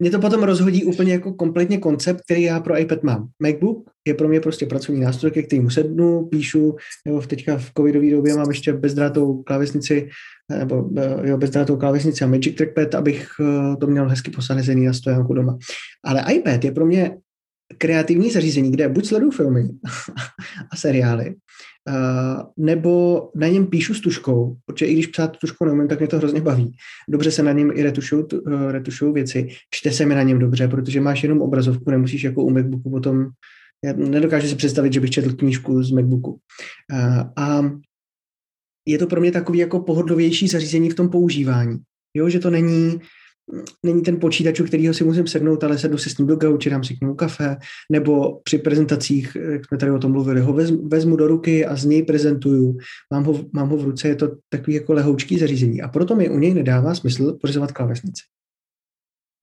[0.00, 3.28] mě to potom rozhodí úplně jako kompletně koncept, který já pro iPad mám.
[3.42, 7.70] MacBook je pro mě prostě pracovní nástroj, ke kterému sednu, píšu, nebo v teďka v
[7.76, 10.08] covidové době mám ještě bezdrátovou klávesnici,
[10.58, 14.92] nebo eh, jo, bezdrátovou klávesnici a Magic Trackpad, abych eh, to měl hezky posazený na
[14.92, 15.58] stojánku doma.
[16.04, 17.16] Ale iPad je pro mě
[17.78, 19.68] kreativní zařízení, kde buď sleduju filmy
[20.72, 21.34] a seriály,
[22.56, 26.18] nebo na něm píšu s tuškou, protože i když psát tuškou neumím, tak mě to
[26.18, 26.72] hrozně baví.
[27.08, 30.68] Dobře se na něm i retušují uh, retušují věci, čte se mi na něm dobře,
[30.68, 33.26] protože máš jenom obrazovku, nemusíš jako u MacBooku potom,
[33.84, 36.30] já nedokážu si představit, že bych četl knížku z MacBooku.
[36.30, 37.70] Uh, a
[38.88, 41.78] je to pro mě takový jako pohodlovější zařízení v tom používání.
[42.14, 43.00] Jo, že to není
[43.84, 46.70] není ten počítač, u kterého si musím sednout, ale sedu si s ním do gauče,
[46.70, 47.56] dám si k němu kafe,
[47.92, 51.76] nebo při prezentacích, jak jsme tady o tom mluvili, ho vezmu, vezmu do ruky a
[51.76, 52.76] z něj prezentuju.
[53.12, 55.82] Mám ho, mám ho v ruce, je to takový jako lehoučký zařízení.
[55.82, 58.22] A proto mi u něj nedává smysl pořizovat klávesnici.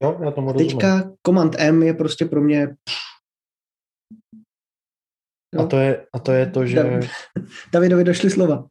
[0.03, 2.75] Jo, já tomu Teďka Command M je prostě pro mě...
[5.59, 6.99] A to, je, a to je to, že...
[7.73, 8.67] Davidovi došly slova.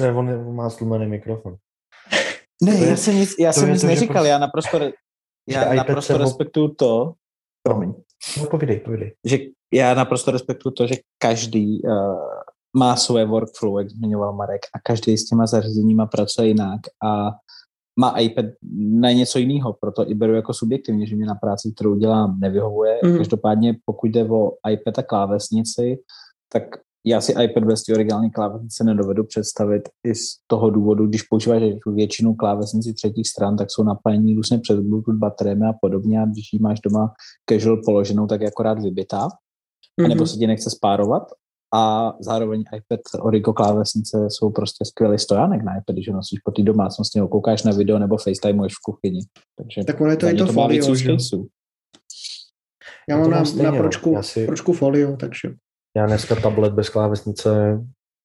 [0.00, 1.56] Ne, on má slumený mikrofon.
[2.62, 4.28] Ne, já jsem nic, já jsem nic to, neříkal, prostě...
[4.28, 4.78] já naprosto,
[5.50, 7.12] já naprosto respektuju to,
[7.62, 7.94] promiň.
[8.40, 9.14] No, povídej, povídej.
[9.24, 9.38] Že
[9.72, 11.90] já naprosto respektuju to, že každý uh,
[12.76, 17.30] má svoje workflow, jak zmiňoval Marek, a každý s těma zařízeníma pracuje jinak a
[18.00, 18.46] má iPad
[18.78, 23.00] na něco jiného, proto i beru jako subjektivně, že mě na práci, kterou dělám, nevyhovuje.
[23.04, 23.16] Mm.
[23.16, 25.98] Každopádně, pokud jde o iPad a klávesnici,
[26.52, 26.62] tak
[27.06, 31.62] já si iPad bez té originální klávesnice nedovedu představit i z toho důvodu, když používáš
[31.86, 36.52] většinu klávesnici třetích stran, tak jsou napojení různě přes Bluetooth bateriemi a podobně a když
[36.52, 37.14] ji máš doma
[37.50, 40.08] casual položenou, tak je akorát vybitá, mm-hmm.
[40.08, 41.22] nebo se ti nechce spárovat
[41.74, 46.50] a zároveň iPad Origo klávesnice jsou prostě skvělý stojánek na iPad, když ho nosíš po
[46.50, 49.20] té domácnosti, nebo koukáš na video, nebo FaceTime v kuchyni.
[49.56, 51.16] Takže tak ono je to i to, to folio, že?
[53.08, 54.46] Já mám na, na pročku, si...
[54.46, 55.48] pročku folio, takže
[55.96, 57.80] já dneska tablet bez klávesnice,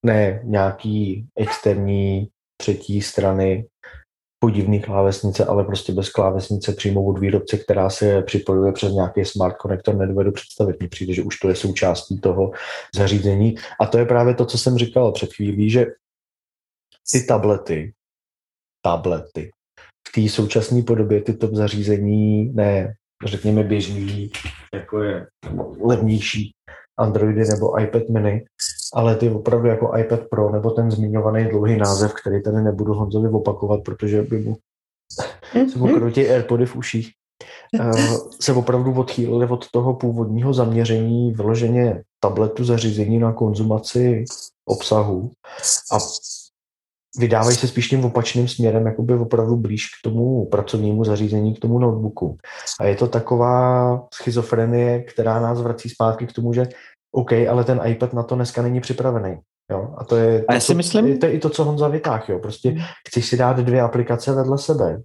[0.05, 2.29] ne nějaký externí
[2.61, 3.67] třetí strany,
[4.39, 9.57] podivný klávesnice, ale prostě bez klávesnice přímo od výrobce, která se připojuje přes nějaký smart
[9.57, 10.79] konektor, nedovedu představit.
[10.79, 12.51] Mně přijde, že už to je součástí toho
[12.95, 13.55] zařízení.
[13.79, 15.85] A to je právě to, co jsem říkal před chvílí, že
[17.11, 17.93] ty tablety,
[18.85, 19.51] tablety,
[20.07, 22.93] v té současné podobě tyto zařízení, ne,
[23.25, 24.31] řekněme běžný,
[24.73, 25.27] jako je
[25.81, 26.51] levnější
[27.01, 28.45] Androidy nebo iPad mini,
[28.93, 33.29] ale ty opravdu jako iPad Pro nebo ten zmiňovaný dlouhý název, který tady nebudu Honzovi
[33.29, 34.55] opakovat, protože by mu
[35.71, 37.11] se mu krutí Airpody v uších,
[37.79, 37.91] eh,
[38.41, 44.25] se opravdu odchýlili od toho původního zaměření vyloženě tabletu zařízení na konzumaci
[44.65, 45.31] obsahu
[45.91, 45.97] a
[47.17, 51.79] vydávají se spíš tím opačným směrem, jakoby opravdu blíž k tomu pracovnímu zařízení, k tomu
[51.79, 52.37] notebooku.
[52.79, 56.67] A je to taková schizofrenie, která nás vrací zpátky k tomu, že
[57.11, 59.39] OK, ale ten iPad na to dneska není připravený.
[59.71, 59.95] Jo?
[59.97, 61.19] A to je, a já si myslím...
[61.19, 62.23] to je i to, co Honza vytáhl.
[62.27, 62.39] Jo?
[62.39, 62.79] Prostě hmm.
[63.07, 65.01] chceš si dát dvě aplikace vedle sebe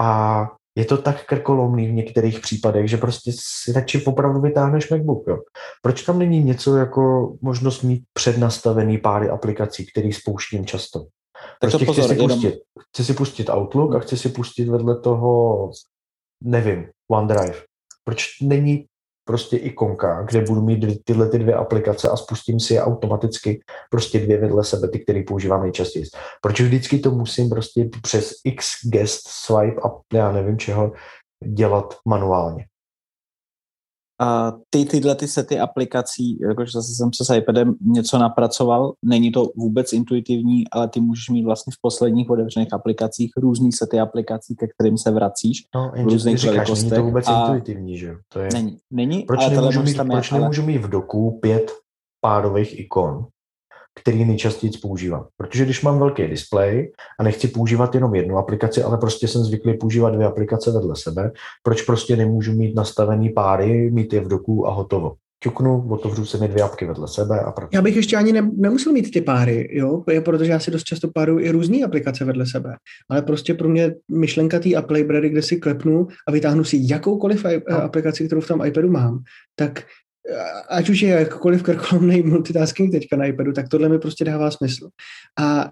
[0.00, 0.48] a
[0.78, 5.24] je to tak krkolomný v některých případech, že prostě si radši opravdu vytáhneš MacBook.
[5.28, 5.38] Jo?
[5.82, 11.04] Proč tam není něco jako možnost mít přednastavený páry aplikací, který spouštím často?
[11.60, 12.60] Prostě pozor, chci, si pustit, jenom...
[12.90, 15.70] chci si pustit Outlook a chci si pustit vedle toho,
[16.40, 17.62] nevím, OneDrive.
[18.04, 18.86] Proč není
[19.24, 23.60] prostě ikonka, kde budu mít dvě, tyhle ty dvě aplikace a spustím si je automaticky
[23.90, 26.04] prostě dvě vedle sebe, ty, které používám nejčastěji.
[26.40, 30.92] Proč vždycky to musím prostě přes X guest swipe a já nevím čeho
[31.44, 32.64] dělat manuálně?
[34.22, 39.32] A ty tyhle ty sety aplikací, jakože zase jsem se s iPadem něco napracoval, není
[39.32, 44.56] to vůbec intuitivní, ale ty můžeš mít vlastně v posledních otevřených aplikacích různý sety aplikací,
[44.56, 45.58] ke kterým se vracíš.
[45.74, 47.40] No, jenže ty říkáš, není to vůbec a...
[47.40, 48.48] intuitivní, že To je...
[48.52, 50.72] Není, není proč ale nemůžu mít, proč je, nemůžu ale...
[50.72, 51.72] mít v doku pět
[52.20, 53.26] párových ikon,
[54.00, 55.26] který nejčastěji používám.
[55.36, 59.78] Protože když mám velký displej a nechci používat jenom jednu aplikaci, ale prostě jsem zvyklý
[59.78, 61.30] používat dvě aplikace vedle sebe,
[61.62, 65.12] proč prostě nemůžu mít nastavený páry, mít je v doku a hotovo.
[65.42, 67.76] Ťuknu, otevřu se mi dvě apky vedle sebe a pracuji.
[67.76, 71.08] Já bych ještě ani ne, nemusel mít ty páry, jo, protože já si dost často
[71.14, 72.76] páruju i různé aplikace vedle sebe.
[73.10, 77.44] Ale prostě pro mě myšlenka té App Library, kde si klepnu a vytáhnu si jakoukoliv
[77.44, 77.82] no.
[77.82, 79.22] aplikaci, kterou v tom iPadu mám,
[79.56, 79.82] tak
[80.68, 84.88] ať už je jakkoliv krkolomný multitasking teďka na iPadu, tak tohle mi prostě dává smysl.
[85.38, 85.70] A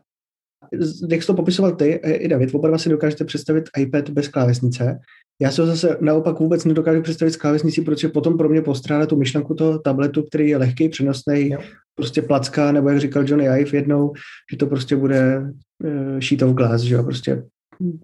[1.09, 4.99] jak jsi to popisoval ty, i David, oba dva si dokážete představit iPad bez klávesnice.
[5.41, 9.07] Já se ho zase naopak vůbec nedokážu představit s klávesnicí, protože potom pro mě postrádá
[9.07, 11.57] tu myšlenku toho tabletu, který je lehký, přenosný,
[11.95, 14.13] prostě placka, nebo jak říkal Johnny Ive jednou,
[14.53, 15.41] že to prostě bude
[15.85, 17.43] uh, sheet of glass, že jo, prostě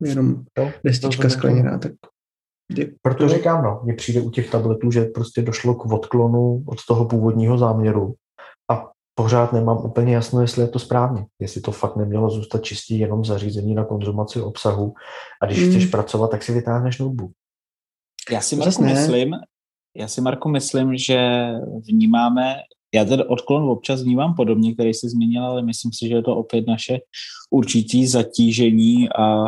[0.04, 0.44] jenom
[0.84, 1.92] destička skleněná, tak
[3.02, 7.04] proto říkám, no, mně přijde u těch tabletů, že prostě došlo k odklonu od toho
[7.04, 8.14] původního záměru
[8.70, 11.26] a pořád nemám úplně jasno, jestli je to správně.
[11.40, 14.94] Jestli to fakt nemělo zůstat čistě jenom zařízení na konzumaci obsahu
[15.42, 15.70] a když mm.
[15.70, 17.30] chceš pracovat, tak si vytáhneš notebook.
[18.30, 19.34] Já si, Marku, myslím,
[19.96, 21.48] já si, Marku, myslím, že
[21.88, 22.56] vnímáme,
[22.94, 26.36] já ten odklon občas vnímám podobně, který jsi zmínil, ale myslím si, že je to
[26.36, 26.98] opět naše
[27.50, 29.44] určitý zatížení a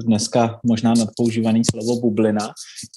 [0.00, 2.48] dneska možná nadpoužívaný slovo bublina,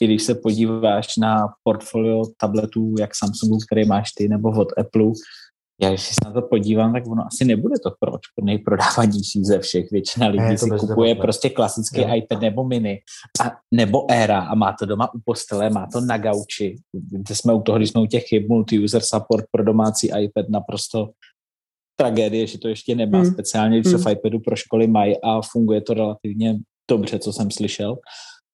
[0.01, 5.11] i když se podíváš na portfolio tabletů, jak Samsungu, který máš ty, nebo od Apple,
[5.81, 9.91] já když se na to podívám, tak ono asi nebude to proč nejprodávanější ze všech.
[9.91, 11.21] Většina lidí ne, si kupuje debat.
[11.21, 12.17] prostě klasický ne.
[12.17, 12.99] iPad nebo mini
[13.45, 16.75] a, nebo Era a má to doma u postele, má to na gauči.
[16.93, 21.09] Kde jsme u toho, když jsme u těch chyb, multi-user support pro domácí iPad naprosto
[21.99, 23.33] tragédie, že to ještě nemá, hmm.
[23.33, 24.03] speciálně když hmm.
[24.03, 26.59] se v iPadu pro školy mají a funguje to relativně
[26.89, 27.97] dobře, co jsem slyšel.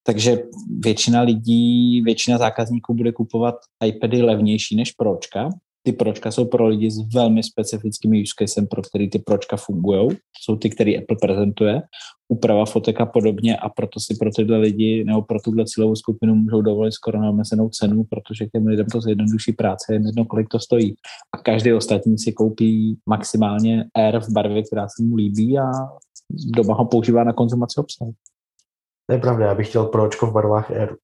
[0.04, 0.38] Takže
[0.80, 3.56] většina lidí, většina zákazníků bude kupovat
[3.86, 5.50] iPady levnější než Pročka.
[5.84, 10.10] Ty Pročka jsou pro lidi s velmi specifickými use casem, pro který ty Pročka fungují.
[10.42, 11.82] Jsou ty, který Apple prezentuje,
[12.28, 16.36] úprava fotek a podobně a proto si pro tyhle lidi nebo pro tuhle cílovou skupinu
[16.36, 20.60] můžou dovolit skoro neomezenou cenu, protože těm lidem to zjednoduší práce, jen jedno, kolik to
[20.60, 20.96] stojí.
[21.36, 25.72] A každý ostatní si koupí maximálně Air v barvě, která se mu líbí a
[26.56, 28.12] doma ho používá na konzumaci obsahu.
[29.08, 30.96] To je pravda, já bych chtěl pročko v barvách Airu.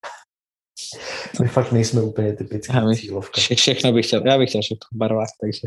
[1.41, 3.41] My fakt nejsme úplně typický já bych, cílovka.
[3.41, 5.61] Vše, všechno bych chtěl, já bych chtěl všechno v barvách, takže...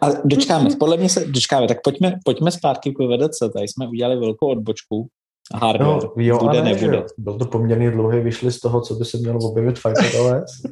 [0.00, 4.16] Ale dočkáme, podle mě se dočkáme, tak pojďme, pojďme zpátky k VDC, tady jsme udělali
[4.20, 5.08] velkou odbočku,
[5.54, 7.04] hardware, no, jo, bude, ne, nebude.
[7.18, 10.50] Byl to poměrně dlouhý vyšli z toho, co by se mělo objevit v iPadOS.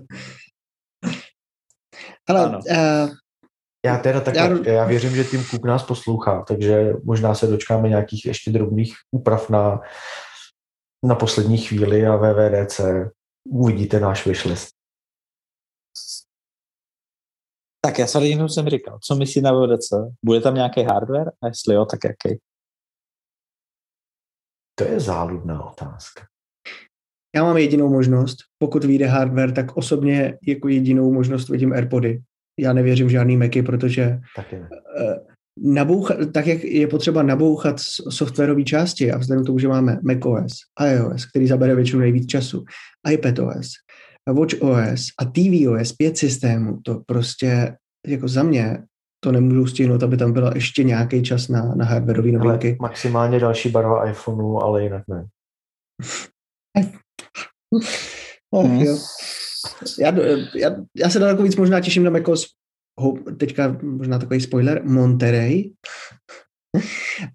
[2.29, 3.11] Ale uh,
[3.87, 4.69] já teda tak, já...
[4.73, 9.51] já věřím, že tím Cook nás poslouchá, takže možná se dočkáme nějakých ještě drobných úprav
[9.51, 9.81] na,
[11.07, 12.81] na poslední chvíli a VVDC
[13.49, 14.75] uvidíte náš wishlist.
[17.85, 19.89] Tak já se jenom jsem říkal, co myslí na VVDC?
[20.25, 21.29] Bude tam nějaký hardware?
[21.43, 22.41] A jestli jo, tak jaký?
[24.75, 26.27] To je záludná otázka.
[27.37, 32.23] Já mám jedinou možnost, pokud vyjde hardware, tak osobně jako jedinou možnost vidím AirPody.
[32.59, 34.69] Já nevěřím žádný Macy, protože Taky ne.
[35.59, 40.53] Nabouchat, tak jak je potřeba nabouchat softwarové části a vzhledem k tomu, že máme macOS,
[40.87, 42.65] iOS, který zabere většinu nejvíc času,
[43.11, 43.69] iPadOS,
[44.29, 48.83] WatchOS a tvOS, pět systémů, to prostě jako za mě
[49.25, 52.69] to nemůžu stihnout, aby tam byla ještě nějaký čas na, na hardwareové novinky.
[52.69, 55.27] Ale maximálně další barva iPhoneu, ale jinak ne.
[58.51, 58.99] Oh, jo.
[59.99, 60.13] Já,
[60.55, 62.47] já, já se daleko víc možná těším na macOS,
[63.37, 65.73] teďka možná takový spoiler, Monterey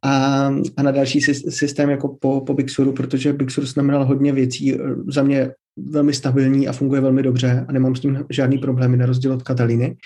[0.04, 0.46] a,
[0.78, 4.78] a na další systém jako po, po Big Suru, protože Big Sur znamenal hodně věcí,
[5.08, 9.06] za mě velmi stabilní a funguje velmi dobře a nemám s tím žádný problémy na
[9.06, 9.98] rozdíl od Kataliny.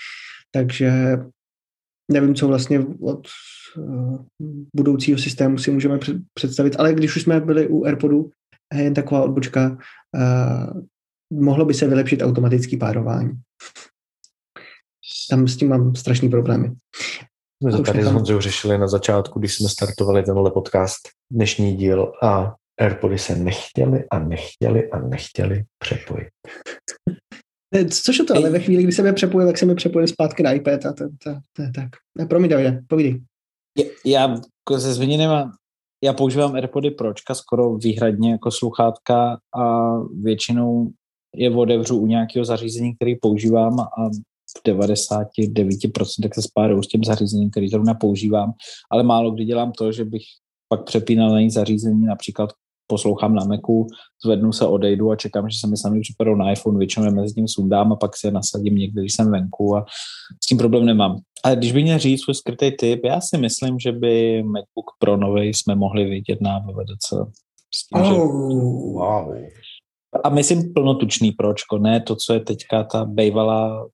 [0.50, 1.18] Takže
[2.12, 3.28] nevím, co vlastně od
[3.76, 4.18] uh,
[4.76, 5.98] budoucího systému si můžeme
[6.34, 8.30] představit, ale když už jsme byli u AirPodu,
[8.74, 9.78] jen taková odbočka,
[10.14, 10.82] uh,
[11.32, 13.30] mohlo by se vylepšit automatický párování.
[15.30, 16.72] Tam s tím mám strašný problémy.
[17.64, 21.00] My to tady s Honzou řešili na začátku, když jsme startovali tenhle podcast,
[21.32, 26.28] dnešní díl a Airpody se nechtěli a nechtěli a nechtěli přepojit.
[28.04, 30.42] Což je to, ale ve chvíli, kdy se mi přepojil, tak se mi přepojil zpátky
[30.42, 31.88] na iPad a to, to, to je tak.
[32.28, 33.22] Promiň, Davide, povídej.
[34.04, 34.36] Já
[34.78, 35.30] se změněným
[36.04, 40.90] já používám AirPody Pročka skoro výhradně jako sluchátka a většinou
[41.36, 44.10] je otevřu u nějakého zařízení, který používám a
[44.58, 48.52] v 99% se spáruju s tím zařízením, který zrovna používám,
[48.90, 50.22] ale málo kdy dělám to, že bych
[50.68, 52.50] pak přepínal na jiné zařízení, například
[52.86, 53.86] poslouchám na Macu,
[54.24, 57.34] zvednu se, odejdu a čekám, že se mi sami připadou na iPhone, většinou je mezi
[57.34, 59.84] tím sundám a pak se nasadím někde, když jsem venku a
[60.44, 61.16] s tím problém nemám.
[61.44, 65.16] Ale když bych měl říct svůj skrytý tip, já si myslím, že by MacBook Pro
[65.16, 67.08] nový jsme mohli vidět na VVDC.
[67.74, 68.14] S tím, oh, že...
[68.14, 69.34] wow.
[70.24, 73.86] A myslím plnotučný pročko, ne to, co je teďka ta bejvalá,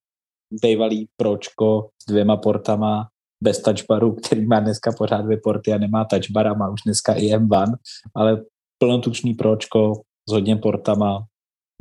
[0.63, 3.09] bejvalý pročko s dvěma portama
[3.43, 7.15] bez touchbaru, který má dneska pořád dvě porty a nemá touchbar a má už dneska
[7.15, 7.75] i M1,
[8.15, 8.43] ale
[8.79, 9.95] plnotučný pročko
[10.29, 11.25] s hodně portama,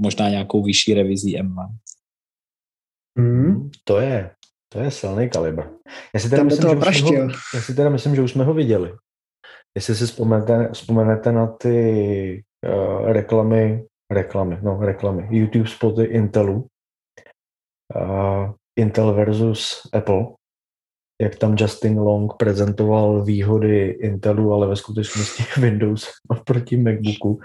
[0.01, 1.67] možná nějakou vyšší revizí M1.
[3.19, 4.31] Mm, to je,
[4.69, 5.63] to je silný kalibr.
[6.13, 8.43] Já si teda, myslím, že už jsme ho, já si teda myslím, že už jsme
[8.43, 8.93] ho viděli.
[9.75, 16.67] Jestli si vzpomenete, vzpomenete na ty uh, reklamy, reklamy, no reklamy, YouTube spoty Intelu,
[17.95, 20.25] uh, Intel versus Apple,
[21.21, 26.07] jak tam Justin Long prezentoval výhody Intelu, ale ve skutečnosti Windows
[26.45, 27.39] proti MacBooku,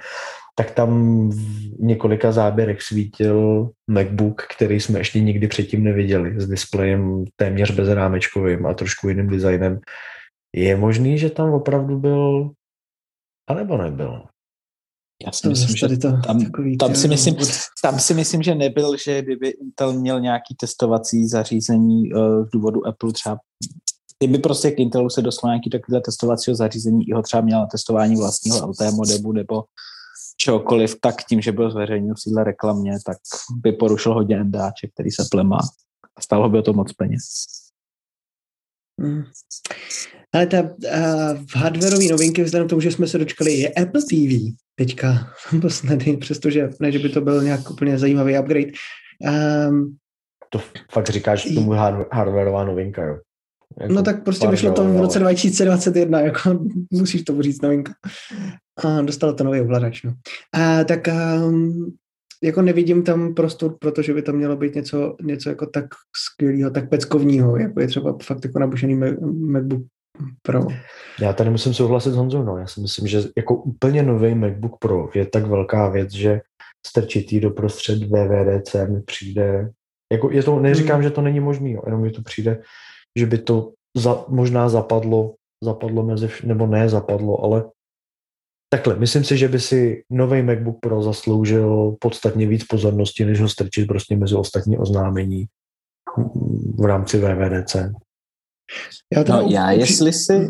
[0.55, 1.37] tak tam v
[1.79, 8.75] několika záběrech svítil MacBook, který jsme ještě nikdy předtím neviděli, s displejem téměř bezrámečkovým a
[8.75, 9.81] trošku jiným designem.
[10.57, 12.51] Je možný, že tam opravdu byl,
[13.49, 14.30] anebo nebyl?
[15.27, 17.37] Já si myslím, že to tam, tam, si myslím,
[17.83, 22.87] tam si myslím, že nebyl, že kdyby Intel měl nějaký testovací zařízení uh, z důvodu
[22.87, 23.39] Apple třeba
[24.23, 28.17] kdyby prostě k Intelu se dostalo nějaký takové testovacího zařízení, i ho třeba měl testování
[28.17, 29.65] vlastního LT modebu nebo
[30.37, 33.17] čokoliv, tak tím, že byl zveřejněn v síle reklamě, tak
[33.57, 35.59] by porušil hodně NDAček, který se plemá
[36.17, 37.23] a stalo by to moc peněz.
[39.01, 39.25] Hmm.
[40.35, 44.57] Ale ta uh, hardwareové novinky, vzhledem k tomu, že jsme se dočkali, je Apple TV
[44.75, 48.73] teďka posledný, přestože ne, že by to byl nějak úplně zajímavý upgrade.
[49.69, 49.97] Um,
[50.51, 50.61] to
[50.93, 51.71] fakt říkáš že tomu
[52.13, 53.19] hardwareová novinka, jo?
[53.81, 57.93] Jako no tak prostě vyšlo to v roce 2021, jako musíš to říct novinka.
[58.85, 60.15] A dostalo to nový ovladač, no.
[60.53, 61.01] A, tak
[61.47, 61.97] um,
[62.43, 65.85] jako nevidím tam prostor, protože by to mělo být něco, něco jako tak
[66.17, 68.95] skvělého, tak peckovního, jako je třeba fakt jako nabušený
[69.31, 69.83] MacBook
[70.43, 70.67] Pro.
[71.21, 72.59] Já tady musím souhlasit s Honzou, no.
[72.59, 76.41] Já si myslím, že jako úplně nový MacBook Pro je tak velká věc, že
[76.87, 79.71] strčit jí doprostřed VVDC mi přijde,
[80.13, 81.03] jako je to, neříkám, hmm.
[81.03, 82.63] že to není možný, jo, jenom mi to přijde,
[83.19, 85.35] že by to za, možná zapadlo,
[85.65, 87.65] zapadlo mezi, nebo ne zapadlo, ale
[88.73, 93.49] takhle, myslím si, že by si nový MacBook Pro zasloužil podstatně víc pozornosti, než ho
[93.49, 95.47] strčit prostě mezi ostatní oznámení
[96.79, 97.77] v rámci VVDC.
[99.15, 100.49] Já, no, já jestli si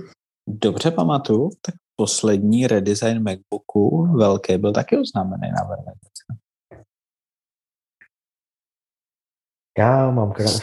[0.48, 6.44] dobře pamatuju, tak poslední redesign MacBooku velký byl taky oznámený na VVDC.
[9.78, 10.60] Já mám krás,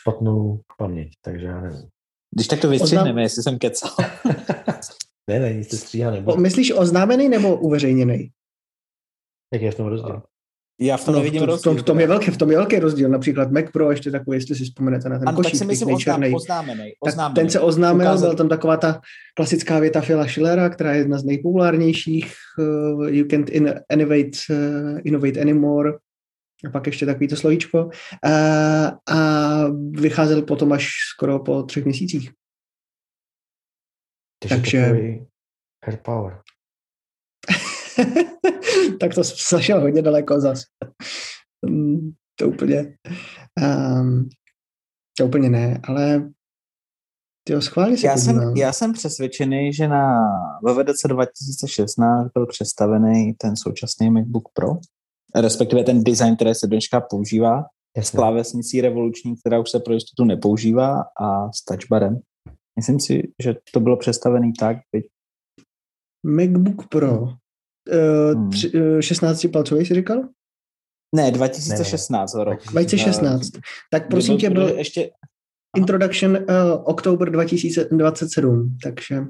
[0.00, 1.88] špatnou paměť, takže já nevím.
[2.34, 3.18] Když tak to vystřihneme, Oznám...
[3.18, 3.96] jestli jsem kecal.
[5.30, 6.36] ne, ne, nic se stříhá nebo.
[6.36, 8.30] Myslíš oznámený nebo uveřejněný?
[9.52, 10.22] Jak je v tom rozdíl?
[10.80, 11.82] Já v tom No, nevidím v, tom, v, tom, rozdíl.
[11.82, 13.08] v, tom je velký, v tom je velký rozdíl.
[13.08, 15.86] Například Mac Pro, ještě takový, jestli si vzpomenete na ten Ano, tak košík, si myslím
[15.86, 16.34] pěkný, oznám, černej.
[16.34, 16.82] oznámený.
[17.04, 17.34] Tak oznámený.
[17.34, 19.00] ten se oznámil, Ukázat- byla tam taková ta
[19.34, 22.32] klasická věta Phila Schillera, která je jedna z nejpopulárnějších.
[22.58, 25.92] Uh, you can't in, innovate, uh, innovate anymore.
[26.66, 27.84] A pak ještě takový to slovíčko.
[27.84, 27.90] Uh,
[29.16, 29.18] a
[29.90, 32.30] vycházel potom až skoro po třech měsících.
[34.42, 35.26] Takže, Takže- takový
[35.86, 36.38] hair power.
[39.00, 40.62] tak to zašel hodně daleko zas.
[41.66, 42.96] Mm, to úplně,
[44.00, 44.28] um,
[45.18, 46.30] to úplně ne, ale
[47.44, 50.18] ty schválně se Já jsem, já jsem přesvědčený, že na
[50.62, 54.68] VVDC 2016 byl představený ten současný MacBook Pro,
[55.34, 58.16] respektive ten design, který se dneška používá, s Jasně.
[58.16, 62.20] klávesnicí revoluční, která už se pro jistotu nepoužívá a s touchbarem.
[62.76, 65.04] Myslím si, že to bylo představený tak, byť
[66.26, 67.28] MacBook Pro.
[67.92, 68.50] Uh, Hmm.
[68.50, 70.22] tři, uh, 16 palcový jsi říkal?
[71.14, 72.44] ne, 2016 ne, ne.
[72.44, 72.66] rok.
[72.70, 73.50] 2016.
[73.90, 75.10] Tak prosím tě, byl ještě,
[75.76, 76.44] introduction uh,
[76.84, 79.20] oktober 2027, takže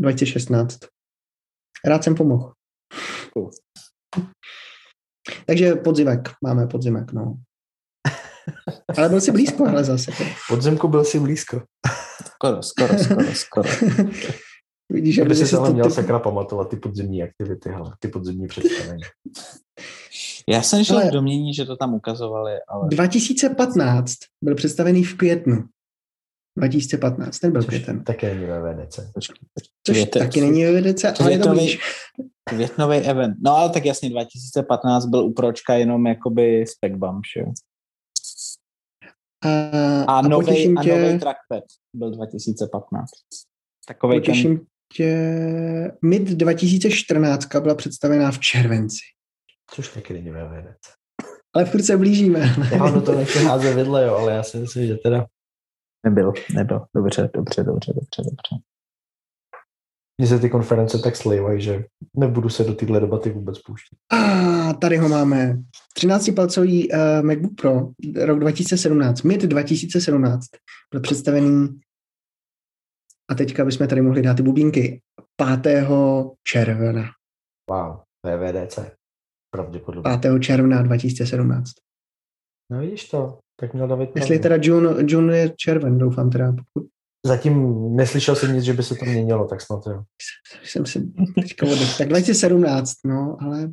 [0.00, 0.78] 2016.
[1.84, 2.52] Rád jsem pomohl.
[3.32, 3.50] Cool.
[5.46, 7.34] Takže podzimek, máme podzimek, no.
[8.96, 10.12] Ale byl jsi blízko, ale zase.
[10.48, 11.62] Podzemku byl si blízko.
[12.26, 13.68] skoro, skoro, skoro, skoro.
[14.92, 18.08] Vidíš, Kdyby aby si ale to- měl ty- sakra pamatovat ty podzemní aktivity, hele, ty
[18.08, 19.02] podzemní představení.
[20.48, 25.16] Já jsem šel Ale- v domění, že to tam ukazovali, ale 2015 byl představený v
[25.16, 25.64] květnu.
[26.58, 28.04] 2015, ten byl Což květen.
[28.04, 29.10] také není ve VDC.
[29.14, 29.30] Což
[29.90, 31.78] květen- taky není ve VDC, ale je to květnový- blíž.
[32.48, 33.36] květnový event.
[33.44, 37.46] No ale tak jasně, 2015 byl u Pročka jenom jakoby spec bump, že jo.
[39.44, 41.64] A, A, a nový, potěším a tě, nový trackpad
[41.96, 43.10] byl 2015.
[43.88, 44.60] Takový ten,
[44.92, 49.00] potěším tě, mid 2014 byla představená v červenci.
[49.70, 50.86] Což taky není ve VDC.
[51.54, 52.56] Ale furt se blížíme.
[52.72, 55.26] Já do toho nechci házet vidle, jo, ale já si myslím, že teda
[56.06, 56.86] nebyl, nebyl.
[56.94, 58.64] Dobře, dobře, dobře, dobře, dobře.
[60.18, 61.84] mně se ty konference tak slejvají, že
[62.16, 63.96] nebudu se do téhle debaty vůbec pouštět.
[64.10, 65.58] A tady ho máme.
[65.98, 67.88] 13-palcový uh, MacBook Pro,
[68.24, 70.46] rok 2017, mid 2017,
[70.92, 71.68] byl představený
[73.30, 75.02] a teďka bychom tady mohli dát ty bubínky
[75.62, 75.88] 5.
[76.48, 77.04] června.
[77.70, 77.96] Wow,
[78.26, 78.78] ve VDC.
[79.50, 80.18] Pravděpodobně.
[80.18, 80.40] 5.
[80.40, 81.70] června 2017.
[82.72, 86.52] No vidíš to, tak měl David Jestli teda June, June je červen, doufám teda.
[86.52, 86.88] Pokud
[87.26, 90.02] Zatím neslyšel jsem nic, že by se to měnilo, tak snad jo.
[90.64, 91.98] jsem si teďka odech.
[91.98, 93.72] Tak 2017, no, ale...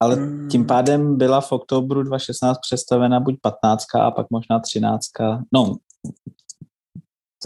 [0.00, 5.06] Ale mm, tím pádem byla v oktobru 2016 představena buď 15 a pak možná 13.
[5.52, 5.76] No,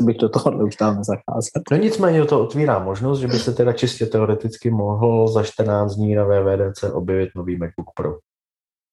[0.05, 1.62] bych do toho už dál nezacházel.
[1.70, 6.15] No nicméně to otvírá možnost, že by se teda čistě teoreticky mohl za 14 dní
[6.15, 8.19] na VVDC objevit nový MacBook Pro.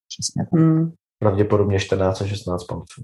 [0.07, 0.59] Přesně tak.
[0.59, 3.03] Mm, Pravděpodobně 14 a 16 palců.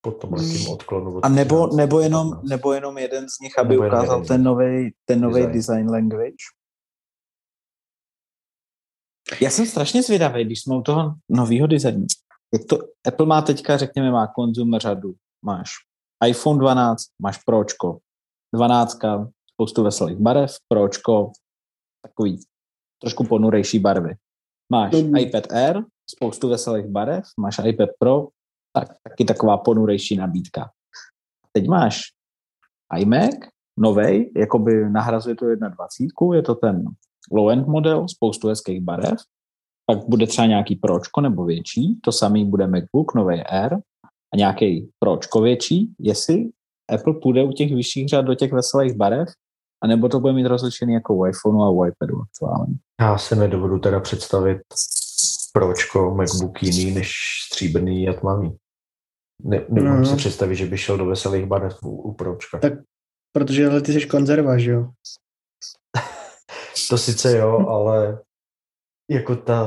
[0.00, 1.16] Po tom letím odklonu.
[1.16, 2.48] od A nebo, 13 nebo, jenom, 15.
[2.50, 5.52] nebo jenom jeden z nich, aby Nebo ukázal ten nový ten nový Design.
[5.52, 6.44] design language.
[9.40, 12.06] Já jsem strašně zvědavý, když jsme u toho nového designu.
[12.52, 15.14] Jak to, Apple má teďka, řekněme, má konzum řadu.
[15.44, 15.70] Máš
[16.24, 17.98] iPhone 12, máš Pročko,
[18.54, 18.98] 12,
[19.52, 21.32] spoustu veselých barev, Pročko,
[22.02, 22.40] takový
[23.00, 24.14] trošku ponurejší barvy.
[24.72, 25.16] Máš Mhm.
[25.16, 28.28] iPad Air, spoustu veselých barev, máš iPad Pro,
[28.72, 30.70] tak taky taková ponurejší nabídka.
[31.52, 32.00] Teď máš
[32.98, 33.34] iMac,
[33.78, 36.84] novej, jakoby nahrazuje to 1.20, je to ten
[37.32, 39.18] low-end model, spoustu hezkých barev,
[39.86, 43.78] pak bude třeba nějaký pročko nebo větší, to samý bude MacBook, nový Air
[44.34, 46.48] a nějaký pročko větší, jestli
[46.94, 49.28] Apple půjde u těch vyšších řad do těch veselých barev,
[49.82, 52.74] anebo to bude mít rozlišený jako u iPhoneu a u iPadu aktuálně.
[53.00, 54.58] Já si nedovedu teda představit
[55.52, 57.12] pročko MacBook jiný než
[57.46, 58.56] stříbrný a tmavý.
[59.42, 60.06] Ne, nemůžu No.
[60.06, 62.58] si představit, že by šel do veselých barev u, u pročka.
[62.58, 62.78] Tak-
[63.32, 64.88] protože ale ty jsi konzerva, že jo?
[66.90, 68.22] To sice jo, ale
[69.10, 69.66] jako ta,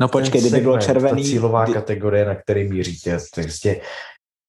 [0.00, 1.22] No počkej, kdyby bylo červený...
[1.22, 3.80] Ta cílová kdy- kategorie, na který míříte, to je prostě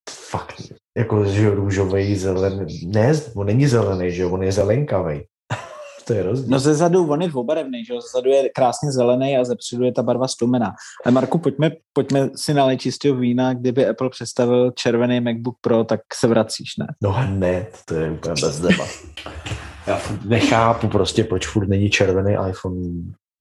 [0.10, 0.61] fakt,
[0.98, 5.22] jako že růžový, zelený, ne, on není zelený, že jo, on je zelenkavý.
[6.07, 6.52] to je rozdíl.
[6.52, 9.56] No ze zadu on je dvoubarevný, že jo, ze zadu je krásně zelený a ze
[9.56, 10.73] předu je ta barva stumená.
[11.06, 15.99] Ale Marku, pojďme, pojďme si nalít čistého vína, kdyby Apple představil červený MacBook Pro, tak
[16.14, 16.88] se vracíš, ne?
[17.02, 18.90] No ne, to je úplně bez debat.
[19.88, 22.82] Já nechápu prostě, proč furt není červený iPhone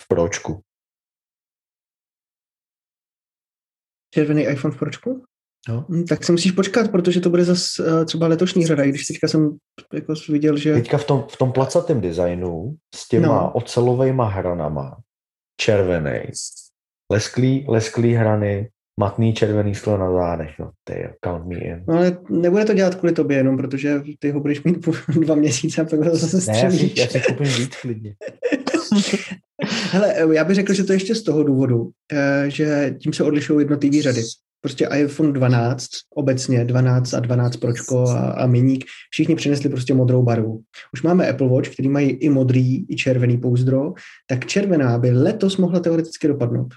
[0.02, 0.60] v pročku.
[4.14, 5.22] Červený iPhone v pročku?
[5.68, 5.84] No.
[5.88, 9.06] Hm, Tak si musíš počkat, protože to bude zase uh, třeba letošní řada, i když
[9.06, 9.56] teďka jsem
[9.94, 10.74] jako viděl, že...
[10.74, 13.34] Teďka v tom, v tom placatém designu s těma No.
[13.34, 13.52] no.
[13.52, 14.96] ocelovejma hranama
[15.60, 16.20] červený.
[17.12, 18.68] Lesklý, lesklý hrany,
[19.00, 21.84] matný červený sklo na zádech, no, ty count me in.
[21.88, 24.88] No ale nebude to dělat kvůli tobě jenom, protože ty ho budeš mít
[25.20, 26.82] dva měsíce a pak ho zase střelíš.
[26.82, 28.14] Ne, já si, já si koupím víc klidně.
[29.90, 33.60] Hele, já bych řekl, že to ještě z toho důvodu, eh, že tím se odlišují
[33.60, 34.22] jednotlivé řady.
[34.60, 40.22] Prostě iPhone 12, obecně 12 a 12 Pročko a, a miník, všichni přinesli prostě modrou
[40.22, 40.62] barvu.
[40.92, 43.92] Už máme Apple Watch, který mají i modrý, i červený pouzdro,
[44.26, 46.74] tak červená by letos mohla teoreticky dopadnout.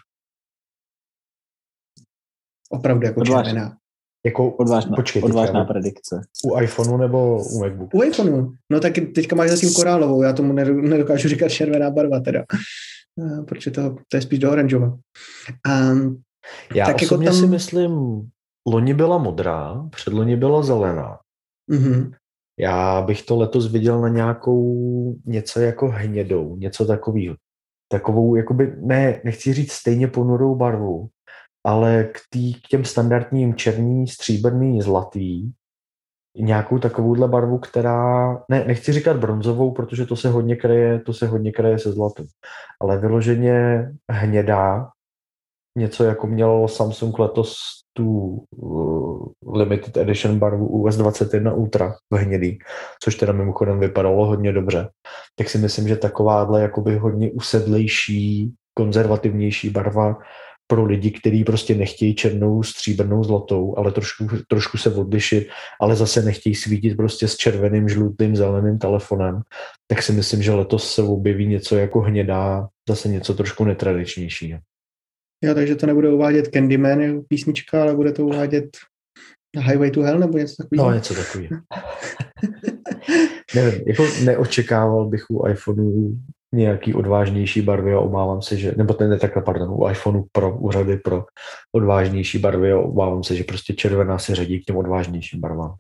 [2.69, 3.77] Opravdu jako červená.
[4.25, 6.21] Jako, Odvážná, počkej, odvážná teďka, predikce.
[6.45, 7.97] u iPhoneu nebo u MacBooku?
[7.97, 8.51] U iPhoneu.
[8.71, 12.43] No tak teďka máš zatím korálovou, já tomu nedo- nedokážu říkat červená barva teda.
[13.21, 14.97] Eh, Protože to, to je spíš do oranžova.
[15.91, 16.21] Um,
[16.75, 17.91] Já Tak jako osobně tam- si myslím,
[18.67, 21.19] loni byla modrá, předloni byla zelená.
[21.71, 22.11] mhm.
[22.59, 27.35] Já bych to letos viděl na nějakou něco jako hnědou, něco takového.
[27.91, 31.09] Takovou, jakoby, ne, nechci říct stejně ponurou barvu,
[31.63, 35.51] ale k, tý, k těm standardním černý, stříbrný, zlatý,
[36.37, 41.27] nějakou takovouhle barvu, která, ne, nechci říkat bronzovou, protože to se hodně kraje, to se
[41.27, 42.25] hodně kraje se zlatem,
[42.81, 44.89] ale vyloženě hnědá,
[45.77, 47.57] něco jako měl Samsung letos
[47.93, 52.59] tu uh, limited edition barvu US 21 Ultra v hnědý,
[53.03, 54.89] což teda mimochodem vypadalo hodně dobře,
[55.35, 60.17] tak si myslím, že takováhle jakoby hodně usedlejší, konzervativnější barva
[60.73, 65.47] pro lidi, kteří prostě nechtějí černou, stříbrnou, zlatou, ale trošku, trošku se odlišit,
[65.81, 69.41] ale zase nechtějí svítit prostě s červeným, žlutým, zeleným telefonem,
[69.87, 74.59] tak si myslím, že letos se objeví něco jako hnědá, zase něco trošku netradičnějšího.
[75.43, 78.65] Jo, takže to nebude uvádět Candyman jako písnička, ale bude to uvádět
[79.57, 80.89] Highway to Hell nebo něco takového.
[80.89, 81.49] No, něco takového.
[83.55, 86.17] Nevím, jako neočekával bych u iPhoneu
[86.53, 90.57] nějaký odvážnější barvy a obávám se, že, nebo ten ne takhle, pardon, u iPhoneu pro
[90.57, 91.25] úřady pro
[91.71, 95.75] odvážnější barvy a obávám se, že prostě červená se řadí k těm odvážnějším barvám.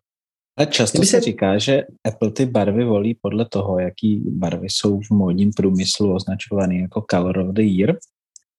[0.57, 4.67] Ale často Kdyby se se- říká, že Apple ty barvy volí podle toho, jaký barvy
[4.69, 7.95] jsou v módním průmyslu označované jako Color of the Year.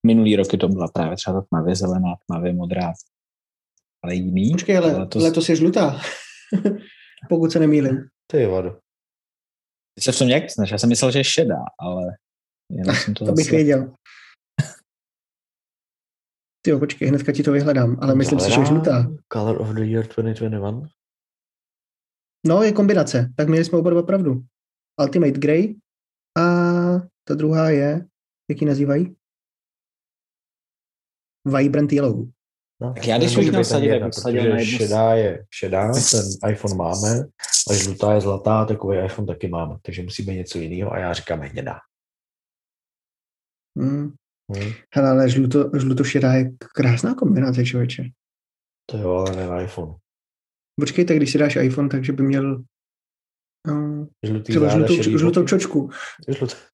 [0.07, 2.93] Minulý roky to byla právě třeba ta tmavě zelená, tmavě modrá,
[4.05, 4.51] ale jiný.
[4.53, 6.01] Počkej, ale letos, letos je žlutá.
[7.29, 7.99] Pokud se nemýlím.
[8.27, 8.84] To je vado.
[9.95, 10.71] Ty se v tom nějak snaž.
[10.71, 12.17] Já jsem myslel, že je šedá, ale
[12.71, 13.57] jenom jsem to, To bych zase...
[13.57, 13.95] věděl.
[16.65, 19.07] Ty jo, počkej, hnedka ti to vyhledám, ale myslím si, že je žlutá.
[19.33, 20.89] Color of the Year 2021.
[22.47, 23.33] No, je kombinace.
[23.37, 24.45] Tak měli jsme oba dva pravdu.
[25.01, 25.75] Ultimate Grey
[26.39, 26.43] a
[27.25, 28.07] ta druhá je,
[28.51, 29.17] jak ji nazývají?
[31.45, 32.34] Vibrant Yellow.
[32.85, 35.47] No, Tak já, když bych měl sadit, tak bych sadil protože na jednu- šedá je
[35.51, 37.21] šedá, ten iPhone máme,
[37.71, 41.13] a žlutá je zlatá, takový iPhone taky máme, takže musí být něco jiného a já
[41.13, 41.79] říkám hnědá.
[43.79, 44.13] Hmm.
[44.57, 48.05] Hm, Hele, ale žluto, žluto-šedá je krásná kombinace, člověče.
[48.91, 49.95] to jo, ale ne na iPhone.
[50.81, 52.63] Počkejte, když si dáš iPhone, takže by měl
[53.69, 55.91] um, Žlutý třeba záda, žlutou, šedý žlutou čočku.
[56.29, 56.57] Žlut.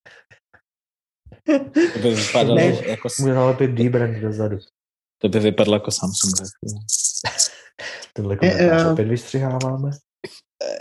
[1.92, 2.64] To by vypadalo Ne.
[2.88, 4.58] jako, Může nalepit D-brand dozadu.
[5.22, 6.34] To by vypadalo jako Samsung.
[8.14, 8.92] Tenhle Eh, komentář eh.
[8.92, 9.90] opět vystřiháváme.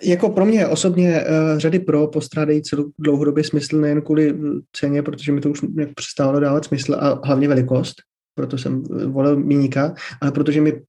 [0.03, 5.03] Jako pro mě osobně uh, řady Pro postrádají celou dlouhodobě smysl nejen kvůli mm, ceně,
[5.03, 5.61] protože mi to už
[5.95, 7.95] přestávalo dávat smysl a hlavně velikost,
[8.35, 10.81] proto jsem eh, volil míníka, ale protože mi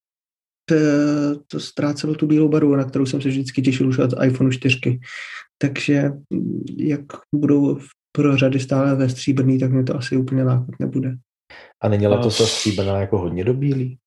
[1.49, 4.99] to ztrácelo tu bílou barvu, na kterou jsem se vždycky těšil už od iPhone 4.
[5.59, 7.01] Takže mm, jak
[7.35, 7.79] budou
[8.13, 11.17] pro řady stále ve stříbrný, tak mě to asi úplně lákat nebude.
[11.83, 12.11] A není No.
[12.11, 13.99] letos ta stříbrná jako hodně do bílý?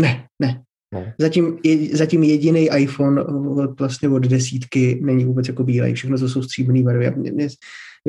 [0.00, 0.62] Ne, ne.
[0.94, 1.14] Ne.
[1.18, 5.94] Zatím, je, zatím jediný iPhone od, vlastně od desítky není vůbec jako bílej.
[5.94, 7.06] Všechno to jsou stříbrný barvy.
[7.06, 7.48] A mě- mě-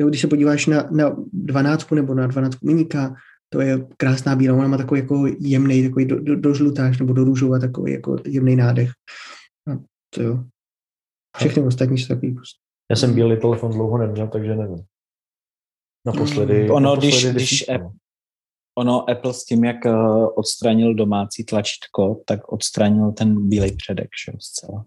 [0.00, 3.14] Jo, když se podíváš na, na 12 nebo na 12 miníka,
[3.48, 7.12] to je krásná bílá, ona má takový jako jemný, takový do, do, do žlutáš nebo
[7.12, 8.90] do růžova, takový jako jemný nádech.
[9.72, 9.78] A
[10.14, 10.44] to jo.
[11.36, 12.58] Všechny ostatní jsou takový prostě.
[12.90, 14.84] Já jsem bílý telefon dlouho neměl, takže nevím.
[16.06, 17.92] Naposledy, Mm, ono, naposledy když- když no.
[18.78, 19.92] Ono Apple s tím, jak eh,
[20.36, 24.84] odstranil domácí tlačítko, tak odstranil ten bílej předek, že zcela.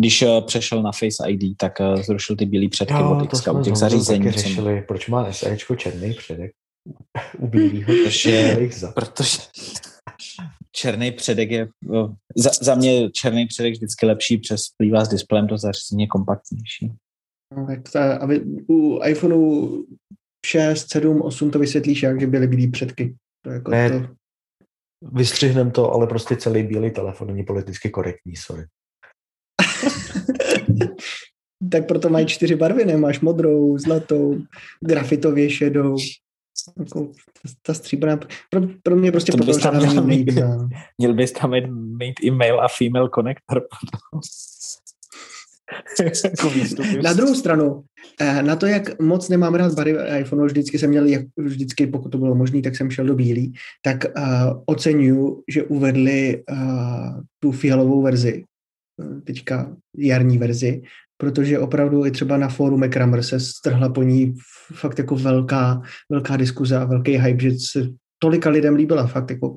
[0.00, 3.48] Když eh, přešel na Face ID, tak eh, zrušil ty bílé předky Jo, od X
[3.48, 4.24] u těch zařízení.
[4.24, 6.52] taky co- řešili, proč má SEčko černý předek
[7.38, 7.86] u bílýho.
[8.04, 8.68] Protože-.
[8.94, 9.38] Protože
[10.72, 15.48] černý předek je, eh, za, za mě černý předek vždycky lepší, přes plývá s displejem,
[15.48, 16.92] to zařízení je kompaktnější.
[17.56, 19.68] No, tak ta, aby u iPhoneu
[20.46, 23.14] 6, 7, 8 to vysvětlíš, jak že byly bílý předky.
[23.44, 23.90] To jako Ne.
[23.90, 24.08] to,
[25.12, 28.66] Vystřihnem to, ale prostě celý bílý telefon není politicky korektní, sorry.
[31.70, 32.96] tak proto mají čtyři barvy, ne?
[32.96, 34.38] Máš modrou, zlatou,
[34.80, 35.96] grafitově šedou.
[36.78, 37.12] Jako,
[37.62, 38.16] ta stříbrná,
[38.50, 40.30] pro, pro mě prostě To bys tam měl mít.
[40.98, 41.66] Měl bys tam mít,
[41.98, 43.62] mít i male a female connector.
[46.24, 47.02] jako výstupy.
[47.02, 47.82] Na druhou stranu,
[48.20, 52.08] eh, na to, jak moc nemám rád barvy iPhoneu, vždycky jsem měl, jak vždycky, pokud
[52.08, 53.52] to bylo možné, tak jsem šel do bílý,
[53.82, 58.44] tak uh, oceňuju, že uvedli uh, tu fialovou verzi,
[59.24, 60.82] teďka jarní verzi,
[61.16, 64.34] protože opravdu i třeba na fóru McRammer se strhla po ní
[64.74, 69.56] fakt jako velká, velká diskuze a velký hype, že se tolika lidem líbila fakt jako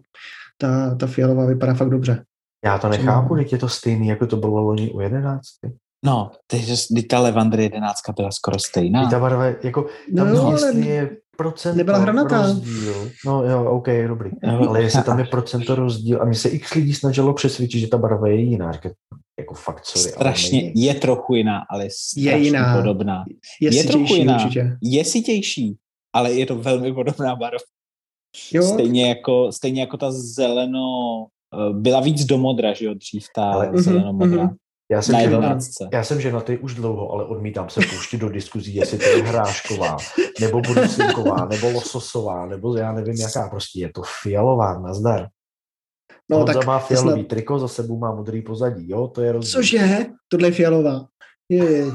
[0.58, 2.24] ta, ta fialová vypadá fakt dobře.
[2.66, 5.42] Já to nechápu, teď je to stejný, jako to bylo loni u 11.
[6.06, 6.66] No, teď
[7.10, 9.04] ta Levandry 11 byla skoro stejná.
[9.04, 9.10] No.
[9.10, 12.42] Ta barva, je- jako, tam No no, jo, ale jestli je procento nebyla hranatá.
[12.42, 13.12] rozdíl.
[13.26, 14.30] No jo, OK, dobrý.
[14.44, 14.70] Jo.
[14.70, 17.98] Ale jestli tam je procento rozdíl, a mě se x lidí snažilo přesvědčit, že ta
[17.98, 18.72] barva je jiná.
[18.72, 18.92] Říkat,
[19.40, 20.04] jako fakt, sorry.
[20.04, 20.74] ale strašně, není.
[20.76, 22.78] je trochu jiná, ale je strašně jiná.
[22.78, 23.24] podobná.
[23.62, 24.36] Je, Je trochu jiná.
[24.36, 24.78] určitě.
[24.82, 25.78] Je sitější,
[26.14, 27.58] ale je to velmi podobná barva.
[28.52, 30.88] Jo, Stejně jako, stejně jako ta zeleno,
[31.54, 34.50] eh, byla víc do modra, že jo, dřív ta Ale- Mhm, zeleno-modrá.
[34.92, 35.88] Já jsem, Na jedenáctce.
[35.94, 39.98] já jsem ženatý už dlouho, ale odmítám se pouštět do diskuzí, jestli to je hrášková,
[40.42, 45.28] nebo brusinková, nebo lososová, nebo já nevím jaká, prostě je to fialová, nazdar.
[46.30, 49.32] no Honza tak má fialový snad- triko, za sebou má modrý pozadí, jo, to je
[49.32, 49.52] rozdíl.
[49.62, 50.06] Cože?
[50.28, 51.06] Tohle je fialová.
[51.50, 51.86] Je,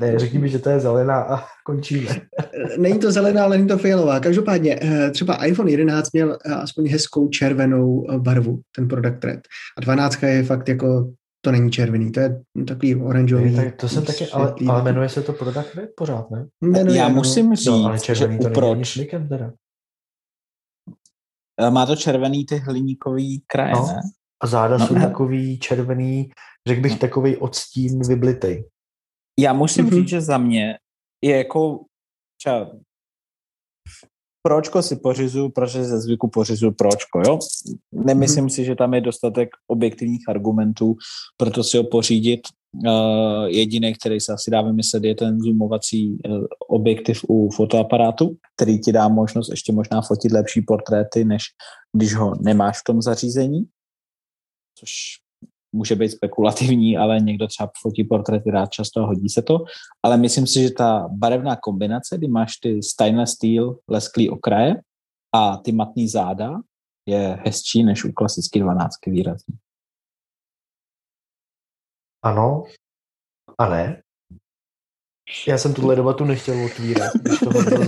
[0.00, 2.10] Ne, řekni mi, že to je zelená a končíme.
[2.78, 4.20] není to zelená, ale není to fialová.
[4.20, 9.40] Každopádně eh, třeba iPhone 11 měl eh, aspoň hezkou červenou eh, barvu, ten product red.
[9.78, 11.12] A 12 je fakt jako,
[11.46, 13.50] to není červený, to je takový oranžový.
[13.50, 16.46] Ne, tak to jsem taky, ale, ale jmenuje se to Product Red pořád, ne?
[16.60, 17.14] Jmenuje, Já no.
[17.14, 18.86] musím říct, No, ale že červený to není ani proč.
[18.88, 19.52] šlikem teda.
[21.60, 23.86] Eh, Má to červený ty hliníkový kraje, No.
[23.86, 24.00] ne?
[24.42, 25.00] A záda No, jsou ne.
[25.00, 26.30] takový červený,
[26.68, 28.68] řekl bych takový odstín vyblitej.
[29.40, 29.94] Já musím Mhm.
[29.94, 30.78] říct, že za mě
[31.24, 31.84] je jako
[32.40, 32.70] třeba
[34.46, 37.38] pročko si pořizuju, protože ze zvyku pořizuju pročko, jo?
[37.92, 40.94] Nemyslím si, že tam je dostatek objektivních argumentů,
[41.36, 42.40] proto si ho pořídit.
[42.86, 48.80] Uh, jediný, který se asi dá vymyslet, je ten zoomovací uh, objektiv u fotoaparátu, který
[48.80, 51.42] ti dá možnost ještě možná fotit lepší portréty, než
[51.92, 53.64] když ho nemáš v tom zařízení,
[54.78, 54.90] což
[55.76, 59.64] může být spekulativní, ale někdo třeba fotí portréty rád často a hodí se to.
[60.02, 64.74] Ale myslím si, že ta barevná kombinace, kdy máš ty stainless steel lesklý okraje
[65.34, 66.60] a ty matný záda,
[67.08, 69.54] je hezčí než u klasické 12 výrazně.
[72.22, 72.64] Ano
[73.58, 74.02] a ne.
[75.48, 77.84] Já jsem tuhle debatu nechtěl otvírat, když to bylo.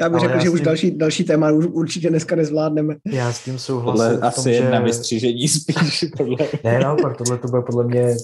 [0.00, 2.36] Já bych Ale řekl, já že s už tím- další, další téma už určitě dneska
[2.36, 2.94] nezvládneme.
[3.06, 3.98] Já s tím souhlasím.
[3.98, 6.04] Tohle v tom, asi jedna že- vystřížení spíš.
[6.16, 6.36] Tohle.
[6.64, 8.16] Ne, naopak, tohle to bude podle mě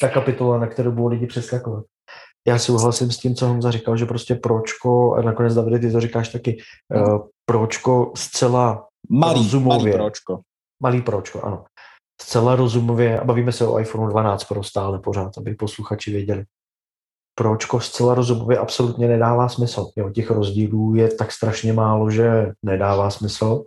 [0.00, 1.84] ta kapitola, na kterou budou lidi přeskakovat.
[2.46, 6.00] Já souhlasím s tím, co Honza říkal, že prostě pročko, a nakonec Davide, ty to
[6.00, 6.56] říkáš taky,
[7.06, 9.78] uh, pročko zcela Malý, Rozumově.
[9.78, 10.40] malý pročko.
[10.82, 11.64] malý pročko, ano.
[12.22, 16.44] Zcela rozumově, a bavíme se o iPhone 12 Pro stále pořád, aby posluchači věděli.
[17.38, 19.86] Pročko zcela rozumově absolutně nedává smysl.
[19.96, 23.64] Jo, těch rozdílů je tak strašně málo, že nedává smysl.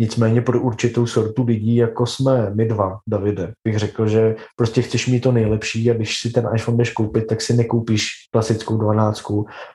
[0.00, 5.06] Nicméně pro určitou sortu lidí, jako jsme my dva, Davide, bych řekl, že prostě chceš
[5.06, 9.22] mít to nejlepší a když si ten iPhone jdeš koupit, tak si nekoupíš klasickou 12,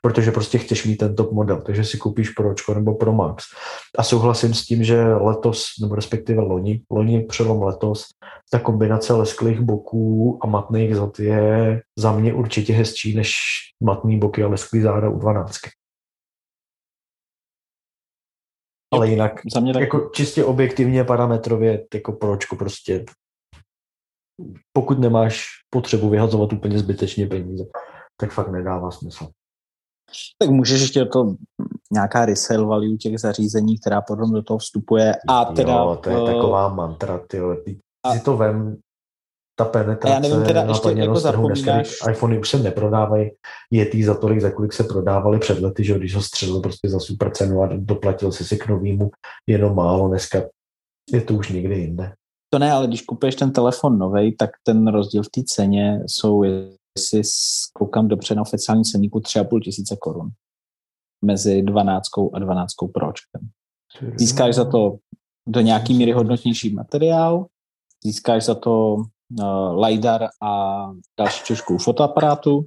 [0.02, 3.44] protože prostě chceš mít ten top model, takže si koupíš Pročko nebo Pro Max.
[3.98, 8.04] A souhlasím s tím, že letos, nebo respektive loni, loni přelom letos,
[8.52, 13.36] ta kombinace lesklých boků a matných zad je za mě určitě hezčí než
[13.84, 15.56] matný boky a lesklý záda u 12.
[18.96, 23.06] Ale jinak, Za mě tak jako čistě objektivně, parametrově, jako pročko prostě
[24.74, 27.66] pokud nemáš potřebu vyhazovat úplně zbytečně peníze,
[28.18, 29.28] tak fakt nedává smysl.
[30.40, 31.36] Tak můžeš ještě to
[31.92, 35.14] nějaká resale value těch zařízení, která potom do toho vstupuje.
[35.28, 37.56] A teda, jo, to je taková mantra, tyjo.
[37.56, 38.78] Ty, a- si to vem,
[39.56, 41.48] ta penetrace, A já nevím teda, ještě jako trhu.
[41.48, 43.32] Dneska zapomínáš- iPhony už se neprodávají,
[43.72, 46.90] je tý za tolik, za kolik se prodávaly před lety, že když ho střelil prostě
[46.90, 49.12] za super cenu a doplatil si si k novýmu
[49.48, 50.42] jenom málo, dneska
[51.12, 52.14] je to už někde jinde.
[52.54, 56.44] To ne, ale když kupuješ ten telefon nový, tak ten rozdíl v té ceně jsou,
[56.44, 57.22] jestli
[57.74, 60.30] koukám dobře na oficiální ceníku, 3,5 tisíce korun
[61.26, 63.42] mezi 12 a 12 pročkem.
[64.16, 64.96] Získáš za to
[65.48, 67.46] do nějaký míry hodnotnější materiál,
[68.04, 69.04] získáš za to
[69.40, 70.82] uh, LiDAR a
[71.20, 72.66] další čošku fotoaparátu.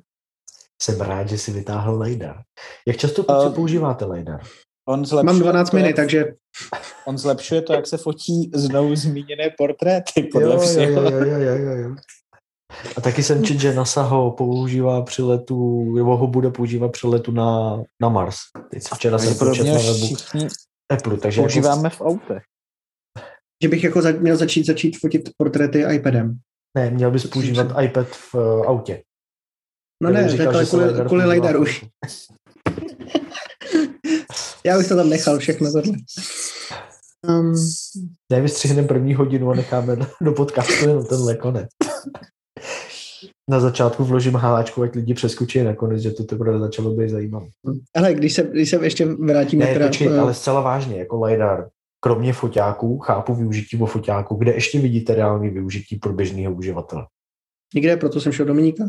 [0.82, 2.42] Jsem rád, že si vytáhl LiDAR.
[2.86, 4.40] Jak často uh, Eh, používáte LiDAR?
[4.88, 6.24] On zlepšuje Mám 12 to, minut, takže
[7.06, 11.02] On zlepšuje to, jak se fotí znovu zmíněné portréty, podle jo, jo, všeho.
[11.02, 11.96] jo, jo, jo, jo, jo.
[12.96, 17.06] A taky jsem čet, že NASA ho používá při letu, nebo ho bude používat při
[17.06, 18.36] letu na, na Mars.
[18.70, 20.16] Teď se včera jsem počet na webu
[20.90, 21.96] Apple, takže používáme jako...
[21.96, 22.42] v autech.
[23.62, 26.38] Že bych jako za, měl začít začít fotit portréty iPadem.
[26.76, 29.02] Ne, měl bys používat iPad v uh, autě.
[30.02, 31.84] No ne, říkal, tak kvůli, kvůli LiDAR už.
[34.64, 35.92] Já bych to tam nechal všechno tohle.
[37.28, 37.54] Um,
[38.32, 41.68] ne, vystřihneme první hodinu a necháme do podcastu jenom tenhle konec.
[43.50, 47.46] Na začátku vložím háčku, ať lidi přeskočí nakonec, že to teprve začalo být zajímavé.
[47.96, 49.64] Ale když se, když se ještě vrátíme...
[49.64, 51.68] Ne, teda, počkej, uh, ale zcela vážně, jako LiDAR,
[52.00, 57.06] kromě foťáků, chápu využití o foťáku, kde ještě vidíte reální využití pro běžného uživatele?
[57.74, 58.84] Nikde, proto jsem šel Dominika.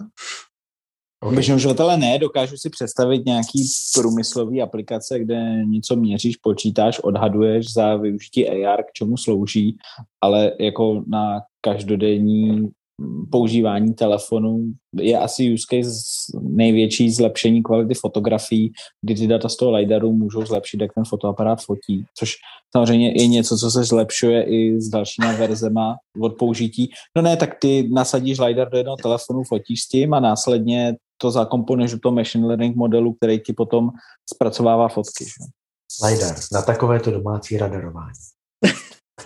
[1.24, 1.36] Okay.
[1.36, 3.64] Běžného uživatele ne, dokážu si představit nějaký
[3.94, 9.78] průmyslový aplikace, kde něco měříš, počítáš, odhaduješ za využití AR, k čemu slouží,
[10.22, 12.70] ale jako na každodenní
[13.32, 14.64] používání telefonu
[15.02, 16.00] je asi use case
[16.42, 18.72] největší zlepšení kvality fotografií,
[19.02, 22.34] kdy ty data z toho LiDARu můžou zlepšit, jak ten fotoaparát fotí, což
[22.72, 26.90] samozřejmě je něco, co se zlepšuje i s dalšíma verzema od použití.
[27.16, 31.32] No ne, tak ty nasadíš LiDAR do jednoho telefonu, fotíš s tím a následně to
[31.32, 33.90] zakomponuješ do toho machine learning modelu, který ti potom
[34.34, 35.26] zpracovává fotky.
[35.26, 35.46] Že?
[36.08, 38.39] LiDAR na takovéto domácí radarování.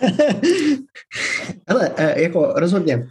[1.66, 3.06] Ale eh, jako rozhodně,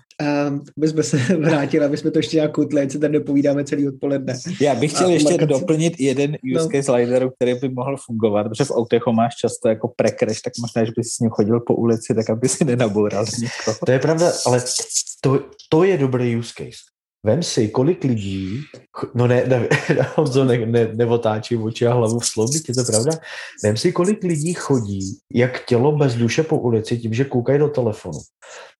[0.77, 4.33] aby jsme se vrátili, aby jsme to ještě nějak kutli, se tady nepovídáme celý odpoledne.
[4.61, 5.59] Já bych chtěl a ještě markaci...
[5.59, 6.69] doplnit jeden use no.
[6.69, 6.83] case no.
[6.83, 10.85] slideru, který by mohl fungovat, protože v autech ho máš často jako prekrež, tak možná,
[10.85, 13.77] že bys s ním chodil po ulici, tak aby si nenaboural někoho.
[13.85, 14.61] To je pravda, ale
[15.21, 15.39] to,
[15.69, 16.93] to je dobrý use case.
[17.25, 18.61] Vem si, kolik lidí,
[19.15, 19.67] no ne, ne,
[20.15, 23.11] Honzo, ne, ne, neotáčí oči a hlavu v sloubě, je to pravda?
[23.63, 27.67] Vem si, kolik lidí chodí, jak tělo bez duše po ulici, tím, že koukají do
[27.67, 28.19] telefonu.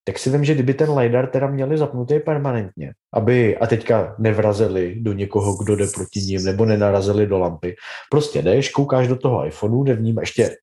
[0.04, 4.96] Tak si vím, že kdyby ten LiDAR teda měli zapnutý permanentně, aby a teďka nevrazili
[5.00, 7.76] do někoho, kdo jde proti ním, nebo nenarazili do lampy.
[8.12, 10.56] Prostě jdeš, koukáš do toho iPhoneu, nevním, ještě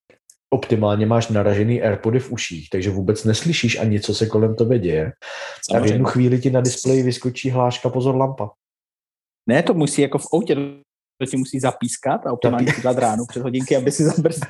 [0.53, 5.11] optimálně máš naražený AirPody v uších, takže vůbec neslyšíš ani, co se kolem tebe děje.
[5.71, 5.85] Samozřejmě.
[5.85, 8.49] A v jednu chvíli ti na displeji vyskočí hláška pozor lampa.
[9.49, 10.55] Ne, to musí jako v autě
[11.21, 14.49] to ti musí zapískat a optimálně si dát ránu před hodinky, aby si zabrzdil.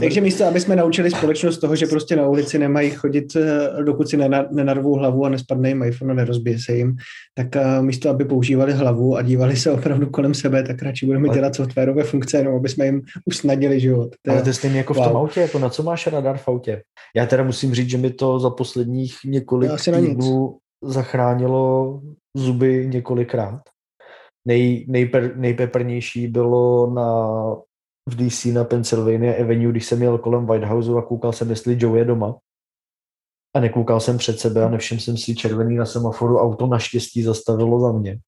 [0.00, 4.08] Takže místo, aby jsme naučili společnost toho, že prostě na ulici nemají chodit, eh, dokud
[4.08, 4.16] si
[4.50, 6.96] nenarvou hlavu a nespadne jim iPhone a nerozbije se jim,
[7.34, 11.28] tak eh, místo, aby používali hlavu a dívali se opravdu kolem sebe, tak radši budeme
[11.28, 14.10] dělat softwarové funkce, jenom aby jsme jim usnadnili život.
[14.22, 15.04] To Ale to je stejně jako wow.
[15.04, 16.82] v tom autě, jako na co máš radar v autě?
[17.16, 22.00] Já teda musím říct, že mi to za posledních několik týdnů zachránilo
[22.36, 23.60] zuby několikrát
[24.46, 27.30] nej, nejper, nejpeprnější bylo na,
[28.08, 31.76] v DC na Pennsylvania Avenue, když jsem jel kolem White Houseu a koukal jsem, jestli
[31.80, 32.38] Joe je doma.
[33.56, 37.80] A nekoukal jsem před sebe a nevšiml jsem si červený na semaforu, auto naštěstí zastavilo
[37.80, 38.18] za mě.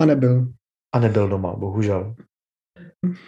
[0.00, 0.48] A nebyl.
[0.94, 2.14] A nebyl doma, bohužel.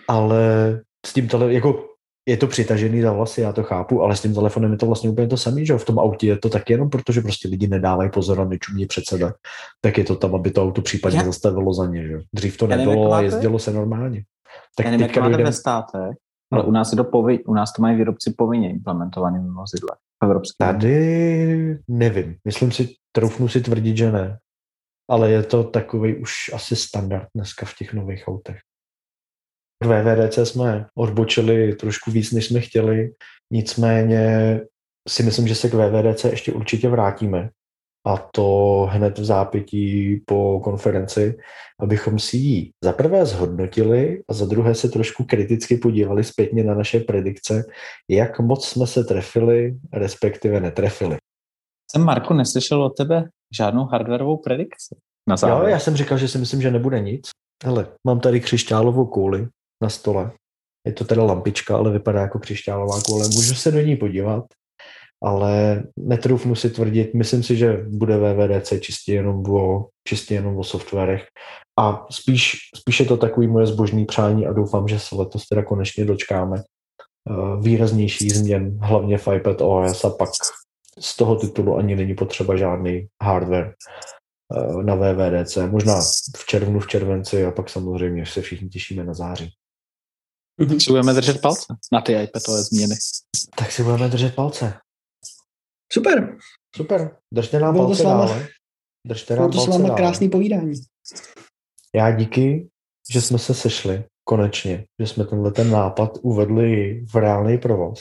[0.08, 1.86] Ale s tím tele, jako
[2.28, 5.10] je to přitažený za vlasy, já to chápu, ale s tím telefonem je to vlastně
[5.10, 7.68] úplně to samé, že v tom autě je to tak jenom proto, že prostě lidi
[7.68, 9.32] nedávají pozor a nečumí před sebe,
[9.80, 11.24] tak je to tam, aby to auto případně já.
[11.24, 12.18] zastavilo za ně, že?
[12.32, 14.24] Dřív to nebylo a jezdilo se normálně.
[14.76, 16.16] Tak já nevím, jak máte ve státech,
[16.52, 19.96] ale u nás, je to povin, u nás to mají výrobci povinně implementovaný v vozidle.
[20.58, 22.36] Tady nevím.
[22.44, 24.38] Myslím si, troufnu si tvrdit, že ne.
[25.10, 28.58] Ale je to takový už asi standard dneska v těch nových autech.
[29.84, 33.10] V VVDC jsme odbočili trošku víc, než jsme chtěli,
[33.52, 34.60] nicméně
[35.08, 37.50] si myslím, že se k VVDC ještě určitě vrátíme
[38.06, 41.38] a to hned v zápětí po konferenci,
[41.80, 46.74] abychom si ji za prvé zhodnotili a za druhé se trošku kriticky podívali zpětně na
[46.74, 47.64] naše predikce,
[48.08, 51.16] jak moc jsme se trefili, respektive netrefili.
[51.90, 54.96] Jsem, Marko, neslyšel od tebe žádnou hardwareovou predikci.
[55.28, 57.30] Na jo, já jsem říkal, že si myslím, že nebude nic.
[57.64, 59.48] Hele, mám tady křišťálovou kouli,
[59.82, 60.30] na stole.
[60.86, 63.28] Je to teda lampička, ale vypadá jako křišťálová koule.
[63.28, 64.44] Můžu se do ní podívat,
[65.22, 70.64] ale netroufnu si tvrdit, myslím si, že bude VVDC čistě jenom o, čistě jenom o
[70.64, 71.26] softwarech
[71.78, 75.64] a spíš, spíš je to takový moje zbožný přání a doufám, že se letos teda
[75.64, 80.30] konečně dočkáme uh, výraznější změn, hlavně v iPad OS a pak
[80.98, 83.74] z toho titulu ani není potřeba žádný hardware
[84.56, 85.56] uh, na VVDC.
[85.70, 86.00] Možná
[86.36, 89.52] v červnu, v červenci a pak samozřejmě se všichni těšíme na září.
[90.68, 92.94] Tak si budeme držet palce na ty iPadové změny.
[93.56, 94.74] Tak si budeme držet palce.
[95.92, 96.36] Super.
[96.76, 97.16] Super.
[97.34, 98.48] Držte nám Bylo palce dále.
[99.06, 100.72] Držte nám to s váma krásný povídání.
[101.94, 102.68] Já díky,
[103.12, 108.00] že jsme se sešli konečně, že jsme tenhle ten nápad uvedli v reálný provoz.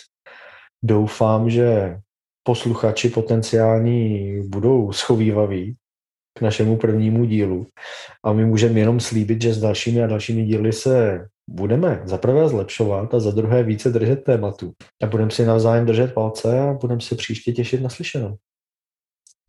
[0.83, 1.99] Doufám, že
[2.43, 5.75] posluchači potenciální budou schovývaví
[6.37, 7.67] k našemu prvnímu dílu.
[8.23, 12.49] A my můžeme jenom slíbit, že s dalšími a dalšími díly se budeme za prvé
[12.49, 14.73] zlepšovat a za druhé více držet tématu.
[15.03, 18.35] A budeme si navzájem držet palce a budeme se příště těšit na slyšenou.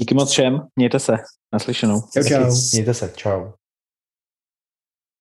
[0.01, 1.13] Díky moc všem, mějte se,
[1.53, 2.01] naslyšenou.
[2.13, 2.55] Čau, čau.
[2.73, 3.51] Mějte se, čau.